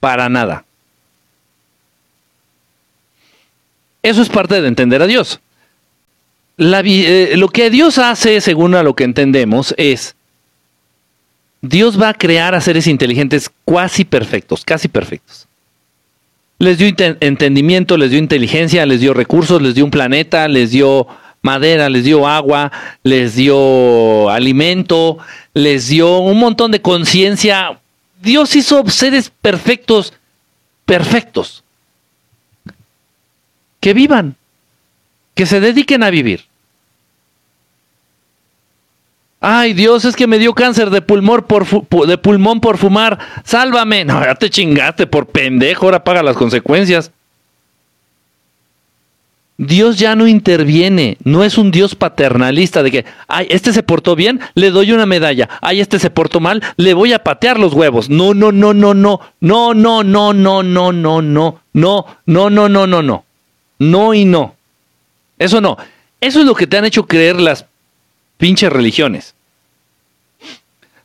[0.00, 0.64] Para nada.
[4.02, 5.40] Eso es parte de entender a Dios.
[6.58, 10.14] Eh, lo que Dios hace, según a lo que entendemos, es
[11.60, 15.47] Dios va a crear a seres inteligentes casi perfectos, casi perfectos.
[16.58, 16.88] Les dio
[17.20, 21.06] entendimiento, les dio inteligencia, les dio recursos, les dio un planeta, les dio
[21.40, 22.72] madera, les dio agua,
[23.04, 25.18] les dio alimento,
[25.54, 27.78] les dio un montón de conciencia.
[28.20, 30.12] Dios hizo seres perfectos,
[30.84, 31.62] perfectos.
[33.80, 34.34] Que vivan,
[35.34, 36.44] que se dediquen a vivir.
[39.40, 41.66] Ay, Dios, es que me dio cáncer de pulmón por,
[42.06, 43.18] de pulmón por fumar.
[43.44, 44.04] Sálvame.
[44.04, 45.86] No, ya te chingaste por pendejo.
[45.86, 47.12] Ahora paga las consecuencias.
[49.56, 51.18] Dios ya no interviene.
[51.22, 55.06] No es un Dios paternalista de que, ay, este se portó bien, le doy una
[55.06, 55.48] medalla.
[55.60, 58.08] Ay, este se portó mal, le voy a patear los huevos.
[58.08, 59.20] No, no, no, no, no.
[59.40, 61.60] No, no, no, no, no, no, no.
[61.72, 63.24] No, no, no, no, no, no.
[63.78, 64.54] No y no.
[65.38, 65.76] Eso no.
[66.20, 67.66] Eso es lo que te han hecho creer las
[68.38, 69.34] pinches religiones.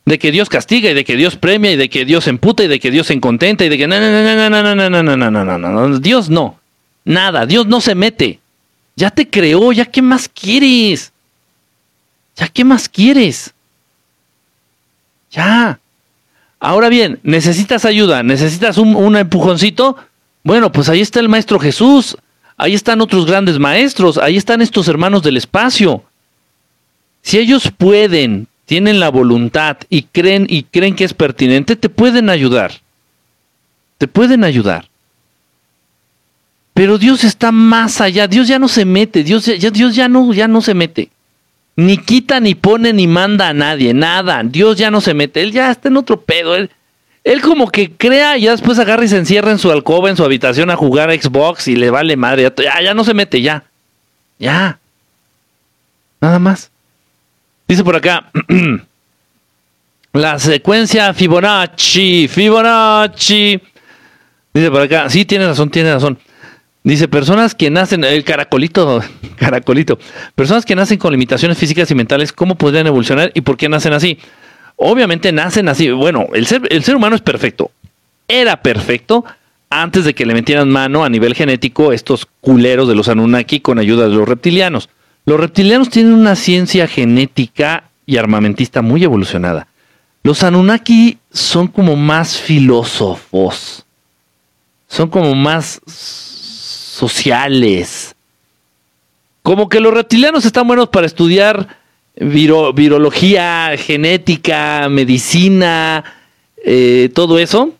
[0.06, 2.68] De que Dios castiga y de que Dios premia y de que Dios emputa y
[2.68, 5.16] de que Dios se contenta y de que no, no, no, no, no, no, no,
[5.16, 6.58] no, no, no, no, no, Dios no.
[7.04, 8.38] Nada, Dios no se mete.
[8.96, 11.12] Ya te creó, ya qué más quieres.
[12.36, 13.52] Ya qué más quieres.
[15.30, 15.78] Ya.
[16.60, 19.96] Ahora bien, necesitas ayuda, necesitas un, un empujoncito.
[20.42, 22.16] Bueno, pues ahí está el Maestro Jesús,
[22.56, 26.04] ahí están otros grandes maestros, ahí están estos hermanos del espacio.
[27.24, 32.28] Si ellos pueden, tienen la voluntad y creen y creen que es pertinente, te pueden
[32.28, 32.72] ayudar.
[33.96, 34.88] Te pueden ayudar.
[36.74, 40.34] Pero Dios está más allá, Dios ya no se mete, Dios ya, Dios ya no,
[40.34, 41.08] ya no se mete.
[41.76, 44.42] Ni quita, ni pone, ni manda a nadie, nada.
[44.44, 46.54] Dios ya no se mete, Él ya está en otro pedo.
[46.54, 46.70] Él,
[47.24, 50.16] él como que crea y ya después agarra y se encierra en su alcoba, en
[50.18, 52.52] su habitación a jugar a Xbox y le vale madre.
[52.58, 53.64] Ya, ya no se mete, ya.
[54.38, 54.78] Ya.
[56.20, 56.70] Nada más.
[57.66, 58.30] Dice por acá.
[60.12, 62.28] la secuencia Fibonacci.
[62.28, 63.60] Fibonacci.
[64.52, 65.08] Dice por acá.
[65.10, 66.18] Sí, tiene razón, tiene razón.
[66.84, 69.02] Dice, personas que nacen, el caracolito,
[69.36, 69.98] caracolito,
[70.34, 73.94] personas que nacen con limitaciones físicas y mentales, ¿cómo podrían evolucionar y por qué nacen
[73.94, 74.18] así?
[74.76, 75.90] Obviamente nacen así.
[75.90, 77.70] Bueno, el ser, el ser humano es perfecto.
[78.28, 79.24] Era perfecto
[79.70, 83.78] antes de que le metieran mano a nivel genético estos culeros de los Anunnaki con
[83.78, 84.90] ayuda de los reptilianos.
[85.26, 89.68] Los reptilianos tienen una ciencia genética y armamentista muy evolucionada.
[90.22, 93.86] Los Anunnaki son como más filósofos.
[94.86, 95.80] Son como más
[96.94, 98.14] sociales.
[99.42, 101.78] Como que los reptilianos están buenos para estudiar
[102.16, 106.04] virología, genética, medicina,
[106.64, 107.72] eh, todo eso.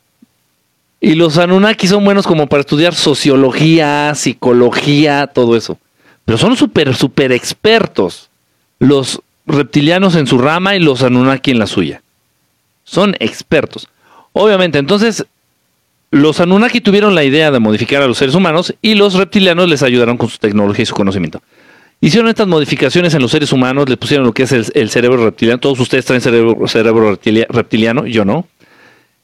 [1.00, 5.78] Y los Anunnaki son buenos como para estudiar sociología, psicología, todo eso.
[6.24, 8.30] Pero son súper, súper expertos
[8.78, 12.02] los reptilianos en su rama y los Anunnaki en la suya.
[12.84, 13.88] Son expertos.
[14.32, 15.26] Obviamente, entonces
[16.10, 19.82] los Anunnaki tuvieron la idea de modificar a los seres humanos y los reptilianos les
[19.82, 21.42] ayudaron con su tecnología y su conocimiento.
[22.00, 25.58] Hicieron estas modificaciones en los seres humanos, les pusieron lo que es el, cerebro reptiliano.
[25.58, 27.18] Todos ustedes traen cerebro,
[27.48, 28.46] reptiliano, yo no.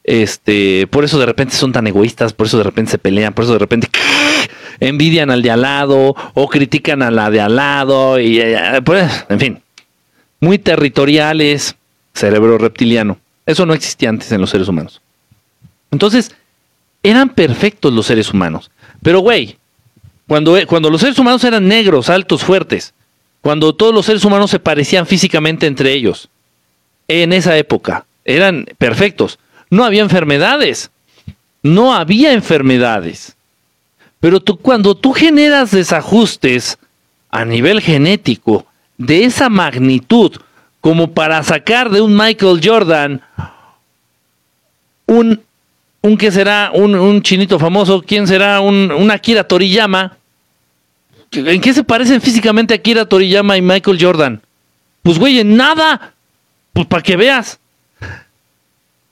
[0.03, 3.43] Este, por eso de repente son tan egoístas, por eso de repente se pelean, por
[3.45, 3.87] eso de repente
[4.81, 8.41] envidian al de al lado o critican a la de al lado y
[8.83, 9.61] pues, en fin,
[10.41, 11.75] muy territoriales,
[12.13, 13.17] cerebro reptiliano.
[13.45, 15.01] Eso no existía antes en los seres humanos.
[15.91, 16.35] Entonces,
[17.03, 18.71] eran perfectos los seres humanos.
[19.01, 19.57] Pero, güey,
[20.27, 22.93] cuando, cuando los seres humanos eran negros, altos, fuertes,
[23.41, 26.29] cuando todos los seres humanos se parecían físicamente entre ellos,
[27.07, 29.39] en esa época, eran perfectos.
[29.69, 30.91] No había enfermedades.
[31.63, 33.35] No había enfermedades.
[34.21, 36.77] Pero tú, cuando tú generas desajustes
[37.29, 38.65] a nivel genético
[38.97, 40.37] de esa magnitud,
[40.79, 43.21] como para sacar de un Michael Jordan
[45.05, 45.41] un
[46.01, 50.17] un que será un, chinito famoso, quién será un, Akira Toriyama.
[51.31, 54.41] ¿En qué se parecen físicamente Akira Toriyama y Michael Jordan?
[55.03, 56.13] Pues güey, en nada.
[56.73, 57.59] Pues para que veas.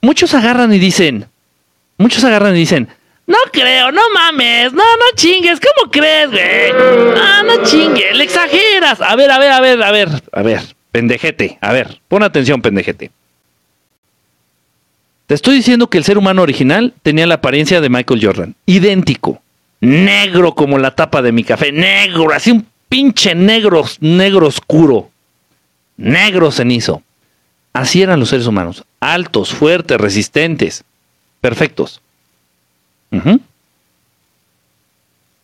[0.02, 1.26] Muchos agarran y dicen,
[1.98, 2.88] muchos agarran y dicen,
[3.30, 6.72] no creo, no mames, no, no chingues, ¿cómo crees, güey?
[6.72, 9.00] No, no chingues, le exageras.
[9.00, 10.60] A ver, a ver, a ver, a ver, a ver,
[10.90, 13.12] pendejete, a ver, pon atención, pendejete.
[15.28, 19.40] Te estoy diciendo que el ser humano original tenía la apariencia de Michael Jordan, idéntico,
[19.78, 25.08] negro como la tapa de mi café, negro, así un pinche negro, negro oscuro,
[25.96, 27.04] negro cenizo.
[27.72, 30.82] Así eran los seres humanos, altos, fuertes, resistentes,
[31.40, 32.00] perfectos.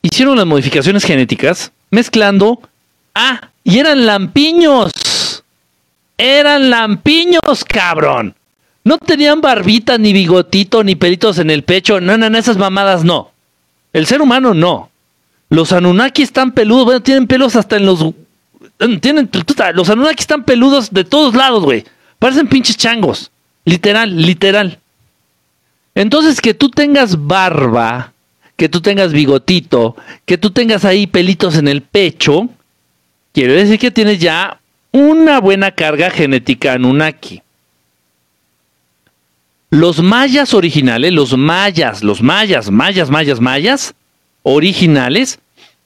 [0.02, 2.60] Hicieron las modificaciones genéticas mezclando.
[3.14, 4.92] Ah, y eran lampiños.
[6.16, 8.34] Eran lampiños, cabrón.
[8.84, 12.00] No tenían barbita, ni bigotito, ni pelitos en el pecho.
[12.00, 13.32] No, no, no, esas mamadas no.
[13.92, 14.90] El ser humano no.
[15.48, 18.04] Los Anunnaki están peludos, bueno, tienen pelos hasta en los.
[19.00, 19.30] Tienen,
[19.74, 21.84] los Anunnaki están peludos de todos lados, güey.
[22.18, 23.30] Parecen pinches changos.
[23.64, 24.78] Literal, literal.
[25.96, 28.12] Entonces, que tú tengas barba,
[28.54, 32.50] que tú tengas bigotito, que tú tengas ahí pelitos en el pecho,
[33.32, 34.60] quiere decir que tienes ya
[34.92, 37.40] una buena carga genética Anunnaki.
[39.70, 43.94] Los mayas originales, los mayas, los mayas, mayas, mayas, mayas,
[44.42, 45.38] originales,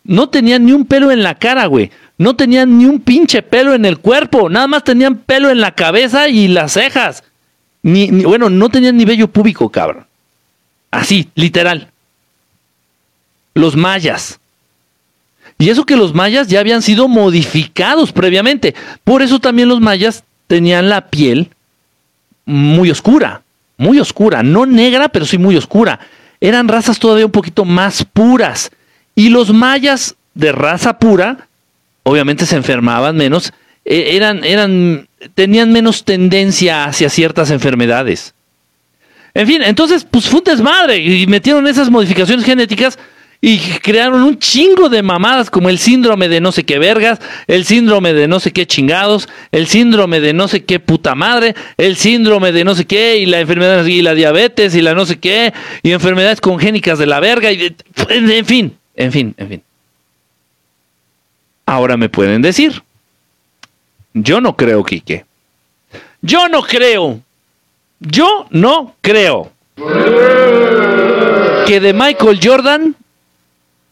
[0.03, 1.93] no tenían ni un pelo en la cara, güey.
[2.19, 4.51] No tenían ni un pinche pelo en el cuerpo.
[4.51, 7.23] Nada más tenían pelo en la cabeza y las cejas.
[7.83, 10.07] Ni, bueno, no tenían ni vello púbico, cabrón.
[10.91, 11.91] Así, literal.
[13.55, 14.39] Los mayas.
[15.59, 18.75] Y eso que los mayas ya habían sido modificados previamente.
[19.05, 21.51] Por eso también los mayas tenían la piel
[22.47, 23.43] muy oscura
[23.81, 26.01] muy oscura, no negra, pero sí muy oscura.
[26.39, 28.71] Eran razas todavía un poquito más puras.
[29.15, 31.49] Y los mayas de raza pura,
[32.03, 33.55] obviamente se enfermaban menos,
[33.85, 38.35] eran, eran, tenían menos tendencia hacia ciertas enfermedades.
[39.35, 42.99] En fin, entonces, pues fue un desmadre y metieron esas modificaciones genéticas
[43.41, 47.65] y crearon un chingo de mamadas como el síndrome de no sé qué vergas, el
[47.65, 51.97] síndrome de no sé qué chingados, el síndrome de no sé qué puta madre, el
[51.97, 55.19] síndrome de no sé qué y la enfermedad y la diabetes y la no sé
[55.19, 57.75] qué y enfermedades congénicas de la verga y
[58.11, 59.63] en fin, en fin, en fin.
[61.65, 62.83] Ahora me pueden decir,
[64.15, 65.25] yo no creo, Quique.
[66.23, 67.21] Yo no creo.
[68.01, 69.53] Yo no creo
[71.67, 72.97] que de Michael Jordan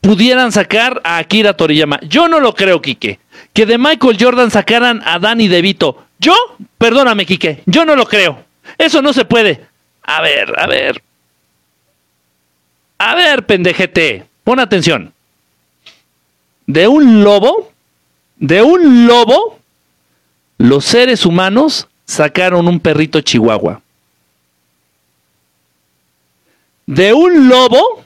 [0.01, 2.01] pudieran sacar a Akira Toriyama.
[2.03, 3.19] Yo no lo creo, Quique.
[3.53, 6.05] Que de Michael Jordan sacaran a Danny DeVito.
[6.19, 6.35] Yo,
[6.79, 8.45] perdóname, Quique, yo no lo creo.
[8.77, 9.67] Eso no se puede.
[10.03, 11.03] A ver, a ver.
[12.99, 15.13] A ver, pendejete, pon atención.
[16.67, 17.73] De un lobo,
[18.37, 19.58] de un lobo,
[20.59, 23.81] los seres humanos sacaron un perrito chihuahua.
[26.87, 28.03] De un lobo,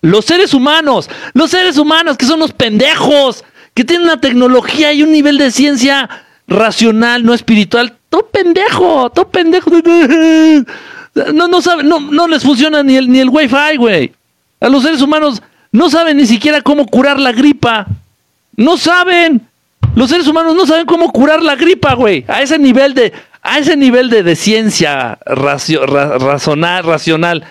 [0.00, 3.44] los seres humanos, los seres humanos que son los pendejos,
[3.74, 6.08] que tienen una tecnología y un nivel de ciencia
[6.46, 9.70] racional, no espiritual, todo pendejo, todo pendejo.
[11.34, 14.12] No, no saben, no, no les funciona ni el, ni el wifi, güey.
[14.60, 15.42] A los seres humanos
[15.72, 17.86] no saben ni siquiera cómo curar la gripa.
[18.56, 19.46] No saben.
[19.96, 22.22] Los seres humanos no saben cómo curar la gripa, güey.
[22.28, 27.44] A ese nivel de, a ese nivel de, ciencia racional, racional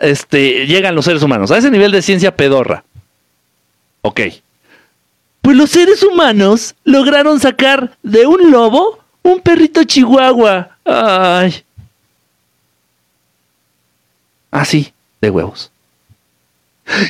[0.00, 2.82] este, llegan los seres humanos, a ese nivel de ciencia pedorra.
[4.00, 4.20] Ok.
[5.42, 10.76] Pues los seres humanos lograron sacar de un lobo un perrito chihuahua.
[10.84, 11.62] Ay.
[14.50, 15.70] Así, de huevos.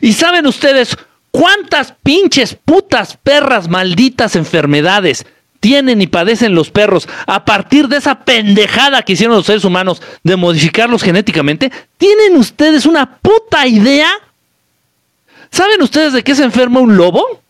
[0.03, 0.99] ¿Y saben ustedes
[1.33, 5.27] cuántas pinches putas perras malditas enfermedades
[5.59, 10.03] tienen y padecen los perros a partir de esa pendejada que hicieron los seres humanos
[10.23, 11.73] de modificarlos genéticamente?
[11.97, 14.09] ¿Tienen ustedes una puta idea?
[15.51, 17.41] ¿Saben ustedes de qué se enferma un lobo?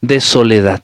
[0.00, 0.82] De soledad.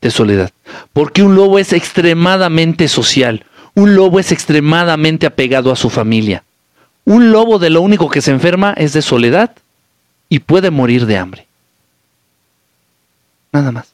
[0.00, 0.50] De soledad.
[0.92, 3.46] Porque un lobo es extremadamente social.
[3.74, 6.42] Un lobo es extremadamente apegado a su familia.
[7.04, 9.52] Un lobo de lo único que se enferma es de soledad
[10.28, 11.46] y puede morir de hambre.
[13.52, 13.92] Nada más.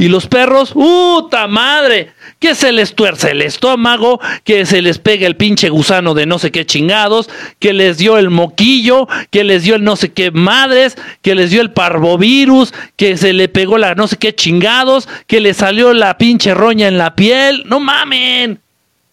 [0.00, 2.14] Y los perros, ¡puta madre!
[2.38, 6.38] Que se les tuerce el estómago, que se les pega el pinche gusano de no
[6.38, 10.30] sé qué chingados, que les dio el moquillo, que les dio el no sé qué
[10.30, 15.06] madres, que les dio el parvovirus, que se le pegó la no sé qué chingados,
[15.26, 17.64] que le salió la pinche roña en la piel.
[17.66, 18.58] ¡No mamen!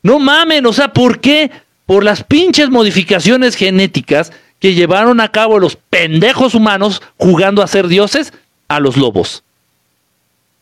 [0.04, 0.66] ¡No mamen!
[0.66, 1.52] O sea, ¿por qué?
[1.86, 7.88] Por las pinches modificaciones genéticas que llevaron a cabo los pendejos humanos jugando a ser
[7.88, 8.34] dioses
[8.68, 9.44] a los lobos.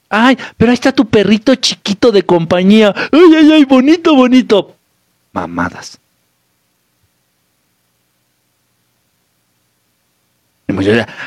[0.10, 2.94] Ay, pero ahí está tu perrito chiquito de compañía.
[3.12, 4.76] Ay, ay, ay, bonito, bonito.
[5.34, 6.00] Mamadas.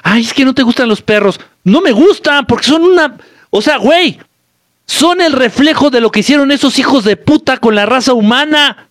[0.03, 1.41] Ay, es que no te gustan los perros.
[1.65, 3.17] No me gustan porque son una...
[3.51, 4.19] O sea, güey,
[4.89, 8.89] son el reflejo de lo que hicieron esos hijos de puta con la raza humana.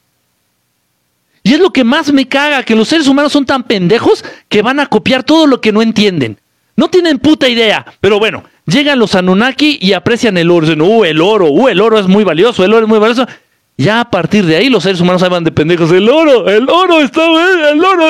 [1.41, 4.62] Y es lo que más me caga, que los seres humanos son tan pendejos que
[4.62, 6.38] van a copiar todo lo que no entienden.
[6.76, 10.68] No tienen puta idea, pero bueno, llegan los Anunnaki y aprecian el oro.
[10.68, 13.28] Dicen, uh, el oro, uh, el oro es muy valioso, el oro es muy valioso.
[13.76, 15.91] Ya a partir de ahí los seres humanos se van de pendejos.
[15.91, 17.26] El oro, el oro está,
[17.72, 18.08] el oro,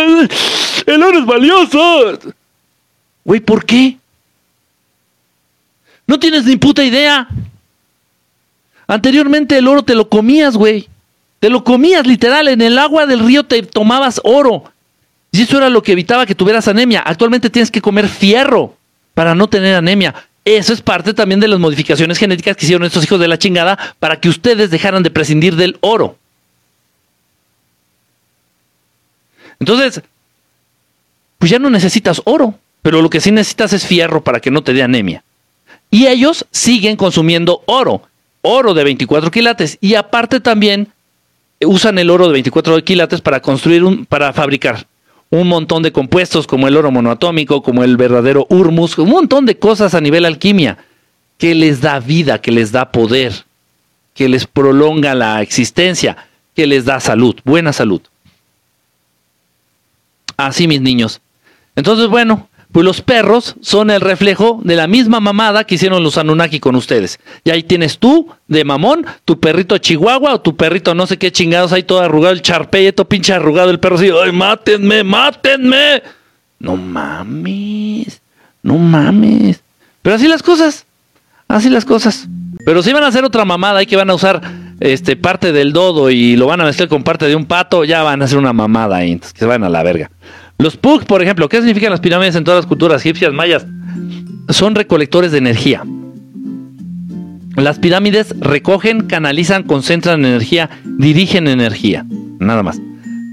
[0.86, 2.20] el oro es valioso.
[3.24, 3.98] Güey, ¿por qué?
[6.06, 7.30] No tienes ni puta idea.
[8.88, 10.88] Anteriormente el oro te lo comías, güey.
[11.40, 12.48] Te lo comías literal.
[12.48, 14.64] En el agua del río te tomabas oro.
[15.32, 17.02] Y eso era lo que evitaba que tuvieras anemia.
[17.02, 18.76] Actualmente tienes que comer fierro
[19.14, 20.16] para no tener anemia.
[20.46, 23.78] Eso es parte también de las modificaciones genéticas que hicieron estos hijos de la chingada
[24.00, 26.18] para que ustedes dejaran de prescindir del oro.
[29.60, 30.02] Entonces,
[31.38, 34.64] pues ya no necesitas oro, pero lo que sí necesitas es fierro para que no
[34.64, 35.24] te dé anemia.
[35.90, 38.07] Y ellos siguen consumiendo oro,
[38.48, 40.88] oro de 24 quilates y aparte también
[41.62, 44.88] usan el oro de 24 quilates para construir un para fabricar
[45.30, 49.60] un montón de compuestos como el oro monoatómico, como el verdadero urmus, un montón de
[49.60, 50.78] cosas a nivel alquimia
[51.38, 53.46] que les da vida, que les da poder,
[54.14, 56.18] que les prolonga la existencia,
[56.56, 58.02] que les da salud, buena salud.
[60.38, 61.20] Así mis niños.
[61.76, 66.20] Entonces, bueno, pues los perros son el reflejo de la misma mamada que hicieron los
[66.20, 67.20] Anunnaki con ustedes.
[67.44, 71.32] Y ahí tienes tú, de mamón, tu perrito chihuahua o tu perrito no sé qué
[71.32, 76.04] chingados, ahí todo arrugado, el charpeto, pinche arrugado, el perro así, ¡ay, mátenme, mátenme!
[76.60, 78.22] No mames,
[78.62, 79.60] no mames.
[80.04, 80.86] Pero así las cosas,
[81.48, 82.28] así las cosas.
[82.64, 84.40] Pero si van a hacer otra mamada, ahí que van a usar
[84.80, 88.04] este parte del dodo y lo van a mezclar con parte de un pato, ya
[88.04, 90.12] van a hacer una mamada ahí, entonces que se vayan a la verga.
[90.60, 93.66] Los Pug, por ejemplo, ¿qué significan las pirámides en todas las culturas egipcias, mayas?
[94.50, 95.84] Son recolectores de energía.
[97.56, 102.06] Las pirámides recogen, canalizan, concentran energía, dirigen energía.
[102.40, 102.80] Nada más.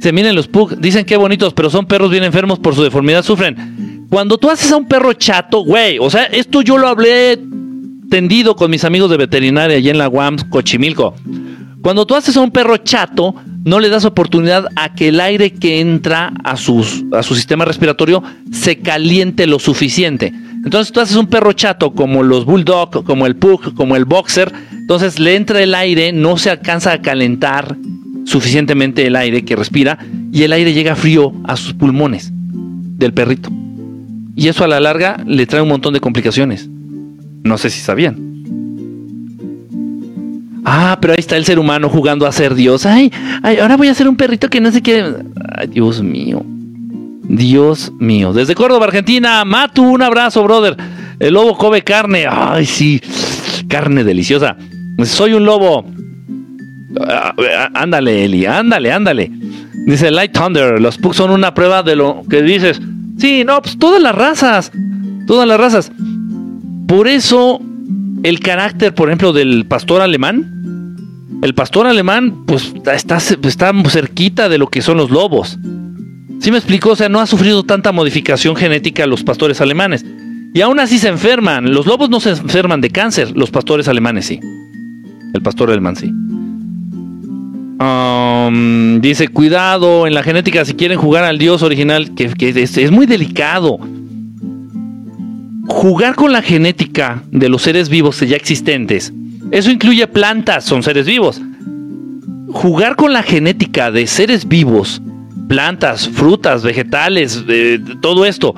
[0.01, 3.22] Se miren los Pug, dicen que bonitos, pero son perros bien enfermos por su deformidad,
[3.22, 4.07] sufren.
[4.11, 7.39] Cuando tú haces a un perro chato, güey, o sea, esto yo lo hablé
[8.11, 11.14] tendido con mis amigos de veterinaria allá en la UAM, Cochimilco.
[11.85, 15.53] Cuando tú haces a un perro chato, no le das oportunidad a que el aire
[15.53, 20.32] que entra a, a su sistema respiratorio se caliente lo suficiente.
[20.64, 24.51] Entonces tú haces un perro chato como los bulldog, como el pug, como el boxer,
[24.72, 27.76] entonces le entra el aire, no se alcanza a calentar
[28.24, 29.99] suficientemente el aire que respira
[30.32, 33.51] y el aire llega frío a sus pulmones del perrito.
[34.35, 36.66] Y eso a la larga le trae un montón de complicaciones.
[37.45, 38.34] No sé si sabían.
[40.65, 42.87] Ah, pero ahí está el ser humano jugando a ser Dios.
[42.87, 43.12] Ay,
[43.43, 45.05] ay, ahora voy a ser un perrito que no sé qué.
[45.57, 46.43] Ay, Dios mío.
[47.29, 48.33] Dios mío.
[48.33, 50.77] Desde Córdoba, Argentina, Matu, un abrazo, brother.
[51.19, 52.27] El lobo come carne.
[52.29, 53.01] Ay, sí.
[53.69, 54.57] Carne deliciosa.
[55.05, 55.85] Soy un lobo.
[57.01, 57.35] Ah,
[57.75, 59.31] ándale, Eli, ándale, ándale.
[59.87, 62.81] Dice Light Thunder, los pugs son una prueba de lo que dices.
[63.19, 64.73] Sí, no, pues todas las razas.
[65.27, 65.93] Todas las razas.
[66.87, 67.61] Por eso
[68.25, 70.55] el carácter, por ejemplo, del pastor alemán
[71.45, 75.59] el pastor alemán, pues está, está cerquita de lo que son los lobos.
[76.41, 76.93] ¿Sí me explicó?
[76.93, 80.07] O sea, no ha sufrido tanta modificación genética los pastores alemanes.
[80.55, 81.75] Y aún así se enferman.
[81.75, 84.41] Los lobos no se enferman de cáncer, los pastores alemanes sí.
[85.35, 86.11] El pastor alemán sí.
[87.77, 93.05] Um, dice, cuidado en la genética si quieren jugar al dios original, que, es muy
[93.05, 93.79] delicado.
[95.67, 99.12] Jugar con la genética de los seres vivos ya existentes
[99.51, 101.41] eso incluye plantas, son seres vivos.
[102.49, 105.01] Jugar con la genética de seres vivos,
[105.49, 107.45] plantas, frutas, vegetales,
[108.01, 108.55] todo esto,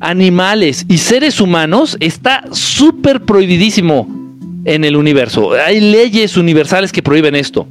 [0.00, 4.08] animales y seres humanos está súper prohibidísimo
[4.64, 5.52] en el universo.
[5.52, 7.66] Hay leyes universales que prohíben esto.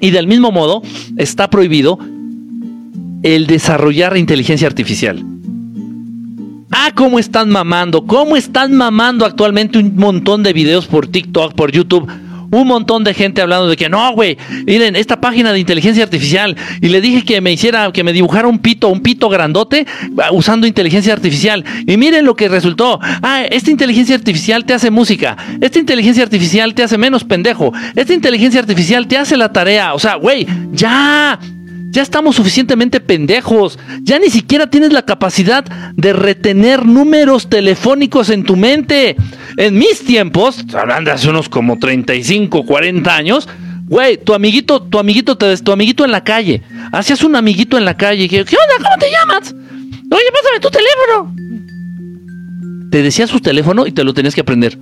[0.00, 0.82] Y del mismo modo
[1.16, 1.98] está prohibido
[3.22, 5.22] el desarrollar inteligencia artificial.
[6.70, 11.72] Ah, cómo están mamando, cómo están mamando actualmente un montón de videos por TikTok, por
[11.72, 12.08] YouTube.
[12.52, 16.56] Un montón de gente hablando de que no, güey, miren, esta página de inteligencia artificial.
[16.80, 19.86] Y le dije que me hiciera, que me dibujara un pito, un pito grandote
[20.18, 21.64] ah, usando inteligencia artificial.
[21.86, 22.98] Y miren lo que resultó.
[23.02, 25.36] Ah, esta inteligencia artificial te hace música.
[25.60, 27.72] Esta inteligencia artificial te hace menos pendejo.
[27.94, 29.94] Esta inteligencia artificial te hace la tarea.
[29.94, 31.38] O sea, güey, ya.
[31.90, 33.78] Ya estamos suficientemente pendejos.
[34.02, 35.64] Ya ni siquiera tienes la capacidad
[35.96, 39.16] de retener números telefónicos en tu mente.
[39.56, 43.48] En mis tiempos, hablando de hace unos como 35, 40 años,
[43.86, 46.62] güey, tu amiguito, tu amiguito, te, tu amiguito en la calle.
[46.92, 48.28] Hacías un amiguito en la calle.
[48.28, 48.76] ¿Qué onda?
[48.76, 49.52] ¿Cómo te llamas?
[50.12, 51.34] Oye, pásame tu teléfono.
[52.92, 54.78] Te decía su teléfono y te lo tenías que aprender.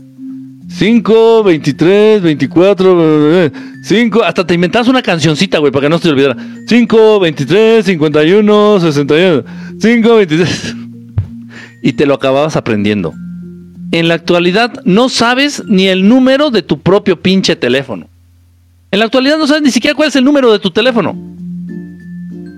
[0.78, 3.50] 5, 23, 24,
[3.82, 6.36] 5, hasta te inventabas una cancioncita, güey, para que no se te olvidara.
[6.68, 9.44] 5, 23, 51, 61,
[9.80, 10.76] 5, 23.
[11.82, 13.12] Y te lo acababas aprendiendo.
[13.90, 18.06] En la actualidad no sabes ni el número de tu propio pinche teléfono.
[18.92, 21.16] En la actualidad no sabes ni siquiera cuál es el número de tu teléfono.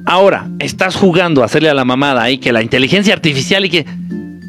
[0.05, 3.87] Ahora, estás jugando a hacerle a la mamada ahí que la inteligencia artificial y que...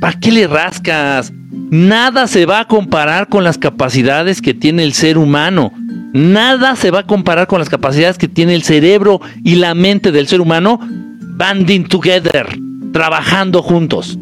[0.01, 1.31] ¿Para qué le rascas?
[1.71, 5.71] Nada se va a comparar con las capacidades que tiene el ser humano.
[6.11, 10.11] Nada se va a comparar con las capacidades que tiene el cerebro y la mente
[10.11, 12.59] del ser humano banding together,
[12.91, 14.19] trabajando juntos.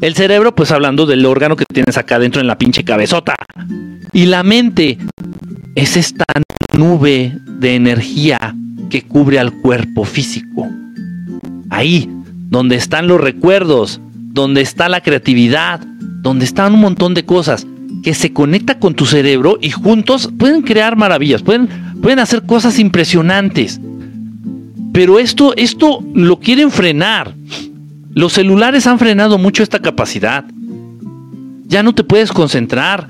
[0.00, 3.36] El cerebro, pues hablando del órgano que tienes acá dentro en la pinche cabezota.
[4.12, 4.98] Y la mente
[5.76, 6.24] es esta
[6.76, 8.52] nube de energía
[8.90, 10.68] que cubre al cuerpo físico.
[11.70, 12.10] Ahí,
[12.50, 14.00] donde están los recuerdos,
[14.36, 15.80] donde está la creatividad,
[16.20, 17.66] donde están un montón de cosas
[18.04, 21.68] que se conecta con tu cerebro y juntos pueden crear maravillas, pueden,
[22.02, 23.80] pueden hacer cosas impresionantes.
[24.92, 27.34] Pero esto, esto lo quieren frenar.
[28.12, 30.44] Los celulares han frenado mucho esta capacidad.
[31.66, 33.08] Ya no te puedes concentrar.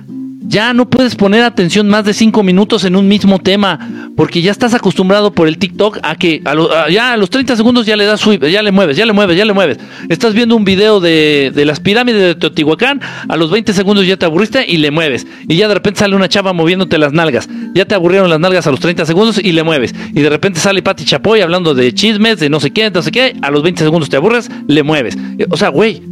[0.48, 4.52] Ya no puedes poner atención más de cinco minutos en un mismo tema, porque ya
[4.52, 8.04] estás acostumbrado por el TikTok a que a ya a los 30 segundos ya le
[8.04, 9.78] das sweep, ya le mueves, ya le mueves, ya le mueves.
[10.08, 14.16] Estás viendo un video de, de, las pirámides de Teotihuacán, a los 20 segundos ya
[14.16, 15.26] te aburriste y le mueves.
[15.48, 17.48] Y ya de repente sale una chava moviéndote las nalgas.
[17.74, 19.94] Ya te aburrieron las nalgas a los 30 segundos y le mueves.
[20.14, 23.10] Y de repente sale Pati Chapoy hablando de chismes, de no sé qué, no sé
[23.10, 25.18] qué, a los 20 segundos te aburres, le mueves.
[25.50, 26.02] O sea, güey,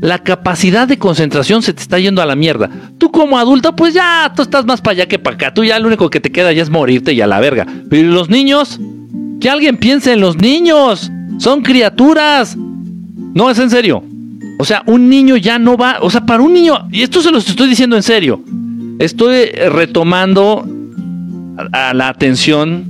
[0.00, 2.70] la capacidad de concentración se te está yendo a la mierda.
[2.96, 5.54] Tú como adulto, pues ya, tú estás más para allá que para acá.
[5.54, 7.66] Tú ya lo único que te queda ya es morirte y a la verga.
[7.90, 8.80] Pero los niños?
[9.40, 11.10] Que alguien piense en los niños.
[11.38, 12.56] Son criaturas.
[12.56, 14.02] No, es en serio.
[14.58, 15.98] O sea, un niño ya no va...
[16.00, 16.88] O sea, para un niño...
[16.90, 18.42] Y esto se los estoy diciendo en serio.
[18.98, 20.66] Estoy retomando
[21.72, 22.84] a la atención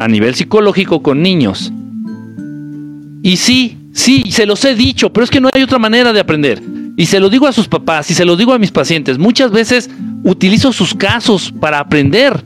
[0.00, 1.72] a nivel psicológico con niños.
[3.22, 6.20] Y sí, Sí, se los he dicho, pero es que no hay otra manera de
[6.20, 6.62] aprender.
[6.96, 9.18] Y se lo digo a sus papás y se lo digo a mis pacientes.
[9.18, 9.90] Muchas veces
[10.24, 12.42] utilizo sus casos para aprender.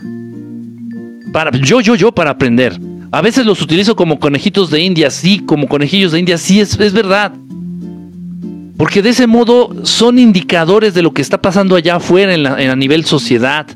[1.33, 2.79] Para, yo, yo, yo para aprender.
[3.13, 6.79] A veces los utilizo como conejitos de India, sí, como conejillos de India, sí, es,
[6.79, 7.33] es verdad.
[8.77, 12.71] Porque de ese modo son indicadores de lo que está pasando allá afuera en, en
[12.71, 13.67] a nivel sociedad.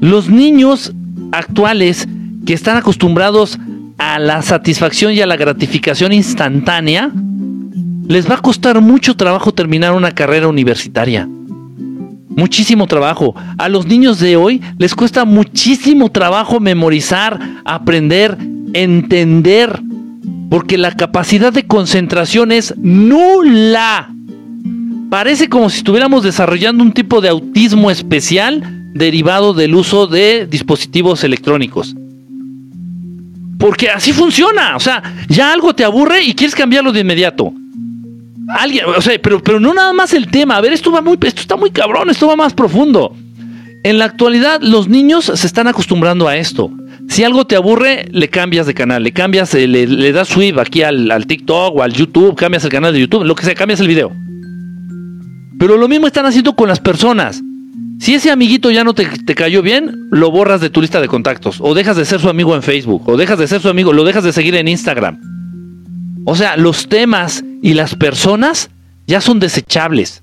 [0.00, 0.92] Los niños
[1.32, 2.06] actuales
[2.46, 3.58] que están acostumbrados
[3.98, 7.10] a la satisfacción y a la gratificación instantánea,
[8.06, 11.28] les va a costar mucho trabajo terminar una carrera universitaria.
[12.28, 13.34] Muchísimo trabajo.
[13.58, 18.38] A los niños de hoy les cuesta muchísimo trabajo memorizar, aprender,
[18.72, 19.80] entender,
[20.48, 24.14] porque la capacidad de concentración es nula.
[25.10, 28.62] Parece como si estuviéramos desarrollando un tipo de autismo especial
[28.94, 31.96] derivado del uso de dispositivos electrónicos.
[33.58, 34.76] Porque así funciona.
[34.76, 37.52] O sea, ya algo te aburre y quieres cambiarlo de inmediato.
[38.48, 40.56] Alguien, o sea, pero, pero no nada más el tema.
[40.56, 43.14] A ver, esto va muy, esto está muy cabrón, esto va más profundo.
[43.84, 46.70] En la actualidad, los niños se están acostumbrando a esto.
[47.08, 50.82] Si algo te aburre, le cambias de canal, le cambias, eh, le, das sweep aquí
[50.82, 53.80] al, al, TikTok o al YouTube, cambias el canal de YouTube, lo que sea, cambias
[53.80, 54.12] el video.
[55.58, 57.42] Pero lo mismo están haciendo con las personas.
[57.98, 61.58] Si ese amiguito ya no te, cayó bien, lo borras de tu lista de contactos.
[61.60, 63.08] O dejas de ser su amigo en Facebook.
[63.08, 65.18] O dejas de ser su amigo, lo dejas de seguir en Instagram.
[66.24, 68.70] O sea, los temas y las personas
[69.06, 70.22] ya son desechables.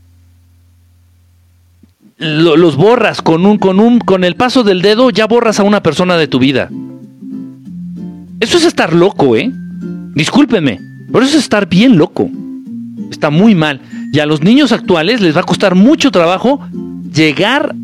[2.17, 5.83] los borras con un, con un, con el paso del dedo, ya borras a una
[5.83, 6.69] persona de tu vida.
[8.39, 9.51] Eso es estar loco, ¿eh?
[10.13, 10.79] Discúlpenme,
[11.11, 12.29] pero eso es estar bien loco.
[13.11, 13.81] Está muy mal.
[14.13, 16.61] Y a los niños actuales les va a costar mucho trabajo
[17.13, 17.75] llegar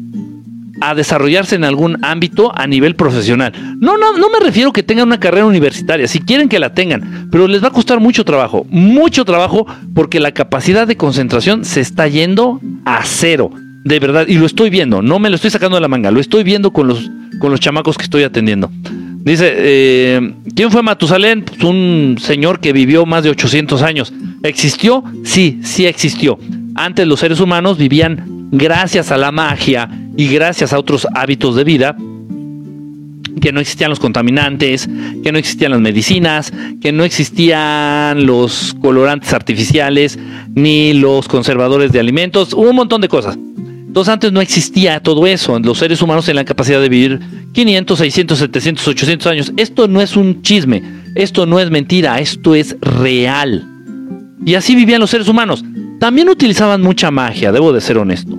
[0.82, 3.54] a desarrollarse en algún ámbito a nivel profesional.
[3.80, 7.30] No, no, no me refiero que tengan una carrera universitaria, si quieren que la tengan,
[7.32, 11.82] pero les va a costar mucho trabajo, mucho trabajo porque la capacidad de concentración se
[11.82, 13.52] está yendo a cero,
[13.84, 16.20] de verdad, y lo estoy viendo, no me lo estoy sacando de la manga, lo
[16.20, 18.72] estoy viendo con los, con los chamacos que estoy atendiendo.
[19.24, 21.44] Dice, eh, ¿quién fue Matusalén?
[21.44, 24.14] Pues un señor que vivió más de 800 años.
[24.44, 25.04] ¿Existió?
[25.24, 26.40] Sí, sí existió.
[26.74, 31.64] Antes los seres humanos vivían gracias a la magia y gracias a otros hábitos de
[31.64, 31.96] vida,
[33.40, 34.90] que no existían los contaminantes,
[35.24, 40.18] que no existían las medicinas, que no existían los colorantes artificiales,
[40.54, 43.38] ni los conservadores de alimentos, un montón de cosas.
[43.92, 47.20] Entonces antes no existía todo eso, los seres humanos tenían la capacidad de vivir
[47.52, 49.54] 500, 600, 700, 800 años.
[49.58, 50.82] Esto no es un chisme,
[51.14, 53.68] esto no es mentira, esto es real.
[54.46, 55.66] Y así vivían los seres humanos.
[56.00, 58.38] También utilizaban mucha magia, debo de ser honesto.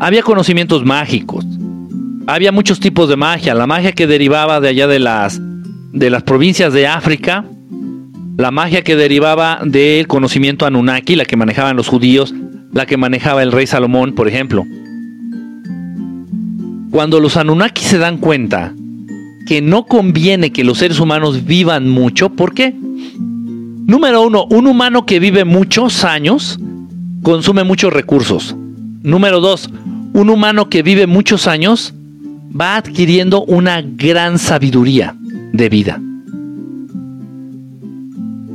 [0.00, 1.44] Había conocimientos mágicos.
[2.26, 3.54] Había muchos tipos de magia.
[3.54, 5.38] La magia que derivaba de allá de las,
[5.92, 7.44] de las provincias de África.
[8.36, 12.34] La magia que derivaba del conocimiento Anunnaki, la que manejaban los judíos,
[12.72, 14.64] la que manejaba el rey Salomón, por ejemplo.
[16.90, 18.74] Cuando los Anunnaki se dan cuenta
[19.46, 22.74] que no conviene que los seres humanos vivan mucho, ¿por qué?
[22.76, 26.58] Número uno, un humano que vive muchos años
[27.22, 28.56] consume muchos recursos.
[29.02, 29.70] Número dos,
[30.12, 31.94] un humano que vive muchos años
[32.58, 35.14] va adquiriendo una gran sabiduría
[35.52, 36.00] de vida.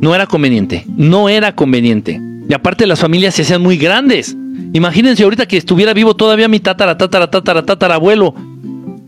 [0.02, 2.22] No era conveniente, no era conveniente.
[2.48, 4.36] Y aparte las familias se hacían muy grandes.
[4.74, 8.34] Imagínense ahorita que estuviera vivo todavía mi tatara, tatara, tatara, tatara abuelo.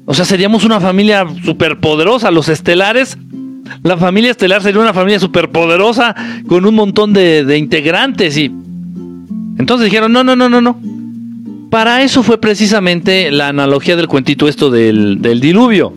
[0.06, 2.32] O sea, seríamos una familia superpoderosa.
[2.32, 3.18] Los estelares
[3.84, 6.16] la familia estelar sería una familia superpoderosa
[6.48, 8.52] con un montón de, integrantes y
[9.58, 10.80] entonces dijeron, no, no, no, no, no.
[11.70, 15.94] Para eso fue precisamente la analogía del cuentito esto del, del diluvio.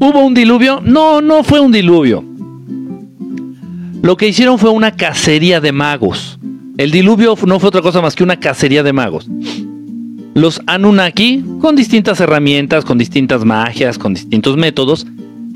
[0.00, 0.80] ¿Hubo un diluvio?
[0.84, 2.24] No, no fue un diluvio.
[4.02, 6.38] Lo que hicieron fue una cacería de magos.
[6.76, 9.28] El diluvio no fue otra cosa más que una cacería de magos.
[10.34, 15.06] Los Anunnaki, con distintas herramientas, con distintas magias, con distintos métodos,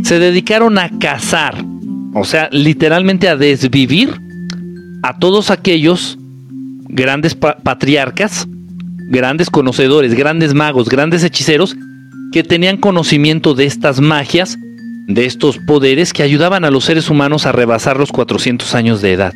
[0.04, 1.64] se dedicaron a cazar,
[2.14, 4.20] o sea, literalmente a desvivir
[5.02, 6.16] a todos aquellos
[6.88, 8.46] grandes patriarcas,
[9.10, 11.76] grandes conocedores, grandes magos, grandes hechiceros
[12.32, 14.58] que tenían conocimiento de estas magias,
[15.06, 19.12] de estos poderes que ayudaban a los seres humanos a rebasar los 400 años de
[19.12, 19.34] edad.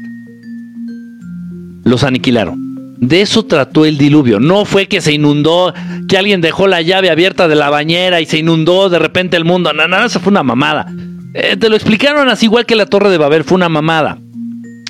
[1.84, 2.96] Los aniquilaron.
[2.98, 4.40] De eso trató el diluvio.
[4.40, 5.72] No fue que se inundó,
[6.08, 9.44] que alguien dejó la llave abierta de la bañera y se inundó de repente el
[9.44, 9.72] mundo.
[9.72, 10.86] No, no, eso fue una mamada.
[11.32, 14.18] Eh, te lo explicaron así igual que la Torre de Babel, fue una mamada.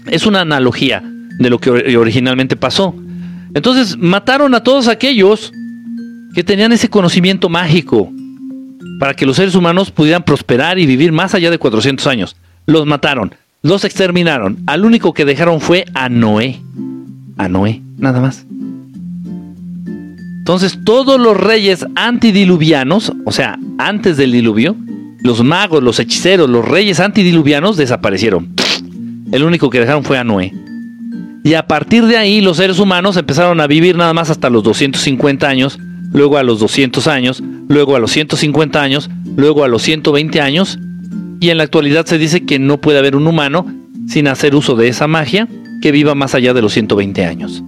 [0.06, 1.04] Es una analogía
[1.38, 2.94] de lo que originalmente pasó.
[3.54, 5.52] Entonces mataron a todos aquellos
[6.34, 8.10] que tenían ese conocimiento mágico
[9.00, 12.36] para que los seres humanos pudieran prosperar y vivir más allá de 400 años.
[12.66, 14.58] Los mataron, los exterminaron.
[14.66, 16.60] Al único que dejaron fue a Noé.
[17.38, 18.44] A Noé nada más.
[20.38, 24.76] Entonces todos los reyes antidiluvianos, o sea, antes del diluvio,
[25.22, 28.54] los magos, los hechiceros, los reyes antidiluvianos desaparecieron.
[29.32, 30.52] El único que dejaron fue a Noé.
[31.42, 34.62] Y a partir de ahí los seres humanos empezaron a vivir nada más hasta los
[34.62, 35.78] 250 años,
[36.12, 40.78] luego a los 200 años, luego a los 150 años, luego a los 120 años.
[41.40, 43.66] Y en la actualidad se dice que no puede haber un humano
[44.06, 45.48] sin hacer uso de esa magia
[45.80, 47.62] que viva más allá de los 120 años.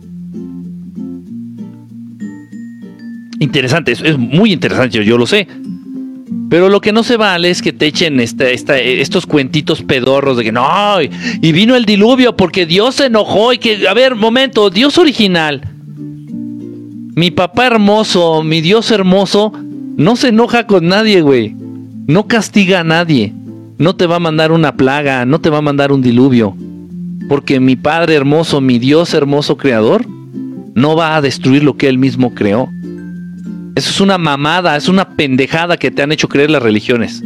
[3.42, 5.46] interesante, es, muy interesante, yo, lo sé.
[6.48, 10.52] Pero lo que no se vale es que te echen estos cuentitos pedorros de que
[10.52, 14.98] no, y vino el diluvio porque Dios se enojó y que, a ver, momento, Dios
[14.98, 15.71] original,
[17.14, 19.52] mi papá hermoso, mi Dios hermoso,
[19.96, 21.54] no se enoja con nadie, güey.
[22.06, 23.34] No castiga a nadie.
[23.78, 26.56] No te va a mandar una plaga, no te va a mandar un diluvio.
[27.28, 30.06] Porque mi Padre hermoso, mi Dios hermoso creador,
[30.74, 32.68] no va a destruir lo que Él mismo creó.
[33.74, 37.22] Eso es una mamada, es una pendejada que te han hecho creer las religiones.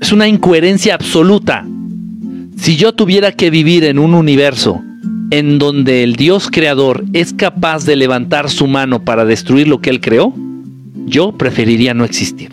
[0.00, 1.66] Es una incoherencia absoluta.
[2.58, 4.82] Si yo tuviera que vivir en un universo
[5.30, 9.90] en donde el Dios creador es capaz de levantar su mano para destruir lo que
[9.90, 10.34] él creó,
[11.06, 12.50] yo preferiría no existir.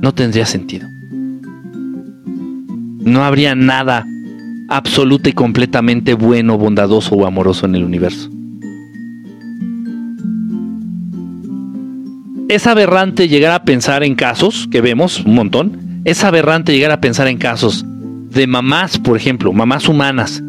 [0.00, 0.88] No tendría sentido.
[3.04, 4.04] No habría nada
[4.68, 8.30] absoluto y completamente bueno, bondadoso o amoroso en el universo.
[12.54, 17.00] es aberrante llegar a pensar en casos, que vemos un montón, es aberrante llegar a
[17.00, 17.86] pensar en casos
[18.32, 20.42] de mamás, por ejemplo, mamás humanas,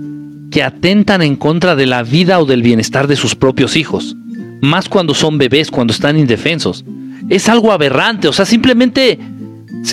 [0.51, 4.15] que atentan en contra de la vida o del bienestar de sus propios hijos,
[4.61, 6.85] más cuando son bebés, cuando están indefensos.
[7.30, 9.19] Es algo aberrante, o sea, simplemente,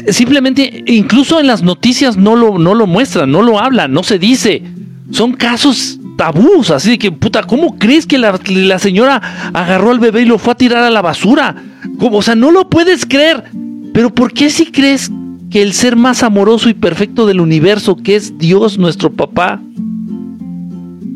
[0.08, 4.18] simplemente, incluso en las noticias no lo, no lo muestran, no lo hablan, no se
[4.18, 4.62] dice.
[5.10, 9.98] Son casos tabús, así de que, puta, ¿cómo crees que la, la señora agarró al
[9.98, 11.56] bebé y lo fue a tirar a la basura?
[11.98, 13.44] O sea, no lo puedes creer.
[13.92, 15.10] Pero ¿por qué si crees
[15.50, 19.60] que el ser más amoroso y perfecto del universo, que es Dios nuestro papá,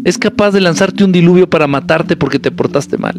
[0.04, 3.14] es capaz de lanzarte un diluvio para matarte porque te portaste mal?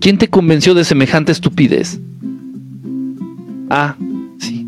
[0.00, 2.00] ¿Quién te convenció de semejante estupidez?
[3.68, 3.96] Ah,
[4.38, 4.66] sí,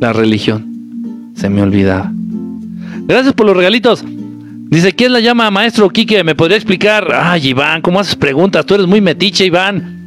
[0.00, 1.32] la religión.
[1.36, 2.12] Se me olvidaba.
[3.06, 4.04] Gracias por los regalitos.
[4.68, 6.22] Dice, ¿quién la llama maestro Quique?
[6.22, 7.12] ¿Me podría explicar?
[7.14, 8.66] Ay, Iván, ¿cómo haces preguntas?
[8.66, 9.99] Tú eres muy metiche, Iván.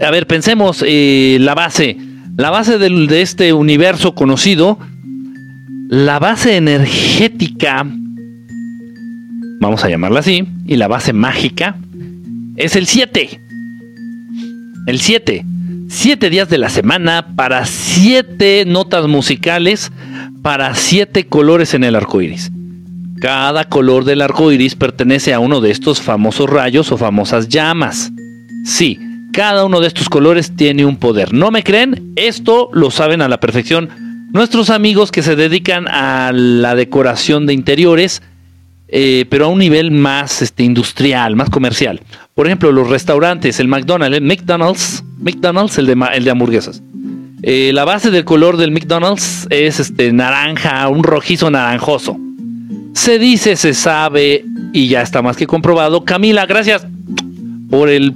[0.00, 1.96] A ver, pensemos eh, la base.
[2.36, 4.78] La base de este universo conocido,
[5.88, 7.84] la base energética,
[9.60, 11.76] vamos a llamarla así, y la base mágica,
[12.56, 13.40] es el 7.
[14.86, 15.44] El 7.
[15.88, 19.90] Siete días de la semana para siete notas musicales,
[20.42, 22.52] para siete colores en el arco iris.
[23.20, 28.12] Cada color del arco iris pertenece a uno de estos famosos rayos o famosas llamas.
[28.66, 29.00] Sí,
[29.32, 31.32] Cada uno de estos colores tiene un poder.
[31.32, 32.12] ¿No me creen?
[32.16, 33.90] Esto lo saben a la perfección
[34.32, 38.22] nuestros amigos que se dedican a la decoración de interiores,
[38.88, 42.00] eh, pero a un nivel más este, industrial, más comercial.
[42.34, 46.82] Por ejemplo, los restaurantes, el McDonald's, el McDonald's, McDonald's, el de, el de hamburguesas.
[47.42, 52.18] Eh, la base del color del McDonald's es este naranja, un rojizo naranjoso.
[52.94, 56.04] Se dice, se sabe y ya está más que comprobado.
[56.04, 56.86] Camila, gracias
[57.70, 58.12] por el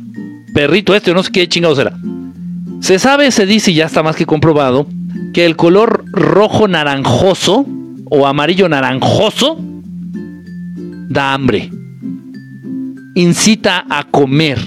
[0.55, 1.93] perrito este, no sé qué chingado será.
[2.81, 4.87] Se sabe, se dice y ya está más que comprobado
[5.33, 7.67] que el color rojo naranjoso
[8.07, 9.57] o amarillo naranjoso
[11.09, 11.71] da hambre.
[13.15, 14.59] Incita a comer,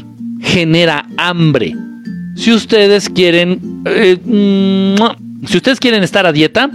[0.42, 1.76] genera hambre.
[2.36, 6.70] Si ustedes quieren, eh, mm, si ustedes quieren estar a dieta,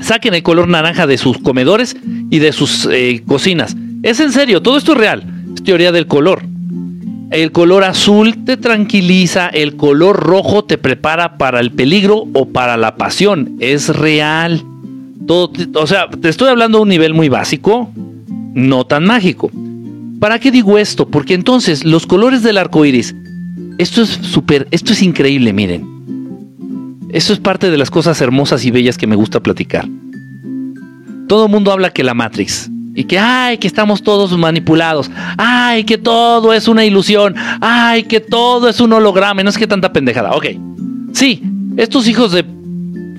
[0.00, 1.96] saquen el color naranja de sus comedores
[2.30, 3.76] y de sus eh, cocinas.
[4.02, 5.24] Es en serio, todo esto es real.
[5.54, 6.42] Es teoría del color.
[7.32, 12.76] El color azul te tranquiliza, el color rojo te prepara para el peligro o para
[12.76, 13.56] la pasión.
[13.58, 14.62] Es real.
[15.26, 17.90] Todo, o sea, te estoy hablando a un nivel muy básico,
[18.54, 19.50] no tan mágico.
[20.20, 21.08] ¿Para qué digo esto?
[21.08, 23.14] Porque entonces los colores del arco iris
[23.78, 25.88] esto es súper, esto es increíble, miren.
[27.10, 29.88] Esto es parte de las cosas hermosas y bellas que me gusta platicar.
[31.28, 32.70] Todo el mundo habla que la Matrix.
[32.94, 35.10] Y que, ay, que estamos todos manipulados.
[35.38, 37.34] Ay, que todo es una ilusión.
[37.60, 39.42] Ay, que todo es un holograma.
[39.42, 40.32] no es que tanta pendejada.
[40.32, 40.46] Ok.
[41.12, 41.42] Sí,
[41.76, 42.44] estos hijos de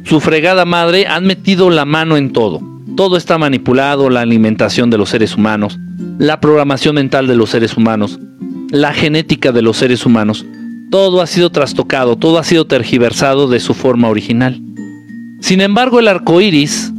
[0.04, 2.62] su fregada madre han metido la mano en todo.
[2.96, 5.80] Todo está manipulado, la alimentación de los seres humanos,
[6.20, 8.20] la programación mental de los seres humanos,
[8.70, 10.46] la genética de los seres humanos.
[10.92, 14.62] Todo ha sido trastocado, todo ha sido tergiversado de su forma original.
[15.40, 16.94] Sin embargo, el arco iris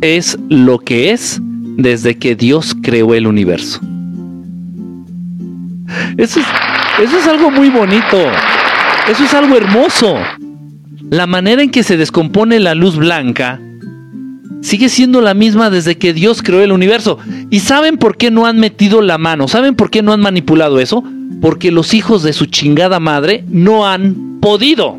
[0.00, 1.40] es lo que es
[1.76, 3.80] desde que Dios creó el universo.
[6.16, 8.18] Eso es, algo muy bonito.
[9.08, 10.16] Eso es algo hermoso.
[11.10, 13.60] La manera en que se descompone la luz blanca
[14.60, 17.18] sigue siendo la misma desde que Dios creó el universo.
[17.50, 19.48] ¿Y saben por qué no han metido la mano?
[19.48, 21.02] ¿Saben por qué no han manipulado eso?
[21.40, 24.98] Porque los hijos de su chingada madre no han podido.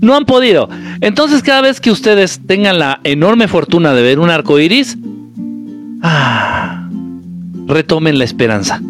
[0.00, 0.68] No han podido.
[1.00, 4.96] Entonces, cada vez que ustedes tengan la enorme fortuna de ver un arco iris,
[6.02, 6.88] ah,
[7.66, 8.80] retomen la esperanza.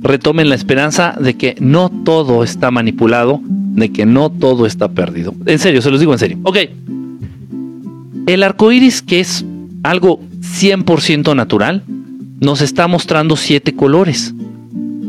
[0.00, 5.34] Retomen la esperanza de que no todo está manipulado, de que no todo está perdido.
[5.46, 6.38] En serio, se los digo en serio.
[6.44, 6.58] Ok.
[8.26, 9.44] El arco iris, que es
[9.82, 11.82] algo 100% natural,
[12.40, 14.32] nos está mostrando siete colores.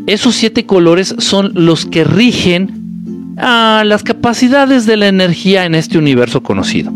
[0.07, 2.79] Esos siete colores son los que rigen
[3.39, 6.91] a las capacidades de la energía en este universo conocido.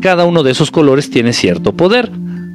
[0.00, 2.10] Cada uno de esos colores tiene cierto poder.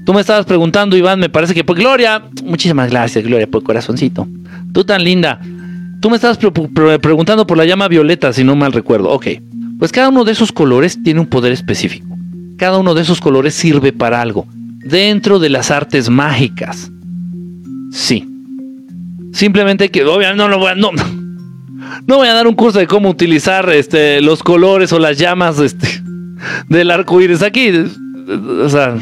[0.06, 4.27] Tú me estabas preguntando, Iván, me parece que por Gloria, muchísimas gracias, Gloria, por corazoncito.
[4.73, 5.39] Tú tan linda.
[6.01, 9.10] Tú me estabas preguntando por la llama violeta, si no mal recuerdo.
[9.10, 9.27] Ok,
[9.77, 12.10] pues cada uno de esos colores tiene un poder específico
[12.60, 14.45] cada uno de esos colores sirve para algo,
[14.84, 16.91] dentro de las artes mágicas.
[17.91, 18.27] Sí.
[19.31, 20.91] Simplemente que obviamente no lo voy a, no,
[22.07, 25.60] no voy a dar un curso de cómo utilizar este, los colores o las llamas
[25.60, 25.88] este,
[26.70, 27.72] del arco iris aquí.
[28.64, 28.95] O sea,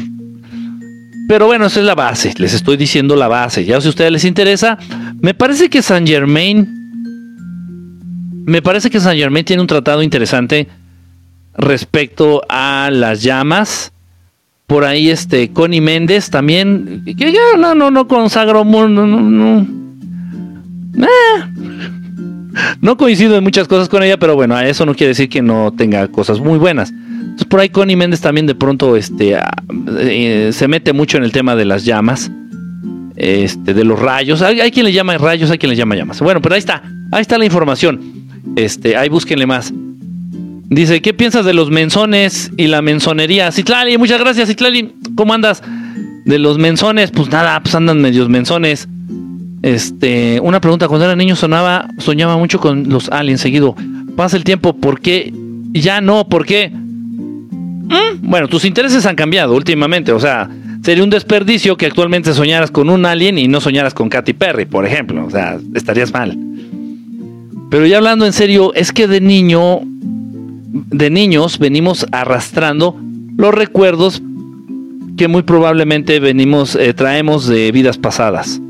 [1.28, 2.32] pero bueno, esa es la base.
[2.38, 3.64] Les estoy diciendo la base.
[3.64, 4.78] Ya si a ustedes les interesa,
[5.20, 6.74] me parece que Saint Germain.
[8.46, 10.68] Me parece que Saint Germain tiene un tratado interesante
[11.54, 13.92] respecto a las llamas.
[14.66, 17.04] Por ahí este Connie Méndez también,
[17.58, 17.90] no, no,
[18.88, 19.66] no, no, no.
[20.96, 21.97] Eh,
[22.80, 25.72] no coincido en muchas cosas con ella, pero bueno, eso no quiere decir que no
[25.76, 26.90] tenga cosas muy buenas.
[26.90, 29.50] Entonces por ahí Connie Méndez también de pronto este, ah,
[29.98, 32.30] eh, se mete mucho en el tema de las llamas,
[33.16, 34.42] este, de los rayos.
[34.42, 36.20] Hay, quien le llama rayos, hay quien le llama llamas.
[36.20, 38.00] Bueno, pero ahí está, ahí está la información.
[38.56, 39.72] Este, ahí búsquenle más.
[40.70, 43.50] Dice, ¿qué piensas de los menzones y la menzonería?
[43.52, 44.94] Citlali, muchas gracias, Citlali.
[45.16, 45.62] ¿Cómo andas?
[46.26, 48.86] De los menzones, pues nada, pues andan medios menzones.
[49.62, 53.74] Este, una pregunta, cuando era niño sonaba, soñaba mucho con los aliens seguido.
[54.16, 55.32] Pasa el tiempo, ¿por qué?
[55.72, 56.70] Ya no, ¿por qué?
[56.70, 60.48] Mm, bueno, tus intereses han cambiado últimamente, o sea,
[60.82, 64.66] sería un desperdicio que actualmente soñaras con un alien y no soñaras con Katy Perry,
[64.66, 66.38] por ejemplo, o sea, estarías mal.
[67.70, 69.80] Pero ya hablando en serio, es que de niño
[70.70, 72.96] de niños venimos arrastrando
[73.36, 74.22] los recuerdos
[75.16, 78.60] que muy probablemente venimos, eh, traemos de vidas pasadas.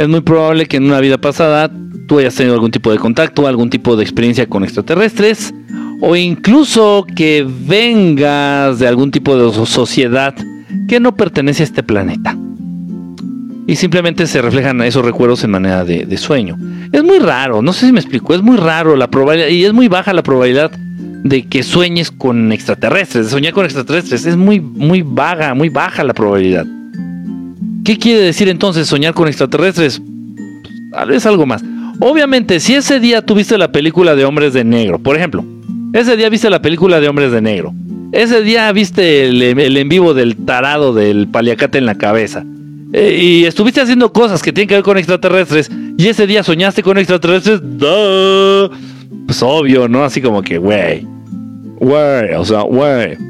[0.00, 1.70] Es muy probable que en una vida pasada
[2.06, 5.52] tú hayas tenido algún tipo de contacto, algún tipo de experiencia con extraterrestres,
[6.00, 10.34] o incluso que vengas de algún tipo de sociedad
[10.88, 12.34] que no pertenece a este planeta.
[13.66, 16.56] y simplemente se reflejan esos recuerdos en manera de, sueño.
[16.92, 19.74] Es muy raro, no sé si me explico, es muy raro la probabilidad y es
[19.74, 24.60] muy baja la probabilidad de que sueñes con extraterrestres, de soñar con extraterrestres, es muy,
[24.60, 26.66] muy vaga, muy baja la probabilidad.
[27.84, 30.02] ¿Qué quiere decir entonces soñar con extraterrestres?
[30.92, 31.62] Tal vez algo más.
[32.00, 35.44] Obviamente, si ese día tuviste la película de Hombres de Negro, por ejemplo,
[35.92, 37.74] ese día viste la película de Hombres de Negro,
[38.12, 42.44] ese día viste el, en vivo del tarado del paliacate en la cabeza,
[42.92, 46.82] eh, y estuviste haciendo cosas que tienen que ver con extraterrestres, y ese día soñaste
[46.82, 48.70] con extraterrestres, ¡duh!
[49.26, 50.02] pues obvio, ¿no?
[50.02, 51.06] Así como que, güey,
[51.78, 53.29] güey, o sea, güey.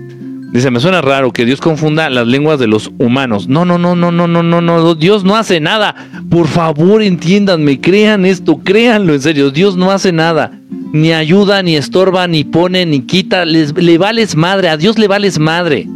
[0.52, 3.48] Dice, me suena raro que Dios confunda las lenguas de los humanos.
[3.48, 4.94] No, no, no, no, no, no, no, no.
[4.96, 5.94] Dios no hace nada.
[6.28, 9.52] Por favor, entiéndanme, crean esto, créanlo en serio.
[9.52, 10.50] Dios no hace nada.
[10.92, 13.44] Ni ayuda, ni estorba, ni pone, ni quita.
[13.44, 14.70] Les, le vales madre.
[14.70, 15.86] A Dios le vales madre.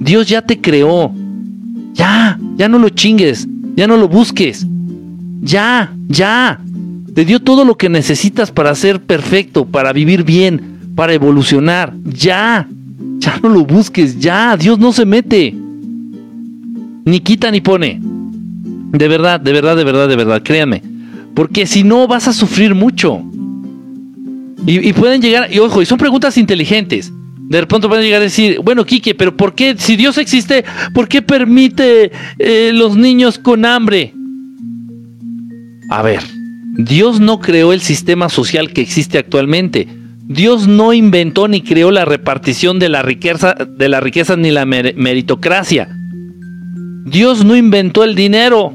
[0.00, 1.12] Dios ya te creó.
[1.92, 3.46] Ya, ya no lo chingues.
[3.76, 4.66] Ya no lo busques.
[5.40, 6.60] Ya, ya.
[7.14, 11.94] Te dio todo lo que necesitas para ser perfecto, para vivir bien, para evolucionar.
[12.02, 12.68] Ya.
[13.18, 15.54] Ya no lo busques, ya, Dios no se mete.
[17.04, 18.00] Ni quita ni pone.
[18.00, 20.82] De verdad, de verdad, de verdad, de verdad, créanme.
[21.34, 23.22] Porque si no vas a sufrir mucho.
[24.66, 27.12] Y, pueden llegar, y ojo, y son preguntas inteligentes.
[27.48, 30.64] De pronto pueden llegar a decir, bueno, Quique, pero ¿por qué, si Dios existe,
[30.94, 34.14] ¿por qué permite eh, los niños con hambre?
[35.90, 36.22] A ver,
[36.78, 39.86] Dios no creó el sistema social que existe actualmente.
[40.26, 44.64] Dios no inventó ni creó la repartición de la riqueza, de la riqueza ni la
[44.64, 45.88] meritocracia.
[47.04, 48.72] Dios no inventó el dinero.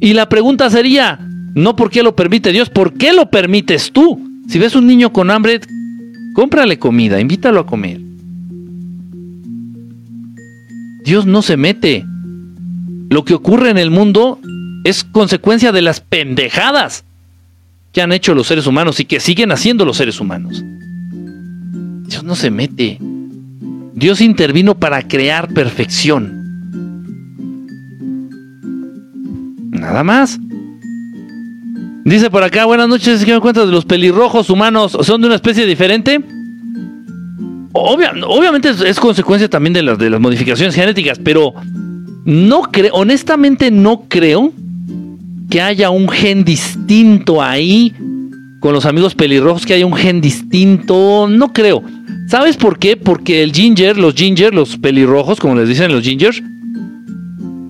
[0.00, 1.20] Y la pregunta sería,
[1.54, 4.20] no por qué lo permite Dios, ¿por qué lo permites tú?
[4.48, 5.60] Si ves un niño con hambre,
[6.34, 8.00] cómprale comida, invítalo a comer.
[11.04, 12.04] Dios no se mete.
[13.10, 14.40] Lo que ocurre en el mundo
[14.84, 17.04] es consecuencia de las pendejadas
[17.92, 20.64] que han hecho los seres humanos y que siguen haciendo los seres humanos.
[22.06, 22.98] Dios no se mete.
[23.94, 26.40] Dios intervino para crear perfección.
[29.70, 30.38] Nada más.
[32.04, 34.96] Dice por acá, buenas noches, ¿qué me cuentas de los pelirrojos humanos?
[35.02, 36.20] ¿Son de una especie diferente?
[37.72, 41.54] obviamente es, consecuencia también de las, de las modificaciones genéticas, pero
[42.24, 44.52] no creo, honestamente no creo
[45.50, 47.92] que haya un gen distinto ahí
[48.60, 51.82] con los amigos pelirrojos, que haya un gen distinto, no creo.
[52.28, 52.96] ¿Sabes por qué?
[52.96, 56.42] Porque el ginger, los ginger, los pelirrojos, como les dicen los gingers,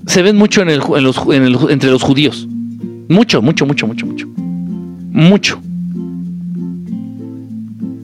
[0.07, 2.47] se ven mucho entre los judíos.
[3.09, 4.28] Mucho, mucho, mucho, mucho, mucho.
[5.12, 5.61] Mucho.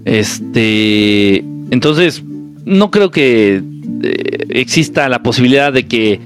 [0.04, 1.38] Este,
[1.70, 2.22] entonces,
[2.64, 3.62] no creo que
[4.02, 6.20] eh, exista la posibilidad de que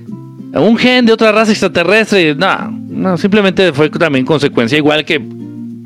[0.52, 5.20] un gen de otra raza extraterrestre, no, no, simplemente fue también consecuencia, igual que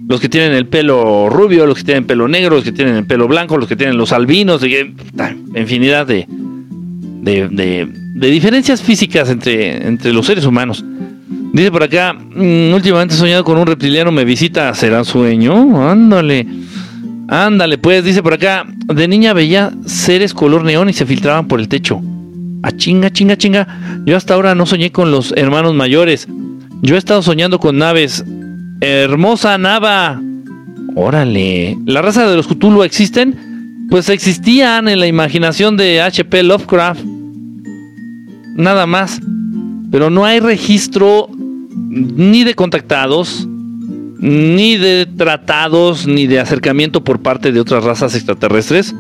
[0.08, 3.06] los que tienen el pelo rubio, los que tienen pelo negro, los que tienen el
[3.06, 4.62] pelo blanco, los que tienen los albinos,
[5.54, 6.26] infinidad de,
[7.22, 10.84] de, diferencias físicas entre, entre los seres humanos.
[11.52, 15.88] Dice por acá, mm, últimamente he soñado con un reptiliano, me visita, ¿será sueño?
[15.88, 16.46] Ándale.
[17.28, 21.60] Ándale, pues, dice por acá, de niña veía seres color neón y se filtraban por
[21.60, 22.02] el techo.
[22.62, 24.02] A ah, chinga, chinga, chinga.
[24.04, 26.26] Yo hasta ahora no soñé con los hermanos mayores.
[26.84, 28.22] Yo he estado soñando con naves.
[28.82, 30.20] Hermosa Nava.
[30.94, 31.78] Órale.
[31.86, 33.86] ¿La raza de los Cthulhu existen?
[33.88, 36.42] Pues existían en la imaginación de H.P.
[36.42, 37.00] Lovecraft.
[38.56, 39.18] Nada más.
[39.90, 41.30] Pero no hay registro
[41.78, 43.48] ni de contactados,
[44.18, 48.94] ni de tratados, ni de acercamiento por parte de otras razas extraterrestres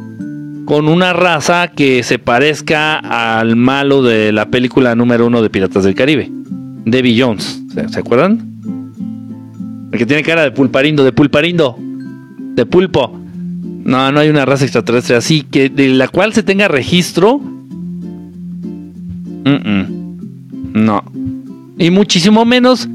[0.64, 5.84] con una raza que se parezca al malo de la película número uno de Piratas
[5.84, 6.30] del Caribe.
[6.84, 7.62] Debbie Jones.
[7.90, 8.54] ¿Se, acuerdan?
[9.92, 13.20] El que tiene cara de pulparindo, de pulparindo, de pulpo.
[13.84, 17.40] No, no hay una raza extraterrestre así que de la cual se tenga registro.
[20.74, 21.04] No.
[21.78, 22.88] Y muchísimo menos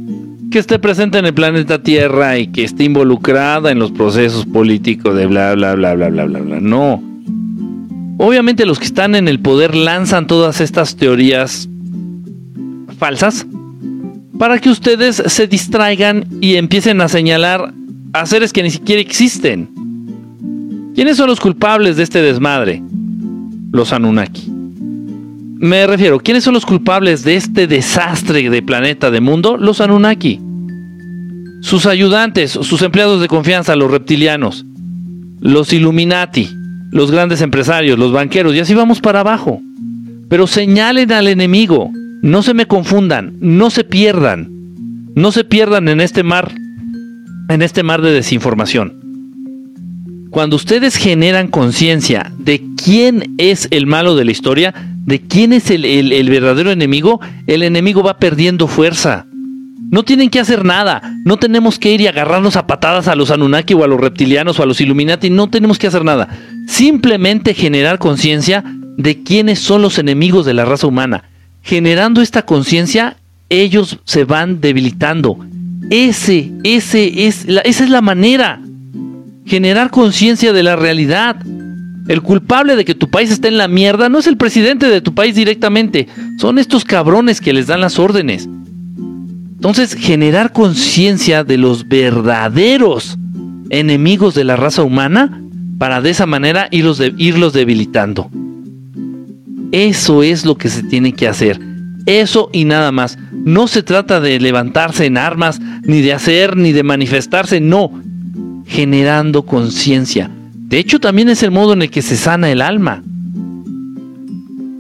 [0.51, 5.15] que esté presente en el planeta Tierra y que esté involucrada en los procesos políticos
[5.15, 6.59] de bla bla bla bla bla bla bla.
[6.59, 7.03] No.
[8.17, 11.69] Obviamente los que están en el poder lanzan todas estas teorías
[12.97, 13.45] falsas
[14.39, 17.73] para que ustedes se distraigan y empiecen a señalar
[18.13, 19.69] a seres que ni siquiera existen.
[20.95, 22.81] ¿Quiénes son los culpables de este desmadre?
[23.73, 24.49] Los Anunnaki.
[25.57, 29.57] Me refiero, ¿quiénes son los culpables de este desastre de planeta, de mundo?
[29.57, 30.39] Los Anunnaki.
[31.61, 34.65] Sus ayudantes, sus empleados de confianza, los reptilianos,
[35.41, 36.49] los Illuminati,
[36.91, 39.61] los grandes empresarios, los banqueros, y así vamos para abajo.
[40.29, 41.91] Pero señalen al enemigo,
[42.21, 44.49] no se me confundan, no se pierdan,
[45.15, 46.53] no se pierdan en este mar,
[47.49, 48.99] en este mar de desinformación.
[50.29, 54.73] Cuando ustedes generan conciencia de quién es el malo de la historia,
[55.05, 59.25] de quién es el, verdadero enemigo, el enemigo va perdiendo fuerza.
[59.89, 61.01] No tienen que hacer nada.
[61.25, 64.59] No tenemos que ir y agarrarnos a patadas a los Anunnaki o a los reptilianos
[64.59, 65.31] o a los Illuminati.
[65.31, 66.29] No tenemos que hacer nada.
[66.67, 68.63] Simplemente generar conciencia
[68.97, 71.23] de quiénes son los enemigos de la raza humana.
[71.61, 73.17] Generando esta conciencia,
[73.49, 75.37] ellos se van debilitando.
[75.89, 78.61] Ese, ese es la, esa es la manera.
[79.45, 81.37] Generar conciencia de la realidad.
[82.07, 85.01] El culpable de que tu país esté en la mierda no es el presidente de
[85.01, 86.07] tu país directamente,
[86.39, 88.49] son estos cabrones que les dan las órdenes.
[89.59, 93.17] Entonces, generar conciencia de los verdaderos
[93.69, 95.41] enemigos de la raza humana
[95.77, 98.31] para de esa manera irlos, de, irlos debilitando.
[99.71, 101.59] Eso es lo que se tiene que hacer.
[102.05, 103.17] Eso y nada más.
[103.31, 108.01] No se trata de levantarse en armas, ni de hacer, ni de manifestarse, no.
[108.65, 110.29] Generando conciencia.
[110.53, 113.03] De hecho, también es el modo en el que se sana el alma.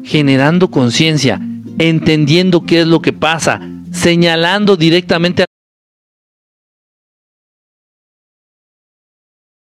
[0.03, 1.39] Generando conciencia,
[1.77, 3.61] entendiendo qué es lo que pasa,
[3.91, 5.45] señalando directamente